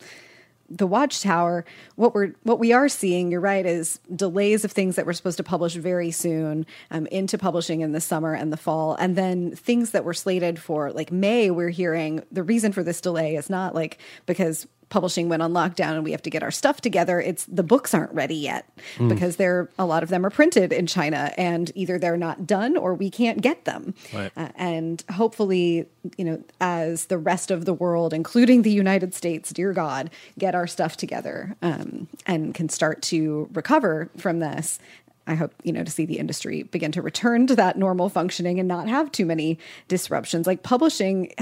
the 0.69 0.87
watchtower 0.87 1.63
what 1.95 2.13
we're 2.13 2.33
what 2.43 2.59
we 2.59 2.73
are 2.73 2.89
seeing 2.89 3.31
you're 3.31 3.39
right 3.39 3.65
is 3.65 3.99
delays 4.15 4.65
of 4.65 4.71
things 4.71 4.95
that 4.95 5.05
we're 5.05 5.13
supposed 5.13 5.37
to 5.37 5.43
publish 5.43 5.75
very 5.75 6.11
soon 6.11 6.65
um, 6.91 7.07
into 7.07 7.37
publishing 7.37 7.81
in 7.81 7.91
the 7.91 8.01
summer 8.01 8.33
and 8.33 8.51
the 8.51 8.57
fall. 8.57 8.95
And 8.95 9.15
then 9.15 9.55
things 9.55 9.91
that 9.91 10.03
were 10.03 10.13
slated 10.13 10.59
for 10.59 10.91
like 10.91 11.11
may 11.11 11.51
we're 11.51 11.69
hearing 11.69 12.23
the 12.31 12.43
reason 12.43 12.71
for 12.71 12.83
this 12.83 13.01
delay 13.01 13.35
is 13.35 13.49
not 13.49 13.73
like 13.73 13.99
because 14.25 14.67
publishing 14.89 15.29
went 15.29 15.41
on 15.41 15.51
lockdown 15.51 15.93
and 15.95 16.03
we 16.03 16.11
have 16.11 16.21
to 16.21 16.29
get 16.29 16.43
our 16.43 16.51
stuff 16.51 16.81
together 16.81 17.19
it's 17.19 17.45
the 17.45 17.63
books 17.63 17.93
aren't 17.93 18.13
ready 18.13 18.35
yet 18.35 18.69
because 19.09 19.35
they're 19.35 19.69
a 19.77 19.85
lot 19.85 20.03
of 20.03 20.09
them 20.09 20.25
are 20.25 20.29
printed 20.29 20.71
in 20.71 20.87
china 20.87 21.33
and 21.37 21.71
either 21.75 21.99
they're 21.99 22.17
not 22.17 22.47
done 22.47 22.77
or 22.77 22.93
we 22.93 23.09
can't 23.09 23.41
get 23.41 23.65
them. 23.65 23.93
Right. 24.13 24.31
Uh, 24.35 24.49
and 24.55 25.03
hopefully 25.11 25.85
you 26.17 26.25
know 26.25 26.43
as 26.61 27.05
the 27.05 27.17
rest 27.17 27.51
of 27.51 27.65
the 27.65 27.73
world 27.73 28.13
including 28.13 28.61
the 28.61 28.71
united 28.71 29.13
states 29.13 29.51
dear 29.51 29.73
god 29.73 30.09
get 30.39 30.55
our 30.55 30.67
stuff 30.67 30.95
together 30.95 31.55
um, 31.61 32.07
and 32.25 32.53
can 32.55 32.69
start 32.69 33.01
to 33.01 33.49
recover 33.53 34.09
from 34.17 34.39
this 34.39 34.79
i 35.25 35.35
hope 35.35 35.53
you 35.63 35.73
know 35.73 35.83
to 35.83 35.91
see 35.91 36.05
the 36.05 36.17
industry 36.17 36.63
begin 36.63 36.91
to 36.93 37.01
return 37.01 37.45
to 37.47 37.55
that 37.55 37.77
normal 37.77 38.07
functioning 38.09 38.59
and 38.59 38.67
not 38.67 38.87
have 38.87 39.11
too 39.11 39.25
many 39.25 39.57
disruptions. 39.87 40.47
Like 40.47 40.63
publishing 40.63 41.33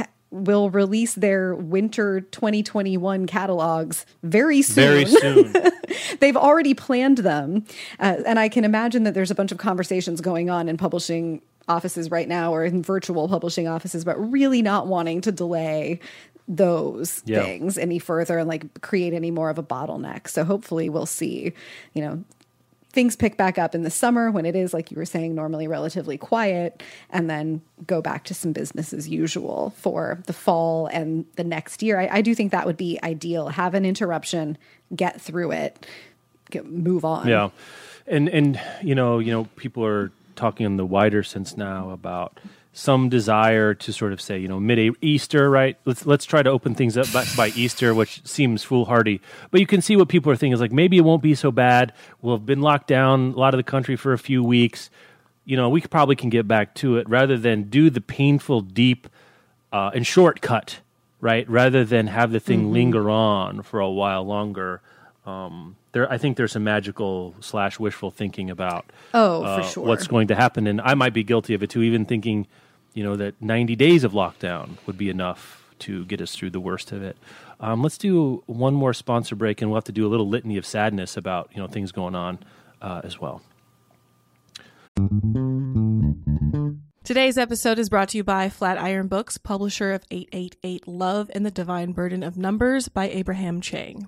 will 0.44 0.70
release 0.70 1.14
their 1.16 1.56
winter 1.56 2.22
2021 2.22 3.26
catalogs 3.28 4.06
very 4.24 4.62
soon 4.62 4.76
Very 4.76 5.06
soon. 5.06 5.54
they've 6.20 6.36
already 6.38 6.74
planned 6.74 7.20
them 7.20 7.64
uh, 8.00 8.18
and 8.26 8.38
i 8.38 8.50
can 8.50 8.66
imagine 8.66 9.04
that 9.04 9.14
there's 9.14 9.32
a 9.32 9.36
bunch 9.36 9.52
of 9.52 9.58
conversations 9.58 10.20
going 10.22 10.50
on 10.50 10.68
in 10.68 10.76
publishing 10.78 11.42
offices 11.68 12.12
right 12.12 12.28
now 12.28 12.54
or 12.54 12.64
in 12.64 12.84
virtual 12.84 13.28
publishing 13.28 13.68
offices, 13.68 14.06
but 14.06 14.16
really 14.32 14.62
not 14.62 14.86
wanting 14.86 15.20
to 15.22 15.32
delay 15.32 16.00
those 16.48 17.24
Yeah. 17.26 17.42
things 17.42 17.80
any 17.80 17.98
further 17.98 18.38
and 18.38 18.48
like 18.48 18.82
create 18.82 19.14
any 19.14 19.32
more 19.32 19.50
of 19.50 19.58
a 19.58 19.64
bottleneck. 19.64 20.28
So 20.28 20.44
hopefully 20.44 20.90
we'll 20.90 21.08
see, 21.08 21.54
you 21.96 22.02
know, 22.04 22.24
things 22.96 23.16
pick 23.16 23.38
back 23.38 23.60
up 23.60 23.76
in 23.76 23.84
the 23.84 23.92
summer 23.92 24.32
when 24.32 24.46
it 24.46 24.56
is 24.56 24.74
like 24.74 24.90
you 24.90 24.98
were 24.98 25.06
saying 25.06 25.36
normally 25.36 25.68
relatively 25.68 26.18
quiet 26.18 26.82
and 27.12 27.30
then 27.30 27.62
go 27.86 28.02
back 28.02 28.24
to 28.24 28.34
some 28.34 28.54
business 28.54 28.94
as 28.94 29.08
usual 29.08 29.74
for 29.78 30.24
the 30.26 30.34
fall 30.34 30.88
and 30.88 31.26
the 31.36 31.44
next 31.44 31.84
year. 31.84 32.00
I, 32.00 32.08
I 32.12 32.22
do 32.22 32.34
think 32.34 32.52
that 32.52 32.66
would 32.66 32.78
be 32.78 32.98
ideal. 33.04 33.50
Have 33.50 33.76
an 33.76 33.86
interruption 33.86 34.58
get 34.96 35.22
through 35.22 35.52
it 35.52 35.86
get, 36.50 36.66
move 36.66 37.06
on. 37.06 37.28
Yeah, 37.28 37.50
and 38.08 38.30
and 38.30 38.60
you 38.82 38.96
know 38.96 39.20
you 39.20 39.32
know 39.32 39.46
people 39.56 39.86
are 39.86 40.12
talking 40.36 40.66
in 40.66 40.78
the 40.78 40.86
wider 40.86 41.24
sense 41.24 41.56
now 41.56 41.92
about 41.92 42.40
some 42.78 43.08
desire 43.08 43.74
to 43.74 43.94
sort 43.94 44.12
of 44.12 44.20
say 44.20 44.38
you 44.38 44.50
know 44.50 44.60
mid 44.60 44.96
Easter 45.02 45.50
right? 45.50 45.78
Let's 45.86 46.06
let's 46.06 46.26
try 46.26 46.44
to 46.44 46.50
open 46.50 46.76
things 46.76 46.98
up 46.98 47.12
by, 47.14 47.26
by 47.38 47.48
Easter 47.56 47.94
which 47.96 48.22
seems 48.28 48.64
foolhardy. 48.64 49.22
But 49.50 49.62
you 49.62 49.66
can 49.66 49.82
see 49.82 49.96
what 49.96 50.10
people 50.10 50.30
are 50.32 50.36
thinking. 50.36 50.54
Is 50.54 50.60
like 50.60 50.74
maybe 50.74 50.98
it 50.98 51.02
won't 51.06 51.24
be 51.24 51.36
so 51.36 51.52
bad. 51.52 51.94
We'll 52.22 52.36
have 52.36 52.46
been 52.46 52.62
locked 52.62 52.88
down 52.88 53.32
a 53.32 53.40
lot 53.40 53.54
of 53.54 53.58
the 53.58 53.64
country 53.64 53.96
for 53.96 54.12
a 54.12 54.18
few 54.18 54.44
weeks. 54.44 54.90
You 55.46 55.56
know 55.56 55.70
we 55.70 55.80
probably 55.82 56.18
can 56.18 56.30
get 56.30 56.48
back 56.50 56.76
to 56.76 56.98
it 56.98 57.08
rather 57.08 57.38
than 57.38 57.64
do 57.70 57.90
the 57.90 58.02
painful 58.02 58.60
deep 58.62 59.08
uh, 59.72 59.92
and 59.96 60.06
shortcut 60.06 60.80
right? 61.22 61.50
Rather 61.50 61.86
than 61.86 62.06
have 62.08 62.32
the 62.32 62.40
thing 62.42 62.72
linger 62.74 63.10
on 63.10 63.64
for 63.64 63.80
a 63.80 63.90
while 63.90 64.24
longer. 64.24 64.82
Um, 65.26 65.76
there 65.94 66.12
i 66.12 66.18
think 66.20 66.38
there's 66.38 66.52
some 66.52 66.64
magical 66.66 67.34
slash 67.40 67.80
wishful 67.80 68.12
thinking 68.12 68.52
about 68.52 68.92
Oh, 69.14 69.44
uh, 69.44 69.62
for 69.64 69.68
sure. 69.68 69.86
what's 69.86 70.06
going 70.08 70.28
to 70.28 70.36
happen. 70.36 70.68
And 70.68 70.80
i 70.82 70.94
might 70.94 71.14
be 71.14 71.24
guilty 71.24 71.54
of 71.56 71.64
it 71.64 71.70
too 71.72 71.82
even 71.82 72.06
thinking 72.06 72.46
you 72.96 73.04
know 73.04 73.16
that 73.16 73.40
90 73.40 73.76
days 73.76 74.04
of 74.04 74.14
lockdown 74.14 74.78
would 74.88 74.98
be 74.98 75.12
enough 75.12 75.62
to 75.78 76.06
get 76.06 76.20
us 76.22 76.34
through 76.34 76.50
the 76.50 76.60
worst 76.60 76.92
of 76.92 77.04
it 77.04 77.16
um, 77.60 77.84
let's 77.84 78.00
do 78.00 78.42
one 78.48 78.74
more 78.74 78.94
sponsor 78.94 79.36
break 79.36 79.62
and 79.62 79.70
we'll 79.70 79.78
have 79.78 79.84
to 79.84 79.92
do 79.92 80.08
a 80.08 80.10
little 80.10 80.28
litany 80.28 80.58
of 80.58 80.66
sadness 80.66 81.16
about 81.16 81.50
you 81.54 81.62
know 81.62 81.68
things 81.68 81.92
going 81.92 82.16
on 82.16 82.40
uh, 82.82 83.02
as 83.04 83.20
well 83.20 83.44
Today's 87.04 87.38
episode 87.38 87.78
is 87.78 87.90
brought 87.90 88.10
to 88.10 88.18
you 88.18 88.24
by 88.24 88.50
Flatiron 88.50 89.08
Books, 89.08 89.38
publisher 89.38 89.92
of 89.92 90.04
888 90.10 90.88
Love 90.88 91.30
and 91.36 91.46
the 91.46 91.52
Divine 91.52 91.92
Burden 91.92 92.24
of 92.24 92.36
Numbers 92.36 92.88
by 92.88 93.10
Abraham 93.10 93.62
Chang. 93.62 94.08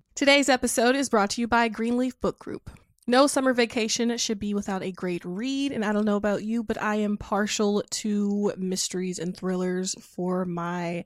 Today's 0.21 0.49
episode 0.49 0.95
is 0.95 1.09
brought 1.09 1.31
to 1.31 1.41
you 1.41 1.47
by 1.47 1.67
Greenleaf 1.67 2.21
Book 2.21 2.37
Group. 2.37 2.69
No 3.07 3.25
summer 3.25 3.55
vacation 3.55 4.15
should 4.19 4.37
be 4.37 4.53
without 4.53 4.83
a 4.83 4.91
great 4.91 5.25
read, 5.25 5.71
and 5.71 5.83
I 5.83 5.91
don't 5.91 6.05
know 6.05 6.15
about 6.15 6.43
you, 6.43 6.61
but 6.61 6.79
I 6.79 6.97
am 6.97 7.17
partial 7.17 7.81
to 7.89 8.53
mysteries 8.55 9.17
and 9.17 9.35
thrillers 9.35 9.95
for 9.99 10.45
my 10.45 11.05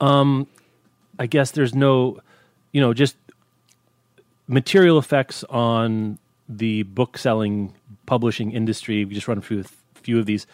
Um, 0.00 0.46
I 1.18 1.26
guess 1.26 1.50
there's 1.50 1.74
no, 1.74 2.20
you 2.72 2.80
know, 2.80 2.94
just 2.94 3.16
material 4.48 4.98
effects 4.98 5.44
on 5.44 6.18
the 6.48 6.82
book 6.82 7.16
selling 7.18 7.74
publishing 8.06 8.50
industry. 8.50 9.04
We 9.04 9.14
just 9.14 9.28
run 9.28 9.40
through 9.40 9.60
a 9.60 9.98
few 10.00 10.18
of 10.18 10.26
these. 10.26 10.46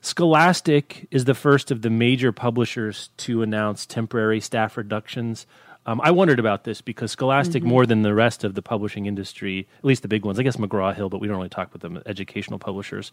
Scholastic 0.00 1.06
is 1.10 1.24
the 1.24 1.34
first 1.34 1.70
of 1.70 1.82
the 1.82 1.90
major 1.90 2.32
publishers 2.32 3.10
to 3.18 3.42
announce 3.42 3.86
temporary 3.86 4.40
staff 4.40 4.76
reductions. 4.76 5.46
Um, 5.86 6.00
I 6.02 6.10
wondered 6.10 6.40
about 6.40 6.64
this 6.64 6.80
because 6.80 7.12
Scholastic, 7.12 7.62
more 7.62 7.86
than 7.86 8.02
the 8.02 8.14
rest 8.14 8.42
of 8.42 8.54
the 8.54 8.62
publishing 8.62 9.06
industry, 9.06 9.68
at 9.78 9.84
least 9.84 10.02
the 10.02 10.08
big 10.08 10.24
ones, 10.24 10.38
I 10.38 10.42
guess 10.42 10.56
McGraw 10.56 10.94
Hill, 10.94 11.08
but 11.08 11.20
we 11.20 11.28
don't 11.28 11.36
really 11.36 11.48
talk 11.48 11.72
about 11.72 11.80
them, 11.80 12.02
educational 12.06 12.58
publishers, 12.58 13.12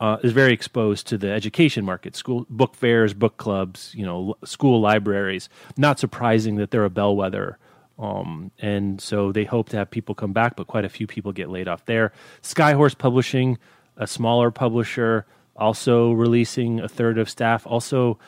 uh, 0.00 0.18
is 0.22 0.32
very 0.32 0.52
exposed 0.52 1.06
to 1.08 1.18
the 1.18 1.30
education 1.30 1.84
market, 1.84 2.14
school 2.16 2.46
book 2.50 2.74
fairs, 2.74 3.14
book 3.14 3.36
clubs, 3.36 3.92
you 3.94 4.04
know, 4.04 4.36
school 4.44 4.80
libraries. 4.80 5.48
Not 5.76 5.98
surprising 5.98 6.56
that 6.56 6.70
they're 6.70 6.84
a 6.84 6.90
bellwether, 6.90 7.58
um, 7.98 8.50
and 8.58 9.00
so 9.00 9.32
they 9.32 9.44
hope 9.44 9.70
to 9.70 9.76
have 9.76 9.90
people 9.90 10.14
come 10.14 10.32
back, 10.32 10.56
but 10.56 10.66
quite 10.66 10.84
a 10.84 10.88
few 10.88 11.06
people 11.06 11.32
get 11.32 11.48
laid 11.48 11.68
off 11.68 11.84
there. 11.86 12.12
Skyhorse 12.42 12.96
Publishing, 12.96 13.58
a 13.96 14.06
smaller 14.06 14.50
publisher, 14.50 15.24
also 15.56 16.12
releasing 16.12 16.80
a 16.80 16.88
third 16.88 17.18
of 17.18 17.30
staff. 17.30 17.66
Also, 17.66 18.18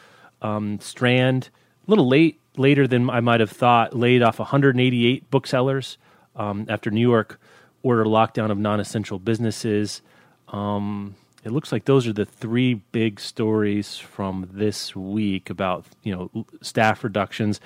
um, 0.40 0.81
Strand, 0.81 1.50
a 1.87 1.90
little 1.90 2.09
late, 2.09 2.40
later 2.57 2.87
than 2.87 3.11
I 3.11 3.20
might 3.20 3.40
have 3.40 3.50
thought, 3.50 3.94
laid 3.94 4.23
off 4.23 4.38
188 4.38 5.31
booksellers 5.31 5.98
um, 6.35 6.64
after 6.69 6.90
New 6.90 7.00
York 7.00 7.38
ordered 7.83 8.06
lockdown 8.06 8.50
of 8.50 8.58
non-essential 8.58 9.19
businesses. 9.19 10.02
Um, 10.48 11.14
it 11.44 11.52
looks 11.52 11.72
like 11.72 11.84
those 11.84 12.06
are 12.06 12.12
the 12.12 12.24
three 12.24 12.74
big 12.74 13.20
stories 13.20 13.96
from 13.96 14.48
this 14.52 14.94
week 14.96 15.50
about 15.50 15.84
you 16.02 16.14
know 16.14 16.46
staff 16.62 17.04
reductions. 17.04 17.60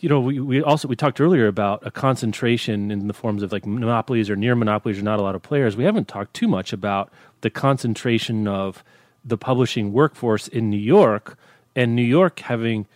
You 0.00 0.08
know, 0.08 0.20
we, 0.20 0.38
we 0.38 0.62
also 0.62 0.88
we 0.88 0.96
talked 0.96 1.20
earlier 1.20 1.46
about 1.46 1.86
a 1.86 1.90
concentration 1.90 2.90
in 2.90 3.08
the 3.08 3.14
forms 3.14 3.42
of 3.42 3.52
like 3.52 3.66
monopolies 3.66 4.30
or 4.30 4.36
near 4.36 4.54
monopolies 4.54 4.98
or 4.98 5.02
not 5.02 5.18
a 5.18 5.22
lot 5.22 5.34
of 5.34 5.42
players. 5.42 5.76
We 5.76 5.84
haven't 5.84 6.08
talked 6.08 6.34
too 6.34 6.48
much 6.48 6.72
about 6.72 7.12
the 7.40 7.50
concentration 7.50 8.46
of 8.46 8.82
the 9.24 9.36
publishing 9.36 9.92
workforce 9.92 10.48
in 10.48 10.70
New 10.70 10.78
York 10.78 11.36
and 11.76 11.94
New 11.94 12.02
York 12.02 12.40
having 12.40 12.86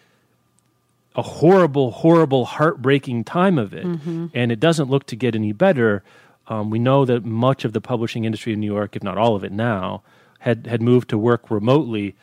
a 1.14 1.22
horrible, 1.22 1.90
horrible, 1.90 2.45
heartbreaking 2.45 3.24
time 3.24 3.59
of 3.59 3.74
it, 3.74 3.84
mm-hmm. 3.84 4.26
and 4.32 4.51
it 4.51 4.59
doesn't 4.59 4.88
look 4.88 5.07
to 5.07 5.16
get 5.16 5.34
any 5.34 5.53
better. 5.53 6.03
Um, 6.49 6.70
we 6.70 6.78
know 6.78 7.05
that 7.05 7.24
much 7.24 7.64
of 7.64 7.72
the 7.72 7.80
publishing 7.80 8.24
industry 8.24 8.53
in 8.53 8.61
New 8.61 8.72
York, 8.72 8.97
if 8.97 9.03
not 9.03 9.18
all 9.18 9.36
of 9.36 9.45
it 9.45 9.53
now, 9.53 10.03
had 10.40 10.66
had 10.66 10.82
moved 10.82 11.09
to 11.11 11.18
work 11.18 11.51
remotely. 11.51 12.14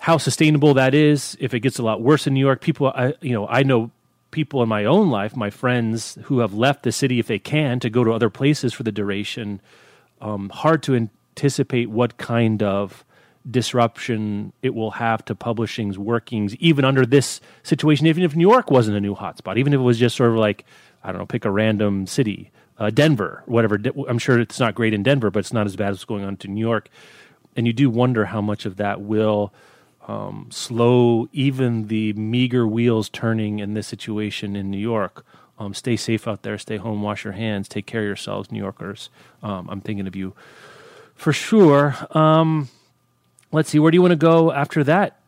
How 0.00 0.18
sustainable 0.18 0.74
that 0.74 0.94
is, 0.94 1.36
if 1.38 1.54
it 1.54 1.60
gets 1.60 1.78
a 1.78 1.82
lot 1.82 2.02
worse 2.02 2.26
in 2.26 2.34
New 2.34 2.40
York, 2.40 2.60
people, 2.60 2.88
I, 2.88 3.14
you 3.20 3.32
know, 3.32 3.46
I 3.46 3.62
know 3.62 3.92
people 4.32 4.62
in 4.62 4.68
my 4.68 4.84
own 4.84 5.10
life, 5.10 5.36
my 5.36 5.50
friends 5.50 6.18
who 6.24 6.40
have 6.40 6.52
left 6.52 6.82
the 6.82 6.90
city 6.90 7.20
if 7.20 7.28
they 7.28 7.38
can 7.38 7.78
to 7.80 7.88
go 7.88 8.02
to 8.02 8.10
other 8.10 8.30
places 8.30 8.72
for 8.72 8.82
the 8.82 8.90
duration. 8.90 9.60
Um, 10.20 10.48
hard 10.48 10.82
to 10.84 10.96
anticipate 10.96 11.90
what 11.90 12.16
kind 12.16 12.62
of 12.62 13.04
disruption 13.48 14.52
it 14.62 14.74
will 14.74 14.92
have 14.92 15.24
to 15.26 15.34
publishing's 15.34 15.98
workings, 15.98 16.54
even 16.56 16.84
under 16.84 17.04
this 17.04 17.40
situation, 17.62 18.06
even 18.06 18.22
if 18.22 18.34
New 18.34 18.48
York 18.48 18.70
wasn't 18.70 18.96
a 18.96 19.00
new 19.00 19.14
hotspot, 19.14 19.56
even 19.56 19.72
if 19.72 19.78
it 19.78 19.82
was 19.82 19.98
just 19.98 20.16
sort 20.16 20.30
of 20.30 20.36
like, 20.36 20.64
I 21.02 21.12
don't 21.12 21.20
know, 21.20 21.26
pick 21.26 21.44
a 21.44 21.50
random 21.50 22.06
city, 22.06 22.50
uh, 22.78 22.90
Denver, 22.90 23.42
whatever. 23.46 23.78
I'm 24.08 24.18
sure 24.18 24.40
it's 24.40 24.60
not 24.60 24.74
great 24.74 24.94
in 24.94 25.02
Denver, 25.02 25.30
but 25.30 25.40
it's 25.40 25.52
not 25.52 25.66
as 25.66 25.76
bad 25.76 25.90
as 25.90 25.96
what's 25.96 26.04
going 26.04 26.24
on 26.24 26.36
to 26.38 26.48
New 26.48 26.60
York. 26.60 26.88
And 27.56 27.66
you 27.66 27.72
do 27.72 27.90
wonder 27.90 28.26
how 28.26 28.40
much 28.40 28.66
of 28.66 28.76
that 28.76 29.00
will 29.00 29.52
um, 30.08 30.48
slow 30.50 31.28
even 31.32 31.88
the 31.88 32.12
meager 32.14 32.66
wheels 32.66 33.08
turning 33.08 33.58
in 33.58 33.74
this 33.74 33.86
situation 33.86 34.56
in 34.56 34.70
New 34.70 34.78
York. 34.78 35.24
Um, 35.58 35.74
stay 35.74 35.96
safe 35.96 36.26
out 36.26 36.42
there. 36.42 36.58
Stay 36.58 36.78
home. 36.78 37.02
Wash 37.02 37.24
your 37.24 37.34
hands. 37.34 37.68
Take 37.68 37.86
care 37.86 38.00
of 38.00 38.06
yourselves, 38.06 38.50
New 38.50 38.58
Yorkers. 38.58 39.10
Um, 39.42 39.68
I'm 39.70 39.80
thinking 39.80 40.06
of 40.06 40.16
you 40.16 40.34
for 41.14 41.32
sure. 41.32 41.96
Um, 42.10 42.68
let's 43.52 43.70
see. 43.70 43.78
Where 43.78 43.90
do 43.90 43.96
you 43.96 44.02
want 44.02 44.12
to 44.12 44.16
go 44.16 44.50
after 44.52 44.82
that? 44.84 45.20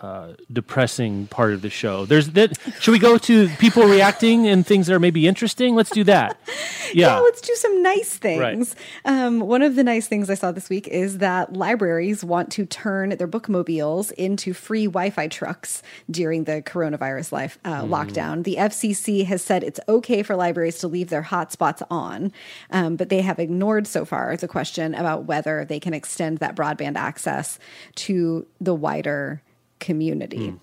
Uh, 0.00 0.32
depressing 0.50 1.26
part 1.26 1.52
of 1.52 1.60
the 1.60 1.68
show. 1.68 2.06
There's 2.06 2.30
that. 2.30 2.58
Should 2.80 2.92
we 2.92 2.98
go 2.98 3.18
to 3.18 3.50
people 3.58 3.82
reacting 3.82 4.46
and 4.46 4.66
things 4.66 4.86
that 4.86 4.94
are 4.94 4.98
maybe 4.98 5.28
interesting? 5.28 5.74
Let's 5.74 5.90
do 5.90 6.04
that. 6.04 6.38
Yeah, 6.92 7.14
yeah 7.14 7.18
let's 7.20 7.40
do 7.40 7.54
some 7.54 7.84
nice 7.84 8.16
things. 8.16 8.74
Right. 9.04 9.14
Um, 9.24 9.38
one 9.38 9.62
of 9.62 9.76
the 9.76 9.84
nice 9.84 10.08
things 10.08 10.28
I 10.28 10.34
saw 10.34 10.50
this 10.50 10.68
week 10.68 10.88
is 10.88 11.18
that 11.18 11.52
libraries 11.52 12.24
want 12.24 12.50
to 12.54 12.66
turn 12.66 13.10
their 13.10 13.28
bookmobiles 13.28 14.10
into 14.10 14.52
free 14.52 14.86
Wi-Fi 14.86 15.28
trucks 15.28 15.84
during 16.10 16.44
the 16.44 16.62
coronavirus 16.62 17.30
life 17.30 17.60
uh, 17.64 17.82
mm. 17.82 17.88
lockdown. 17.90 18.42
The 18.42 18.56
FCC 18.56 19.24
has 19.26 19.40
said 19.40 19.62
it's 19.62 19.78
okay 19.88 20.24
for 20.24 20.34
libraries 20.34 20.78
to 20.78 20.88
leave 20.88 21.10
their 21.10 21.22
hotspots 21.22 21.80
on, 21.92 22.32
um, 22.72 22.96
but 22.96 23.08
they 23.08 23.20
have 23.20 23.38
ignored 23.38 23.86
so 23.86 24.04
far 24.04 24.36
the 24.36 24.48
question 24.48 24.92
about 24.92 25.26
whether 25.26 25.64
they 25.64 25.78
can 25.78 25.94
extend 25.94 26.38
that 26.38 26.56
broadband 26.56 26.96
access 26.96 27.60
to 27.94 28.48
the 28.60 28.74
wider 28.74 29.42
community. 29.80 30.50
Mm. 30.50 30.58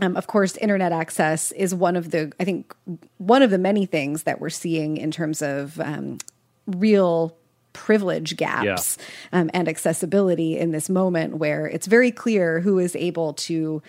Um, 0.00 0.16
of 0.16 0.26
course, 0.26 0.56
internet 0.56 0.90
access 0.90 1.52
is 1.52 1.74
one 1.74 1.94
of 1.94 2.10
the, 2.10 2.32
I 2.40 2.44
think, 2.44 2.74
one 3.18 3.42
of 3.42 3.50
the 3.50 3.58
many 3.58 3.86
things 3.86 4.24
that 4.24 4.40
we're 4.40 4.50
seeing 4.50 4.96
in 4.96 5.12
terms 5.12 5.40
of 5.40 5.78
um, 5.80 6.18
real 6.66 7.36
privilege 7.72 8.36
gaps 8.36 8.98
yeah. 9.32 9.40
um, 9.40 9.50
and 9.52 9.68
accessibility 9.68 10.58
in 10.58 10.70
this 10.70 10.88
moment 10.88 11.36
where 11.36 11.66
it's 11.66 11.86
very 11.86 12.10
clear 12.10 12.60
who 12.60 12.78
is 12.78 12.96
able 12.96 13.34
to 13.34 13.82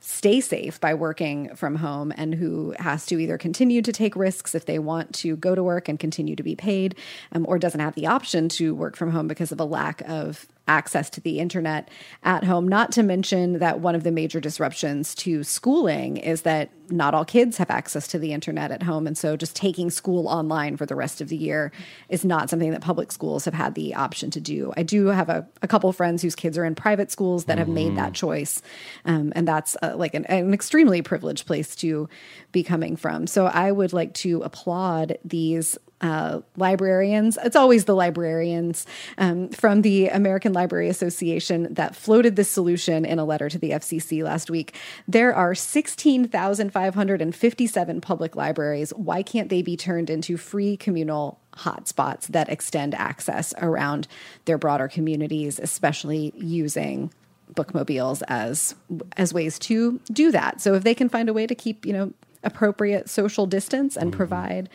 stay 0.00 0.40
safe 0.40 0.80
by 0.80 0.94
working 0.94 1.54
from 1.54 1.76
home 1.76 2.12
and 2.16 2.34
who 2.34 2.74
has 2.78 3.04
to 3.04 3.18
either 3.18 3.36
continue 3.36 3.82
to 3.82 3.92
take 3.92 4.16
risks 4.16 4.54
if 4.54 4.64
they 4.64 4.78
want 4.78 5.14
to 5.14 5.36
go 5.36 5.54
to 5.54 5.62
work 5.62 5.88
and 5.88 5.98
continue 5.98 6.34
to 6.34 6.42
be 6.42 6.56
paid 6.56 6.94
um, 7.32 7.44
or 7.48 7.58
doesn't 7.58 7.80
have 7.80 7.94
the 7.94 8.06
option 8.06 8.48
to 8.48 8.74
work 8.74 8.96
from 8.96 9.10
home 9.10 9.28
because 9.28 9.52
of 9.52 9.60
a 9.60 9.64
lack 9.64 10.00
of 10.08 10.46
access 10.70 11.10
to 11.10 11.20
the 11.20 11.40
internet 11.40 11.90
at 12.22 12.44
home. 12.44 12.68
Not 12.68 12.92
to 12.92 13.02
mention 13.02 13.58
that 13.58 13.80
one 13.80 13.96
of 13.96 14.04
the 14.04 14.12
major 14.12 14.40
disruptions 14.40 15.14
to 15.16 15.42
schooling 15.42 16.16
is 16.16 16.42
that 16.42 16.70
not 16.90 17.12
all 17.12 17.24
kids 17.24 17.56
have 17.56 17.70
access 17.70 18.06
to 18.08 18.18
the 18.18 18.32
internet 18.32 18.70
at 18.70 18.82
home. 18.82 19.06
And 19.06 19.18
so 19.18 19.36
just 19.36 19.54
taking 19.54 19.90
school 19.90 20.28
online 20.28 20.76
for 20.76 20.86
the 20.86 20.94
rest 20.94 21.20
of 21.20 21.28
the 21.28 21.36
year 21.36 21.72
is 22.08 22.24
not 22.24 22.50
something 22.50 22.70
that 22.70 22.80
public 22.80 23.12
schools 23.12 23.44
have 23.44 23.54
had 23.54 23.74
the 23.74 23.94
option 23.94 24.30
to 24.30 24.40
do. 24.40 24.72
I 24.76 24.82
do 24.82 25.06
have 25.06 25.28
a, 25.28 25.46
a 25.62 25.68
couple 25.68 25.92
friends 25.92 26.22
whose 26.22 26.34
kids 26.34 26.56
are 26.56 26.64
in 26.64 26.74
private 26.74 27.10
schools 27.10 27.44
that 27.46 27.58
have 27.58 27.68
mm. 27.68 27.74
made 27.74 27.96
that 27.96 28.14
choice. 28.14 28.62
Um, 29.04 29.32
and 29.36 29.46
that's 29.46 29.76
uh, 29.82 29.94
like 29.96 30.14
an, 30.14 30.24
an 30.26 30.54
extremely 30.54 31.02
privileged 31.02 31.46
place 31.46 31.74
to 31.76 32.08
be 32.52 32.62
coming 32.62 32.96
from. 32.96 33.26
So 33.26 33.46
I 33.46 33.72
would 33.72 33.92
like 33.92 34.14
to 34.14 34.42
applaud 34.42 35.18
these 35.24 35.78
uh, 36.00 36.40
librarians. 36.56 37.38
It's 37.44 37.56
always 37.56 37.84
the 37.84 37.94
librarians 37.94 38.86
um, 39.18 39.50
from 39.50 39.82
the 39.82 40.08
American 40.08 40.52
Library 40.52 40.88
Association 40.88 41.72
that 41.74 41.94
floated 41.94 42.34
this 42.36 42.50
solution 42.50 43.04
in 43.04 43.18
a 43.18 43.24
letter 43.24 43.48
to 43.48 43.58
the 43.58 43.70
FCC 43.70 44.22
last 44.22 44.50
week. 44.50 44.76
There 45.06 45.34
are 45.34 45.54
16,557 45.54 48.00
public 48.00 48.36
libraries. 48.36 48.90
Why 48.90 49.22
can't 49.22 49.50
they 49.50 49.62
be 49.62 49.76
turned 49.76 50.10
into 50.10 50.36
free 50.36 50.76
communal 50.76 51.38
hotspots 51.56 52.26
that 52.28 52.48
extend 52.48 52.94
access 52.94 53.52
around 53.58 54.06
their 54.44 54.58
broader 54.58 54.88
communities, 54.88 55.58
especially 55.58 56.32
using 56.36 57.12
bookmobiles 57.54 58.22
as 58.28 58.74
as 59.16 59.34
ways 59.34 59.58
to 59.58 60.00
do 60.12 60.30
that. 60.30 60.60
So 60.60 60.74
if 60.74 60.84
they 60.84 60.94
can 60.94 61.08
find 61.08 61.28
a 61.28 61.32
way 61.32 61.46
to 61.46 61.54
keep, 61.54 61.84
you 61.84 61.92
know, 61.92 62.12
appropriate 62.42 63.10
social 63.10 63.46
distance 63.46 63.96
and 63.96 64.10
mm-hmm. 64.10 64.16
provide 64.16 64.68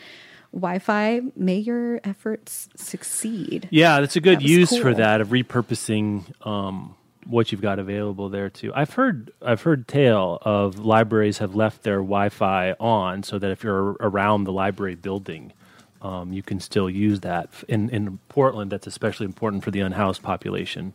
Wi-Fi, 0.56 1.20
may 1.36 1.58
your 1.58 2.00
efforts 2.02 2.70
succeed. 2.76 3.68
Yeah, 3.70 4.00
that's 4.00 4.16
a 4.16 4.20
good 4.20 4.40
that 4.40 4.48
use 4.48 4.70
cool. 4.70 4.80
for 4.80 4.94
that 4.94 5.20
of 5.20 5.28
repurposing 5.28 6.24
um, 6.46 6.96
what 7.26 7.52
you've 7.52 7.60
got 7.60 7.78
available 7.78 8.30
there 8.30 8.48
too. 8.48 8.72
I've 8.74 8.94
heard 8.94 9.32
I've 9.42 9.62
heard 9.62 9.86
tale 9.86 10.38
of 10.42 10.78
libraries 10.78 11.38
have 11.38 11.54
left 11.54 11.82
their 11.82 11.98
Wi-Fi 11.98 12.72
on 12.80 13.22
so 13.22 13.38
that 13.38 13.50
if 13.50 13.62
you're 13.62 13.92
around 14.00 14.44
the 14.44 14.52
library 14.52 14.94
building, 14.94 15.52
um, 16.00 16.32
you 16.32 16.42
can 16.42 16.58
still 16.58 16.88
use 16.88 17.20
that. 17.20 17.50
In 17.68 17.90
in 17.90 18.18
Portland, 18.30 18.72
that's 18.72 18.86
especially 18.86 19.26
important 19.26 19.62
for 19.62 19.70
the 19.70 19.80
unhoused 19.80 20.22
population, 20.22 20.94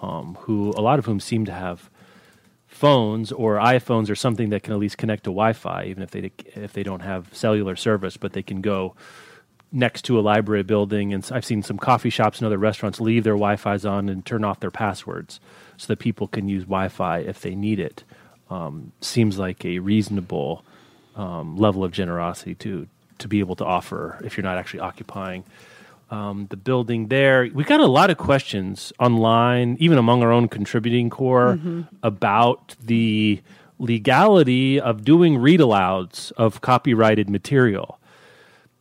um, 0.00 0.36
who 0.42 0.72
a 0.76 0.82
lot 0.82 1.00
of 1.00 1.06
whom 1.06 1.18
seem 1.18 1.44
to 1.46 1.52
have 1.52 1.90
phones 2.80 3.30
or 3.30 3.56
iPhones 3.56 4.08
or 4.08 4.14
something 4.14 4.48
that 4.48 4.62
can 4.62 4.72
at 4.72 4.78
least 4.78 4.96
connect 4.96 5.24
to 5.24 5.30
Wi-Fi, 5.30 5.84
even 5.84 6.02
if 6.02 6.12
they 6.12 6.32
if 6.54 6.72
they 6.72 6.82
don't 6.82 7.00
have 7.00 7.28
cellular 7.30 7.76
service, 7.76 8.16
but 8.16 8.32
they 8.32 8.42
can 8.42 8.62
go 8.62 8.94
next 9.70 10.06
to 10.06 10.18
a 10.18 10.22
library 10.22 10.62
building. 10.62 11.12
And 11.12 11.28
I've 11.30 11.44
seen 11.44 11.62
some 11.62 11.76
coffee 11.76 12.08
shops 12.08 12.38
and 12.38 12.46
other 12.46 12.56
restaurants 12.56 12.98
leave 12.98 13.22
their 13.22 13.34
Wi-Fi's 13.34 13.84
on 13.84 14.08
and 14.08 14.24
turn 14.24 14.44
off 14.44 14.60
their 14.60 14.70
passwords 14.70 15.40
so 15.76 15.88
that 15.88 15.98
people 15.98 16.26
can 16.26 16.48
use 16.48 16.62
Wi-Fi 16.64 17.18
if 17.18 17.42
they 17.42 17.54
need 17.54 17.80
it. 17.80 18.02
Um, 18.48 18.92
seems 19.02 19.38
like 19.38 19.62
a 19.64 19.78
reasonable 19.78 20.64
um, 21.16 21.58
level 21.58 21.84
of 21.84 21.92
generosity 21.92 22.54
to 22.54 22.88
to 23.18 23.28
be 23.28 23.40
able 23.40 23.56
to 23.56 23.64
offer 23.66 24.18
if 24.24 24.38
you're 24.38 24.50
not 24.50 24.56
actually 24.56 24.80
occupying 24.80 25.44
um, 26.10 26.46
the 26.50 26.56
building 26.56 27.08
there. 27.08 27.48
We 27.54 27.64
got 27.64 27.80
a 27.80 27.86
lot 27.86 28.10
of 28.10 28.18
questions 28.18 28.92
online, 28.98 29.76
even 29.80 29.96
among 29.96 30.22
our 30.22 30.32
own 30.32 30.48
contributing 30.48 31.08
corps, 31.08 31.56
mm-hmm. 31.56 31.82
about 32.02 32.76
the 32.82 33.40
legality 33.78 34.80
of 34.80 35.04
doing 35.04 35.38
read 35.38 35.60
alouds 35.60 36.32
of 36.32 36.60
copyrighted 36.60 37.30
material. 37.30 37.98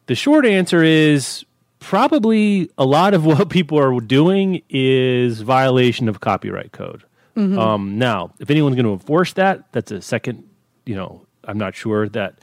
The 0.07 0.15
short 0.15 0.45
answer 0.45 0.83
is 0.83 1.45
probably 1.79 2.69
a 2.77 2.85
lot 2.85 3.13
of 3.13 3.25
what 3.27 3.49
people 3.49 3.79
are 3.79 3.99
doing 4.01 4.63
is 4.69 5.41
violation 5.41 6.09
of 6.09 6.19
copyright 6.19 6.71
code. 6.71 7.03
Mm-hmm. 7.37 7.57
Um, 7.57 7.97
now, 7.97 8.33
if 8.39 8.49
anyone's 8.49 8.75
going 8.75 8.85
to 8.85 8.91
enforce 8.91 9.33
that, 9.33 9.71
that's 9.71 9.91
a 9.91 10.01
second. 10.01 10.43
You 10.85 10.95
know, 10.95 11.25
I'm 11.43 11.57
not 11.57 11.75
sure 11.75 12.09
that 12.09 12.39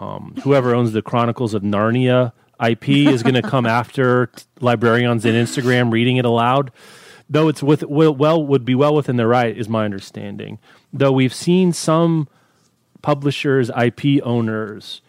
um, 0.00 0.34
whoever 0.42 0.74
owns 0.74 0.92
the 0.92 1.02
Chronicles 1.02 1.54
of 1.54 1.62
Narnia 1.62 2.32
IP 2.62 2.88
is 2.88 3.22
going 3.22 3.34
to 3.34 3.42
come 3.42 3.66
after 3.80 4.30
librarians 4.60 5.24
in 5.24 5.34
Instagram 5.34 5.92
reading 5.92 6.16
it 6.16 6.24
aloud. 6.24 6.70
Though 7.28 7.48
it's 7.48 7.62
with 7.62 7.84
well 7.84 8.44
would 8.44 8.64
be 8.64 8.74
well 8.74 8.94
within 8.94 9.16
their 9.16 9.28
right, 9.28 9.56
is 9.56 9.68
my 9.68 9.84
understanding. 9.84 10.58
Though 10.92 11.12
we've 11.12 11.34
seen 11.34 11.72
some 11.72 12.28
publishers, 13.02 13.70
IP 13.70 14.20
owners 14.24 15.00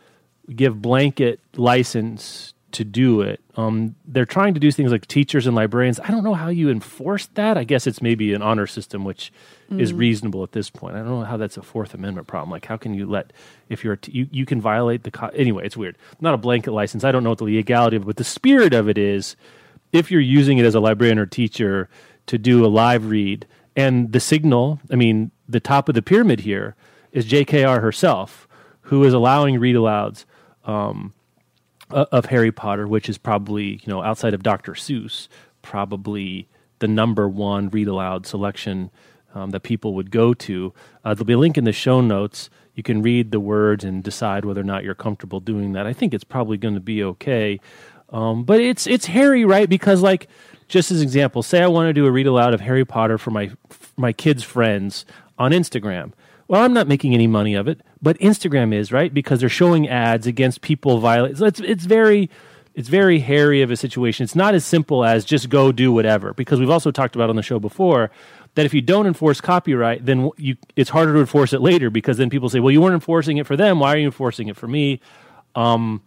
give 0.55 0.81
blanket 0.81 1.39
license 1.55 2.53
to 2.73 2.83
do 2.83 3.21
it. 3.21 3.41
Um, 3.55 3.95
they're 4.05 4.25
trying 4.25 4.53
to 4.53 4.59
do 4.59 4.71
things 4.71 4.91
like 4.91 5.05
teachers 5.07 5.47
and 5.47 5.55
librarians. 5.55 5.99
I 5.99 6.07
don't 6.07 6.23
know 6.23 6.33
how 6.33 6.49
you 6.49 6.69
enforce 6.69 7.27
that. 7.33 7.57
I 7.57 7.63
guess 7.63 7.87
it's 7.87 8.01
maybe 8.01 8.33
an 8.33 8.41
honor 8.41 8.67
system, 8.67 9.03
which 9.03 9.31
mm. 9.69 9.79
is 9.79 9.93
reasonable 9.93 10.43
at 10.43 10.51
this 10.51 10.69
point. 10.69 10.95
I 10.95 10.99
don't 10.99 11.09
know 11.09 11.23
how 11.23 11.37
that's 11.37 11.57
a 11.57 11.61
Fourth 11.61 11.93
Amendment 11.93 12.27
problem. 12.27 12.49
Like, 12.51 12.65
how 12.65 12.77
can 12.77 12.93
you 12.93 13.05
let 13.05 13.33
if 13.69 13.83
you're 13.83 13.97
t- 13.97 14.11
you 14.11 14.27
you 14.31 14.45
can 14.45 14.61
violate 14.61 15.03
the 15.03 15.11
co- 15.11 15.27
anyway? 15.29 15.65
It's 15.65 15.77
weird. 15.77 15.97
Not 16.19 16.33
a 16.33 16.37
blanket 16.37 16.71
license. 16.71 17.03
I 17.03 17.11
don't 17.11 17.23
know 17.23 17.29
what 17.29 17.39
the 17.39 17.45
legality 17.45 17.97
of 17.97 18.03
it, 18.03 18.05
but 18.05 18.17
the 18.17 18.23
spirit 18.23 18.73
of 18.73 18.87
it 18.89 18.97
is 18.97 19.35
if 19.91 20.11
you're 20.11 20.21
using 20.21 20.57
it 20.57 20.65
as 20.65 20.75
a 20.75 20.79
librarian 20.79 21.19
or 21.19 21.25
teacher 21.25 21.89
to 22.27 22.37
do 22.37 22.65
a 22.65 22.67
live 22.67 23.09
read, 23.09 23.45
and 23.75 24.11
the 24.11 24.19
signal. 24.19 24.79
I 24.91 24.95
mean, 24.95 25.31
the 25.47 25.59
top 25.59 25.89
of 25.89 25.95
the 25.95 26.01
pyramid 26.01 26.41
here 26.41 26.75
is 27.11 27.25
JKR 27.25 27.81
herself, 27.81 28.47
who 28.81 29.03
is 29.03 29.13
allowing 29.13 29.59
read 29.59 29.75
alouds. 29.75 30.25
Um, 30.65 31.13
of 31.93 32.25
Harry 32.25 32.51
Potter, 32.51 32.87
which 32.87 33.09
is 33.09 33.17
probably 33.17 33.79
you 33.83 33.87
know 33.87 34.01
outside 34.01 34.33
of 34.33 34.43
Dr. 34.43 34.73
Seuss, 34.73 35.27
probably 35.61 36.47
the 36.79 36.87
number 36.87 37.29
one 37.29 37.69
read 37.69 37.87
aloud 37.87 38.25
selection 38.25 38.89
um, 39.33 39.51
that 39.51 39.61
people 39.61 39.93
would 39.93 40.11
go 40.11 40.33
to. 40.33 40.73
Uh, 41.03 41.13
there'll 41.13 41.25
be 41.25 41.33
a 41.33 41.37
link 41.37 41.57
in 41.57 41.63
the 41.63 41.71
show 41.71 42.01
notes. 42.01 42.49
You 42.75 42.83
can 42.83 43.01
read 43.01 43.31
the 43.31 43.39
words 43.39 43.83
and 43.83 44.03
decide 44.03 44.45
whether 44.45 44.61
or 44.61 44.65
not 44.65 44.83
you're 44.83 44.95
comfortable 44.95 45.39
doing 45.39 45.73
that. 45.73 45.85
I 45.85 45.93
think 45.93 46.13
it's 46.13 46.23
probably 46.23 46.57
going 46.57 46.73
to 46.73 46.79
be 46.79 47.03
okay. 47.03 47.59
Um, 48.09 48.43
but 48.43 48.59
it's 48.59 48.87
it's 48.87 49.05
hairy, 49.05 49.45
right? 49.45 49.69
Because 49.69 50.01
like 50.01 50.27
just 50.67 50.91
as 50.91 50.97
an 50.97 51.03
example, 51.03 51.43
say 51.43 51.61
I 51.61 51.67
want 51.67 51.87
to 51.87 51.93
do 51.93 52.05
a 52.05 52.11
read 52.11 52.27
aloud 52.27 52.53
of 52.53 52.61
Harry 52.61 52.85
Potter 52.85 53.17
for 53.17 53.31
my 53.31 53.51
my 53.97 54.13
kids' 54.13 54.43
friends 54.43 55.05
on 55.37 55.51
Instagram. 55.51 56.13
Well, 56.51 56.63
I'm 56.63 56.73
not 56.73 56.89
making 56.89 57.13
any 57.13 57.27
money 57.27 57.53
of 57.53 57.69
it, 57.69 57.79
but 58.01 58.19
Instagram 58.19 58.73
is 58.73 58.91
right 58.91 59.13
because 59.13 59.39
they're 59.39 59.47
showing 59.47 59.87
ads 59.87 60.27
against 60.27 60.59
people 60.59 60.99
violate. 60.99 61.37
So 61.37 61.45
it's 61.45 61.61
it's 61.61 61.85
very 61.85 62.29
it's 62.75 62.89
very 62.89 63.19
hairy 63.19 63.61
of 63.61 63.71
a 63.71 63.77
situation. 63.77 64.25
It's 64.25 64.35
not 64.35 64.53
as 64.53 64.65
simple 64.65 65.05
as 65.05 65.23
just 65.23 65.47
go 65.47 65.71
do 65.71 65.93
whatever 65.93 66.33
because 66.33 66.59
we've 66.59 66.69
also 66.69 66.91
talked 66.91 67.15
about 67.15 67.29
on 67.29 67.37
the 67.37 67.41
show 67.41 67.57
before 67.57 68.11
that 68.55 68.65
if 68.65 68.73
you 68.73 68.81
don't 68.81 69.07
enforce 69.07 69.39
copyright, 69.39 70.05
then 70.05 70.29
you 70.35 70.57
it's 70.75 70.89
harder 70.89 71.13
to 71.13 71.19
enforce 71.21 71.53
it 71.53 71.61
later 71.61 71.89
because 71.89 72.17
then 72.17 72.29
people 72.29 72.49
say, 72.49 72.59
well, 72.59 72.71
you 72.71 72.81
weren't 72.81 72.95
enforcing 72.95 73.37
it 73.37 73.47
for 73.47 73.55
them. 73.55 73.79
Why 73.79 73.93
are 73.93 73.97
you 73.97 74.07
enforcing 74.07 74.49
it 74.49 74.57
for 74.57 74.67
me? 74.67 74.99
Um, 75.55 76.01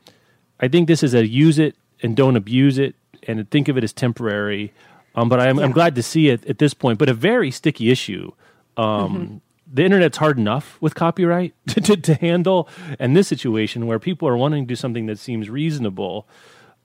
I 0.60 0.68
think 0.68 0.88
this 0.88 1.02
is 1.02 1.14
a 1.14 1.26
use 1.26 1.58
it 1.58 1.74
and 2.02 2.14
don't 2.14 2.36
abuse 2.36 2.76
it 2.76 2.96
and 3.26 3.50
think 3.50 3.68
of 3.68 3.78
it 3.78 3.84
as 3.84 3.94
temporary. 3.94 4.74
Um, 5.14 5.30
but 5.30 5.40
I'm, 5.40 5.56
yeah. 5.56 5.64
I'm, 5.64 5.72
glad 5.72 5.94
to 5.94 6.02
see 6.02 6.28
it 6.28 6.44
at 6.44 6.58
this 6.58 6.74
point. 6.74 6.98
But 6.98 7.08
a 7.08 7.14
very 7.14 7.50
sticky 7.50 7.90
issue. 7.90 8.32
Um, 8.76 8.84
mm-hmm. 8.84 9.36
The 9.74 9.84
internet's 9.84 10.16
hard 10.16 10.38
enough 10.38 10.80
with 10.80 10.94
copyright 10.94 11.52
to, 11.68 11.80
to, 11.80 11.96
to, 11.96 12.14
handle, 12.14 12.68
and 12.98 13.16
this 13.16 13.28
situation 13.28 13.86
where 13.86 13.98
people 13.98 14.28
are 14.28 14.36
wanting 14.36 14.64
to 14.64 14.68
do 14.68 14.76
something 14.76 15.06
that 15.06 15.18
seems 15.18 15.50
reasonable. 15.50 16.26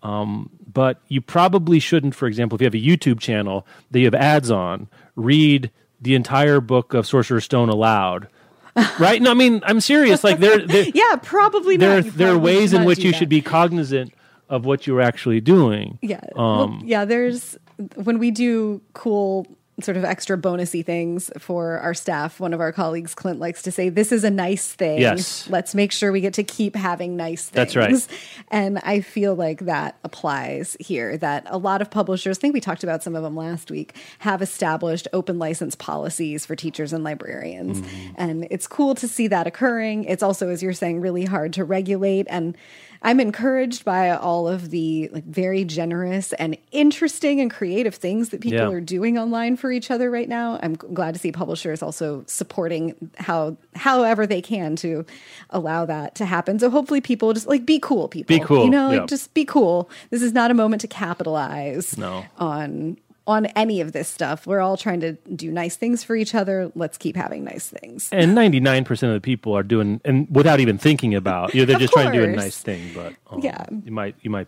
Um, 0.02 0.50
but 0.66 1.00
you 1.08 1.22
probably 1.22 1.80
shouldn't, 1.80 2.16
for 2.16 2.28
example, 2.28 2.56
if 2.56 2.62
you 2.62 2.66
have 2.66 2.74
a 2.74 2.78
YouTube 2.78 3.20
channel 3.20 3.68
that 3.92 4.00
you 4.00 4.06
have 4.06 4.16
ads 4.16 4.50
on, 4.50 4.88
read 5.16 5.72
the 6.02 6.16
entire 6.16 6.60
book 6.60 6.94
of 6.94 7.06
Sorcerer's 7.06 7.46
Stone 7.46 7.70
aloud. 7.70 8.28
right? 9.00 9.22
No, 9.22 9.32
I 9.32 9.34
mean 9.34 9.62
I'm 9.66 9.82
serious. 9.82 10.24
Like 10.24 10.40
there, 10.40 10.62
yeah, 10.94 11.16
probably 11.22 11.78
there. 11.78 12.02
Not. 12.02 12.14
There 12.14 12.32
are 12.32 12.38
ways 12.38 12.74
in 12.74 12.86
which 12.86 13.00
you 13.00 13.12
that. 13.12 13.18
should 13.18 13.30
be 13.30 13.42
cognizant 13.42 14.14
of 14.48 14.66
what 14.66 14.88
you're 14.88 15.02
actually 15.02 15.42
doing. 15.42 16.00
Yeah, 16.02 16.22
um, 16.36 16.58
well, 16.58 16.80
yeah. 16.84 17.06
There's 17.06 17.58
when 17.96 18.20
we 18.20 18.32
do 18.32 18.82
cool 18.94 19.48
sort 19.82 19.98
of 19.98 20.04
extra 20.04 20.38
bonusy 20.38 20.86
things 20.86 21.32
for 21.38 21.80
our 21.80 21.94
staff. 21.94 22.40
One 22.40 22.54
of 22.54 22.60
our 22.60 22.72
colleagues, 22.72 23.16
Clint, 23.16 23.40
likes 23.40 23.62
to 23.64 23.72
say, 23.72 23.90
"This 23.90 24.12
is 24.12 24.24
a 24.24 24.30
nice 24.30 24.72
thing. 24.72 25.00
Yes, 25.00 25.48
let's 25.50 25.76
make 25.76 25.92
sure 25.92 26.12
we 26.12 26.22
get 26.22 26.34
to 26.36 26.44
keep 26.44 26.76
having 26.76 27.16
nice 27.16 27.46
things." 27.46 27.74
That's 27.74 27.76
right. 27.76 28.08
And 28.50 28.80
I 28.80 29.02
feel 29.02 29.36
like 29.36 29.62
that 29.62 29.98
applies 30.04 30.78
here. 30.80 31.18
That 31.18 31.44
a 31.48 31.58
lot 31.58 31.82
of 31.82 31.90
publishers, 31.90 32.38
I 32.38 32.42
think 32.42 32.54
we 32.54 32.62
talked 32.62 32.84
about 32.84 33.04
some 33.04 33.16
of 33.16 33.24
them 33.24 33.36
last 33.36 33.72
week, 33.72 33.96
have 34.20 34.42
established 34.42 35.08
open 35.14 35.40
license 35.40 35.76
policies 35.76 36.46
for 36.46 36.56
teachers 36.56 36.94
and 36.94 37.04
librarians, 37.04 37.82
mm-hmm. 37.82 38.14
and 38.16 38.48
it's 38.50 38.68
cool 38.68 38.96
to 38.96 39.08
see 39.08 39.28
that 39.28 39.48
occurring. 39.48 40.04
It's 40.06 40.24
also, 40.24 40.50
as 40.50 40.62
you're 40.64 40.74
saying, 40.74 41.02
really 41.02 41.26
hard 41.26 41.54
to 41.54 41.64
regulate 41.64 42.28
and 42.30 42.56
I'm 43.02 43.20
encouraged 43.20 43.86
by 43.86 44.10
all 44.10 44.48
of 44.48 44.72
the 44.72 45.10
like 45.14 45.24
very 45.24 45.64
generous 45.64 46.34
and 46.34 46.58
interesting 46.72 47.40
and 47.40 47.50
creative 47.50 47.96
things 47.96 48.30
that 48.30 48.42
people 48.42 48.60
yeah. 48.60 48.70
are 48.70 48.82
doing 48.82 49.18
online 49.18 49.56
for 49.56 49.72
each 49.72 49.90
other 49.90 50.12
right 50.12 50.28
now. 50.28 50.60
I'm 50.62 50.76
glad 50.76 51.14
to 51.14 51.20
see 51.20 51.32
publishers 51.32 51.82
also 51.82 52.24
supporting 52.28 53.12
how 53.18 53.58
however 53.76 54.28
they 54.28 54.42
can 54.42 54.76
to 54.78 55.06
allow 55.50 55.86
that 55.86 56.16
to 56.16 56.26
happen. 56.26 56.60
So 56.60 56.70
hopefully 56.70 57.00
people 57.00 57.32
just 57.34 57.48
like 57.48 57.66
be 57.66 57.80
cool 57.80 58.10
people. 58.10 58.38
Be 58.38 58.44
cool. 58.44 58.66
You 58.66 58.70
know, 58.70 58.90
like 58.90 59.08
just 59.08 59.34
be 59.34 59.46
cool. 59.46 59.90
This 60.10 60.22
is 60.22 60.34
not 60.34 60.52
a 60.52 60.54
moment 60.54 60.82
to 60.82 60.88
capitalize 60.88 61.98
no. 61.98 62.26
on 62.38 62.98
on 63.30 63.46
any 63.48 63.80
of 63.80 63.92
this 63.92 64.08
stuff. 64.08 64.48
We're 64.48 64.60
all 64.60 64.76
trying 64.76 65.00
to 65.02 65.14
do 65.36 65.52
nice 65.52 65.76
things 65.76 66.04
for 66.04 66.16
each 66.16 66.34
other. 66.34 66.72
Let's 66.76 66.98
keep 66.98 67.16
having 67.16 67.44
nice 67.44 67.70
things. 67.70 68.10
And 68.12 68.36
99% 68.36 68.90
of 69.04 69.14
the 69.14 69.22
people 69.22 69.56
are 69.56 69.64
doing 69.64 70.02
and 70.04 70.28
without 70.30 70.60
even 70.60 70.78
thinking 70.78 71.14
about, 71.14 71.54
you 71.54 71.62
know, 71.62 71.66
they're 71.66 71.80
just 71.80 71.94
course. 71.94 72.06
trying 72.06 72.20
to 72.20 72.26
do 72.26 72.34
a 72.34 72.36
nice 72.36 72.58
thing, 72.60 72.92
but 72.94 73.14
um, 73.30 73.40
yeah. 73.42 73.66
you 73.84 73.92
might 73.92 74.16
you 74.22 74.32
might 74.32 74.48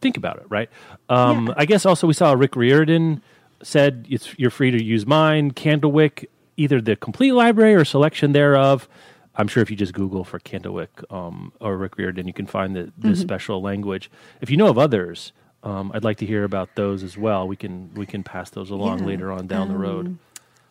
think 0.00 0.16
about 0.16 0.36
it, 0.36 0.46
right? 0.48 0.70
Um, 1.08 1.48
yeah. 1.48 1.54
I 1.56 1.64
guess 1.64 1.84
also 1.84 2.06
we 2.06 2.14
saw 2.14 2.32
Rick 2.32 2.54
Riordan 2.56 3.20
said 3.62 4.06
it's 4.08 4.38
you're 4.38 4.50
free 4.50 4.70
to 4.70 4.82
use 4.82 5.06
mine, 5.06 5.50
Candlewick, 5.50 6.26
either 6.56 6.80
the 6.80 6.94
complete 6.94 7.32
library 7.32 7.74
or 7.74 7.84
selection 7.84 8.32
thereof. 8.32 8.88
I'm 9.36 9.48
sure 9.48 9.60
if 9.62 9.70
you 9.70 9.76
just 9.76 9.92
Google 9.92 10.22
for 10.22 10.38
Candlewick 10.38 11.10
um, 11.10 11.52
or 11.60 11.76
Rick 11.76 11.98
Riordan, 11.98 12.28
you 12.28 12.32
can 12.32 12.46
find 12.46 12.76
the, 12.76 12.92
the 12.96 13.08
mm-hmm. 13.08 13.14
special 13.14 13.60
language. 13.60 14.08
If 14.40 14.50
you 14.50 14.56
know 14.56 14.68
of 14.68 14.78
others, 14.78 15.32
um, 15.64 15.90
I'd 15.94 16.04
like 16.04 16.18
to 16.18 16.26
hear 16.26 16.44
about 16.44 16.74
those 16.74 17.02
as 17.02 17.16
well. 17.16 17.48
We 17.48 17.56
can 17.56 17.90
we 17.94 18.06
can 18.06 18.22
pass 18.22 18.50
those 18.50 18.70
along 18.70 19.00
yeah. 19.00 19.06
later 19.06 19.32
on 19.32 19.46
down 19.46 19.62
um, 19.62 19.68
the 19.68 19.78
road. 19.78 20.18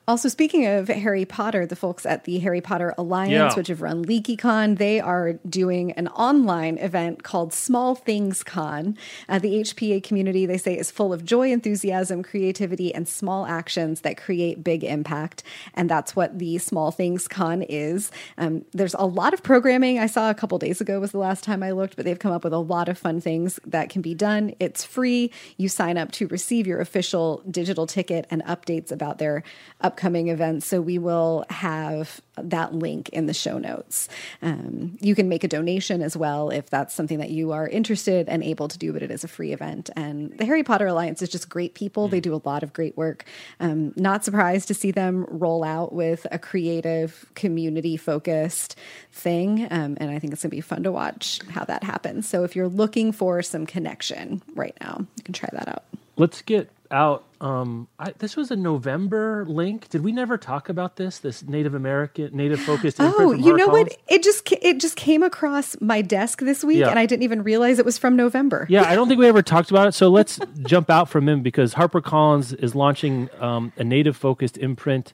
Also, 0.05 0.27
speaking 0.27 0.67
of 0.67 0.89
Harry 0.89 1.23
Potter, 1.23 1.65
the 1.65 1.77
folks 1.77 2.05
at 2.05 2.25
the 2.25 2.39
Harry 2.39 2.59
Potter 2.59 2.93
Alliance, 2.97 3.31
yeah. 3.31 3.55
which 3.55 3.69
have 3.69 3.81
run 3.81 4.03
LeakyCon, 4.03 4.77
they 4.77 4.99
are 4.99 5.33
doing 5.47 5.93
an 5.93 6.09
online 6.09 6.77
event 6.79 7.23
called 7.23 7.53
Small 7.53 7.95
Things 7.95 8.43
Con. 8.43 8.97
Uh, 9.29 9.39
the 9.39 9.61
HPA 9.61 10.03
community, 10.03 10.45
they 10.45 10.57
say, 10.57 10.77
is 10.77 10.91
full 10.91 11.13
of 11.13 11.23
joy, 11.23 11.53
enthusiasm, 11.53 12.21
creativity, 12.21 12.93
and 12.93 13.07
small 13.07 13.45
actions 13.45 14.01
that 14.01 14.17
create 14.17 14.61
big 14.61 14.83
impact. 14.83 15.41
And 15.73 15.89
that's 15.89 16.17
what 16.17 16.37
the 16.37 16.57
Small 16.57 16.91
Things 16.91 17.29
Con 17.29 17.61
is. 17.61 18.11
Um, 18.37 18.65
there's 18.73 18.95
a 18.95 19.05
lot 19.05 19.33
of 19.33 19.41
programming. 19.41 19.99
I 19.99 20.07
saw 20.07 20.29
a 20.29 20.35
couple 20.35 20.59
days 20.59 20.81
ago 20.81 20.99
was 20.99 21.13
the 21.13 21.17
last 21.17 21.45
time 21.45 21.63
I 21.63 21.71
looked, 21.71 21.95
but 21.95 22.03
they've 22.03 22.19
come 22.19 22.33
up 22.33 22.43
with 22.43 22.51
a 22.51 22.57
lot 22.57 22.89
of 22.89 22.97
fun 22.97 23.21
things 23.21 23.57
that 23.65 23.89
can 23.89 24.01
be 24.01 24.13
done. 24.13 24.53
It's 24.59 24.83
free. 24.83 25.31
You 25.55 25.69
sign 25.69 25.97
up 25.97 26.11
to 26.13 26.27
receive 26.27 26.67
your 26.67 26.81
official 26.81 27.41
digital 27.49 27.87
ticket 27.87 28.27
and 28.29 28.43
updates 28.43 28.91
about 28.91 29.17
their 29.17 29.43
upcoming 29.93 30.29
events. 30.29 30.65
So 30.65 30.81
we 30.81 30.97
will 30.97 31.45
have 31.51 32.19
that 32.35 32.73
link 32.73 33.09
in 33.09 33.27
the 33.27 33.33
show 33.33 33.59
notes. 33.59 34.09
Um, 34.41 34.97
you 35.01 35.13
can 35.13 35.29
make 35.29 35.43
a 35.43 35.47
donation 35.47 36.01
as 36.01 36.17
well 36.17 36.49
if 36.49 36.67
that's 36.67 36.95
something 36.95 37.19
that 37.19 37.29
you 37.29 37.51
are 37.51 37.67
interested 37.67 38.27
and 38.27 38.43
able 38.43 38.67
to 38.69 38.77
do, 38.79 38.91
but 38.91 39.03
it 39.03 39.11
is 39.11 39.23
a 39.23 39.27
free 39.27 39.53
event. 39.53 39.91
And 39.95 40.35
the 40.39 40.45
Harry 40.45 40.63
Potter 40.63 40.87
Alliance 40.87 41.21
is 41.21 41.29
just 41.29 41.47
great 41.47 41.75
people. 41.75 42.07
They 42.07 42.19
do 42.19 42.33
a 42.33 42.41
lot 42.43 42.63
of 42.63 42.73
great 42.73 42.97
work. 42.97 43.25
Um, 43.59 43.93
not 43.95 44.25
surprised 44.25 44.67
to 44.69 44.73
see 44.73 44.89
them 44.89 45.27
roll 45.29 45.63
out 45.63 45.93
with 45.93 46.25
a 46.31 46.39
creative, 46.39 47.23
community 47.35 47.95
focused 47.95 48.75
thing. 49.11 49.67
Um, 49.69 49.95
and 49.99 50.09
I 50.09 50.17
think 50.17 50.33
it's 50.33 50.41
going 50.41 50.49
to 50.49 50.55
be 50.55 50.61
fun 50.61 50.81
to 50.83 50.91
watch 50.91 51.39
how 51.51 51.65
that 51.65 51.83
happens. 51.83 52.27
So 52.27 52.43
if 52.43 52.55
you're 52.55 52.67
looking 52.67 53.11
for 53.11 53.43
some 53.43 53.67
connection 53.67 54.41
right 54.55 54.75
now, 54.81 55.05
you 55.17 55.23
can 55.23 55.33
try 55.35 55.49
that 55.53 55.67
out. 55.67 55.83
Let's 56.17 56.41
get 56.41 56.71
out. 56.89 57.25
Um, 57.43 57.89
I, 57.99 58.13
this 58.19 58.37
was 58.37 58.51
a 58.51 58.55
November 58.55 59.43
link. 59.45 59.89
Did 59.89 60.01
we 60.01 60.13
never 60.13 60.37
talk 60.37 60.69
about 60.69 60.95
this? 60.95 61.17
This 61.19 61.43
Native 61.43 61.73
American, 61.75 62.29
Native 62.33 62.61
focused. 62.61 62.97
Oh, 63.03 63.33
you 63.33 63.55
know 63.55 63.67
what? 63.67 63.93
It 64.07 64.23
just 64.23 64.49
it 64.51 64.79
just 64.79 64.95
came 64.95 65.23
across 65.23 65.75
my 65.81 66.01
desk 66.01 66.39
this 66.39 66.63
week, 66.63 66.79
yeah. 66.79 66.89
and 66.89 66.97
I 66.97 67.05
didn't 67.05 67.23
even 67.23 67.43
realize 67.43 67.79
it 67.79 67.85
was 67.85 67.97
from 67.97 68.15
November. 68.15 68.65
Yeah, 68.69 68.83
I 68.87 68.95
don't 68.95 69.09
think 69.09 69.19
we 69.19 69.27
ever 69.27 69.41
talked 69.41 69.71
about 69.71 69.87
it. 69.87 69.91
So 69.91 70.07
let's 70.07 70.39
jump 70.65 70.89
out 70.89 71.09
from 71.09 71.27
him 71.27 71.41
because 71.41 71.73
HarperCollins 71.73 72.57
is 72.63 72.75
launching 72.75 73.29
um, 73.39 73.73
a 73.77 73.83
Native 73.83 74.15
focused 74.15 74.57
imprint, 74.57 75.13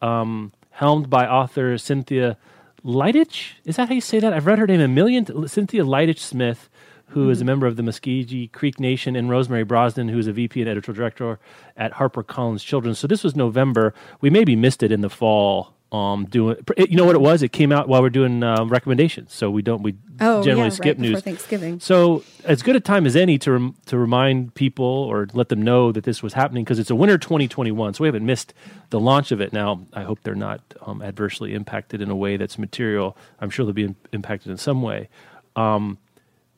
um, 0.00 0.52
helmed 0.70 1.10
by 1.10 1.26
author 1.26 1.76
Cynthia 1.76 2.38
Leitich. 2.84 3.52
Is 3.66 3.76
that 3.76 3.88
how 3.88 3.94
you 3.94 4.00
say 4.00 4.18
that? 4.18 4.32
I've 4.32 4.46
read 4.46 4.58
her 4.58 4.66
name 4.66 4.80
a 4.80 4.88
million. 4.88 5.46
Cynthia 5.46 5.84
Leitich 5.84 6.20
Smith 6.20 6.70
who 7.08 7.22
mm-hmm. 7.22 7.30
is 7.30 7.38
a 7.38 7.40
mm-hmm. 7.40 7.46
member 7.46 7.66
of 7.66 7.76
the 7.76 7.82
Muscogee 7.82 8.48
Creek 8.48 8.80
Nation, 8.80 9.16
and 9.16 9.30
Rosemary 9.30 9.64
Brosnan, 9.64 10.08
who 10.08 10.18
is 10.18 10.26
a 10.26 10.32
VP 10.32 10.60
and 10.60 10.70
editorial 10.70 10.96
director 10.96 11.38
at 11.76 11.92
HarperCollins 11.92 12.64
Children's. 12.64 12.98
So 12.98 13.06
this 13.06 13.22
was 13.22 13.36
November. 13.36 13.94
We 14.20 14.30
maybe 14.30 14.56
missed 14.56 14.82
it 14.82 14.92
in 14.92 15.00
the 15.00 15.10
fall. 15.10 15.76
Um, 15.92 16.26
doing 16.26 16.56
you 16.76 16.96
know 16.96 17.04
what 17.04 17.14
it 17.14 17.20
was? 17.20 17.44
It 17.44 17.52
came 17.52 17.70
out 17.70 17.88
while 17.88 18.02
we're 18.02 18.10
doing 18.10 18.42
uh, 18.42 18.64
recommendations, 18.64 19.32
so 19.32 19.48
we 19.50 19.62
don't 19.62 19.82
we 19.82 19.94
oh, 20.20 20.42
generally 20.42 20.64
yeah, 20.64 20.70
skip 20.70 20.98
right 20.98 20.98
news. 20.98 21.22
Thanksgiving. 21.22 21.78
So 21.78 22.24
as 22.44 22.62
good 22.62 22.74
a 22.74 22.80
time 22.80 23.06
as 23.06 23.14
any 23.14 23.38
to 23.38 23.52
rem- 23.52 23.76
to 23.86 23.96
remind 23.96 24.54
people 24.54 24.84
or 24.84 25.28
let 25.32 25.48
them 25.48 25.62
know 25.62 25.92
that 25.92 26.02
this 26.02 26.24
was 26.24 26.32
happening 26.32 26.64
because 26.64 26.80
it's 26.80 26.90
a 26.90 26.96
winter 26.96 27.18
2021, 27.18 27.94
so 27.94 28.02
we 28.02 28.08
haven't 28.08 28.26
missed 28.26 28.52
the 28.90 28.98
launch 28.98 29.30
of 29.30 29.40
it. 29.40 29.52
Now 29.52 29.86
I 29.92 30.02
hope 30.02 30.18
they're 30.24 30.34
not 30.34 30.60
um, 30.84 31.02
adversely 31.02 31.54
impacted 31.54 32.02
in 32.02 32.10
a 32.10 32.16
way 32.16 32.36
that's 32.36 32.58
material. 32.58 33.16
I'm 33.40 33.50
sure 33.50 33.64
they'll 33.64 33.72
be 33.72 33.84
in- 33.84 33.96
impacted 34.12 34.50
in 34.50 34.58
some 34.58 34.82
way. 34.82 35.08
Um, 35.54 35.98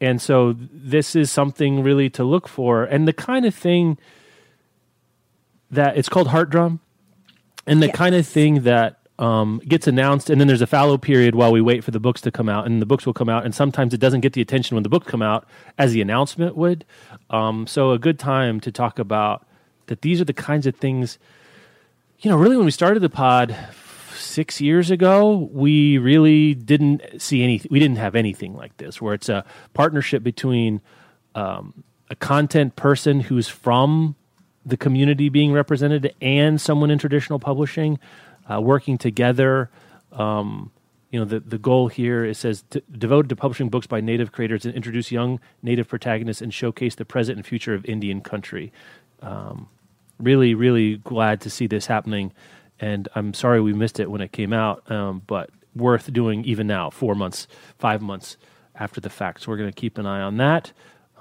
and 0.00 0.20
so 0.20 0.54
this 0.58 1.16
is 1.16 1.30
something 1.30 1.82
really 1.82 2.08
to 2.10 2.24
look 2.24 2.48
for. 2.48 2.84
And 2.84 3.06
the 3.06 3.12
kind 3.12 3.44
of 3.44 3.54
thing 3.54 3.98
that 5.70 5.96
it's 5.96 6.08
called 6.08 6.28
Heartdrum, 6.28 6.80
and 7.66 7.82
the 7.82 7.86
yes. 7.86 7.96
kind 7.96 8.14
of 8.14 8.26
thing 8.26 8.62
that 8.62 8.98
um, 9.18 9.60
gets 9.66 9.86
announced, 9.86 10.30
and 10.30 10.40
then 10.40 10.48
there's 10.48 10.62
a 10.62 10.66
fallow 10.66 10.96
period 10.96 11.34
while 11.34 11.52
we 11.52 11.60
wait 11.60 11.82
for 11.84 11.90
the 11.90 12.00
books 12.00 12.20
to 12.22 12.30
come 12.30 12.48
out, 12.48 12.66
and 12.66 12.80
the 12.80 12.86
books 12.86 13.04
will 13.04 13.12
come 13.12 13.28
out, 13.28 13.44
and 13.44 13.54
sometimes 13.54 13.92
it 13.92 13.98
doesn't 13.98 14.20
get 14.20 14.32
the 14.32 14.40
attention 14.40 14.76
when 14.76 14.84
the 14.84 14.88
book 14.88 15.06
come 15.06 15.22
out 15.22 15.46
as 15.76 15.92
the 15.92 16.00
announcement 16.00 16.56
would. 16.56 16.84
Um, 17.28 17.66
so 17.66 17.90
a 17.90 17.98
good 17.98 18.18
time 18.18 18.60
to 18.60 18.72
talk 18.72 18.98
about 18.98 19.46
that. 19.86 20.02
These 20.02 20.20
are 20.20 20.24
the 20.24 20.32
kinds 20.32 20.66
of 20.66 20.76
things. 20.76 21.18
You 22.20 22.30
know, 22.30 22.36
really, 22.36 22.56
when 22.56 22.64
we 22.64 22.70
started 22.70 23.00
the 23.00 23.10
pod 23.10 23.56
six 24.18 24.60
years 24.60 24.90
ago, 24.90 25.48
we 25.52 25.98
really 25.98 26.54
didn't 26.54 27.20
see 27.20 27.42
any. 27.42 27.62
We 27.70 27.78
didn't 27.78 27.98
have 27.98 28.14
anything 28.14 28.54
like 28.54 28.76
this, 28.76 29.00
where 29.00 29.14
it's 29.14 29.28
a 29.28 29.44
partnership 29.74 30.22
between 30.22 30.80
um, 31.34 31.84
a 32.10 32.16
content 32.16 32.76
person 32.76 33.20
who's 33.20 33.48
from 33.48 34.16
the 34.66 34.76
community 34.76 35.28
being 35.28 35.52
represented 35.52 36.14
and 36.20 36.60
someone 36.60 36.90
in 36.90 36.98
traditional 36.98 37.38
publishing 37.38 37.98
uh, 38.52 38.60
working 38.60 38.98
together. 38.98 39.70
Um, 40.12 40.70
you 41.10 41.18
know 41.18 41.24
the 41.24 41.40
the 41.40 41.58
goal 41.58 41.88
here 41.88 42.24
it 42.24 42.36
says 42.36 42.64
t- 42.68 42.82
devoted 42.90 43.28
to 43.30 43.36
publishing 43.36 43.70
books 43.70 43.86
by 43.86 44.00
native 44.00 44.32
creators 44.32 44.66
and 44.66 44.74
introduce 44.74 45.10
young 45.10 45.40
native 45.62 45.88
protagonists 45.88 46.42
and 46.42 46.52
showcase 46.52 46.96
the 46.96 47.04
present 47.04 47.38
and 47.38 47.46
future 47.46 47.74
of 47.74 47.84
Indian 47.86 48.20
country. 48.20 48.72
Um, 49.22 49.68
really, 50.18 50.54
really 50.54 50.98
glad 50.98 51.40
to 51.42 51.50
see 51.50 51.66
this 51.66 51.86
happening, 51.86 52.32
and 52.80 53.08
I'm 53.14 53.34
sorry 53.34 53.60
we 53.60 53.72
missed 53.72 54.00
it 54.00 54.10
when 54.10 54.20
it 54.20 54.32
came 54.32 54.52
out, 54.52 54.90
um, 54.90 55.22
but 55.26 55.50
worth 55.74 56.12
doing 56.12 56.44
even 56.44 56.66
now, 56.66 56.90
four 56.90 57.14
months, 57.14 57.46
five 57.78 58.02
months 58.02 58.36
after 58.74 59.00
the 59.00 59.10
fact. 59.10 59.42
So 59.42 59.50
we're 59.50 59.56
going 59.56 59.72
to 59.72 59.80
keep 59.80 59.98
an 59.98 60.06
eye 60.06 60.20
on 60.20 60.36
that 60.38 60.72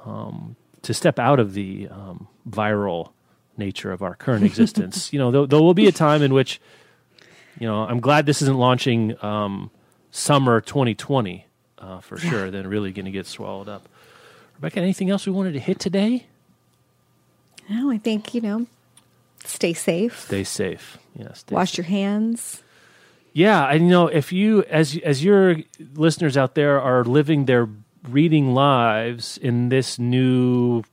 um, 0.05 0.55
to 0.84 0.93
step 0.93 1.20
out 1.20 1.39
of 1.39 1.53
the 1.53 1.88
um, 1.89 2.28
viral 2.49 3.12
nature 3.58 3.91
of 3.91 4.01
our 4.01 4.16
current 4.16 4.43
existence. 4.45 5.12
you 5.12 5.20
know, 5.20 5.32
there, 5.32 5.45
there 5.47 5.62
will 5.62 5.74
be 5.74 5.88
a 5.88 5.91
time 5.91 6.22
in 6.22 6.34
which, 6.34 6.62
you 7.60 7.68
know, 7.68 7.84
I'm 7.84 7.99
glad 7.99 8.26
this 8.26 8.41
isn't 8.41 8.58
launching 8.58 9.22
um, 9.24 9.72
summer 10.12 10.62
2020 10.62 11.45
uh, 11.80 11.99
for 12.01 12.20
yeah. 12.20 12.30
sure. 12.30 12.51
Then 12.51 12.68
really 12.68 12.91
going 12.91 13.05
to 13.05 13.12
get 13.12 13.26
swallowed 13.26 13.70
up. 13.70 13.88
Rebecca, 14.55 14.80
anything 14.80 15.10
else 15.10 15.26
we 15.26 15.32
wanted 15.32 15.53
to 15.53 15.60
hit 15.60 15.80
today? 15.80 16.26
No, 17.70 17.91
I 17.91 17.97
think 17.97 18.34
you 18.34 18.41
know, 18.41 18.66
stay 19.48 19.74
safe. 19.74 20.22
Stay 20.22 20.43
safe. 20.43 20.98
Yes. 21.16 21.45
Yeah, 21.48 21.56
Wash 21.56 21.72
safe. 21.72 21.78
your 21.80 21.86
hands. 21.86 22.64
Yeah, 23.34 23.64
I 23.66 23.78
know 23.78 24.08
if 24.08 24.32
you 24.32 24.64
as 24.64 24.98
as 25.04 25.24
your 25.24 25.58
listeners 25.93 26.38
out 26.38 26.56
there 26.56 26.82
are 26.82 27.04
living 27.04 27.45
their 27.45 27.70
reading 28.08 28.54
lives 28.54 29.38
in 29.38 29.70
this 29.70 30.00
new 30.00 30.84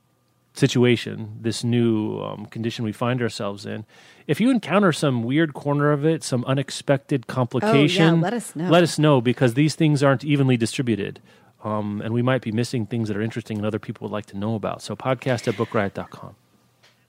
situation, 0.54 1.38
this 1.40 1.64
new 1.64 2.20
um, 2.20 2.46
condition 2.46 2.84
we 2.84 2.92
find 2.92 3.20
ourselves 3.22 3.66
in, 3.66 3.84
if 4.26 4.40
you 4.40 4.50
encounter 4.50 4.92
some 4.92 5.22
weird 5.22 5.52
corner 5.54 5.92
of 5.92 6.04
it, 6.04 6.22
some 6.22 6.44
unexpected 6.44 7.26
complication, 7.26 8.02
oh, 8.02 8.16
yeah, 8.16 8.22
let 8.22 8.32
us 8.34 8.56
know. 8.56 8.70
Let 8.70 8.82
us 8.82 8.98
know 8.98 9.20
because 9.20 9.54
these 9.54 9.74
things 9.74 10.02
aren't 10.02 10.24
evenly 10.24 10.56
distributed. 10.56 11.20
Um, 11.62 12.02
and 12.02 12.12
we 12.12 12.20
might 12.20 12.42
be 12.42 12.52
missing 12.52 12.84
things 12.84 13.08
that 13.08 13.16
are 13.16 13.22
interesting 13.22 13.56
and 13.56 13.66
other 13.66 13.78
people 13.78 14.06
would 14.06 14.12
like 14.12 14.26
to 14.26 14.36
know 14.36 14.54
about. 14.54 14.82
So 14.82 14.94
podcast 14.94 15.48
at 15.48 15.54
bookriot.com. 15.54 16.36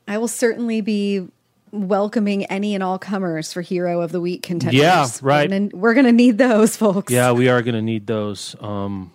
I 0.07 0.17
will 0.17 0.29
certainly 0.29 0.79
be 0.79 1.27
welcoming 1.75 2.45
any 2.45 2.73
and 2.73 2.83
all 2.83 2.97
comers 2.97 3.53
for 3.53 3.61
Hero 3.61 4.01
of 4.01 4.11
the 4.11 4.21
Week 4.21 4.41
contenders. 4.41 4.79
Yeah, 4.79 5.07
right. 5.21 5.73
We're 5.73 5.93
going 5.93 6.05
to 6.05 6.11
need 6.11 6.37
those, 6.37 6.75
folks. 6.75 7.11
Yeah, 7.11 7.31
we 7.31 7.49
are 7.49 7.61
going 7.61 7.75
to 7.75 7.81
need 7.81 8.07
those. 8.07 8.55
Um, 8.59 9.11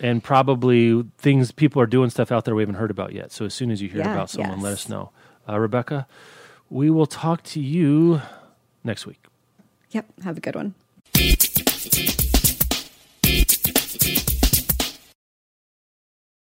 and 0.00 0.22
probably 0.22 1.04
things 1.18 1.52
people 1.52 1.80
are 1.82 1.86
doing 1.86 2.10
stuff 2.10 2.32
out 2.32 2.44
there 2.44 2.54
we 2.54 2.62
haven't 2.62 2.76
heard 2.76 2.90
about 2.90 3.12
yet. 3.12 3.32
So 3.32 3.44
as 3.44 3.54
soon 3.54 3.70
as 3.70 3.82
you 3.82 3.88
hear 3.88 4.00
yeah, 4.00 4.12
about 4.12 4.30
someone, 4.30 4.58
yes. 4.58 4.62
let 4.62 4.72
us 4.72 4.88
know. 4.88 5.10
Uh, 5.48 5.58
Rebecca, 5.58 6.06
we 6.68 6.90
will 6.90 7.06
talk 7.06 7.42
to 7.44 7.60
you 7.60 8.22
next 8.84 9.06
week. 9.06 9.22
Yep. 9.90 10.06
Have 10.22 10.38
a 10.38 10.40
good 10.40 10.54
one. 10.54 10.74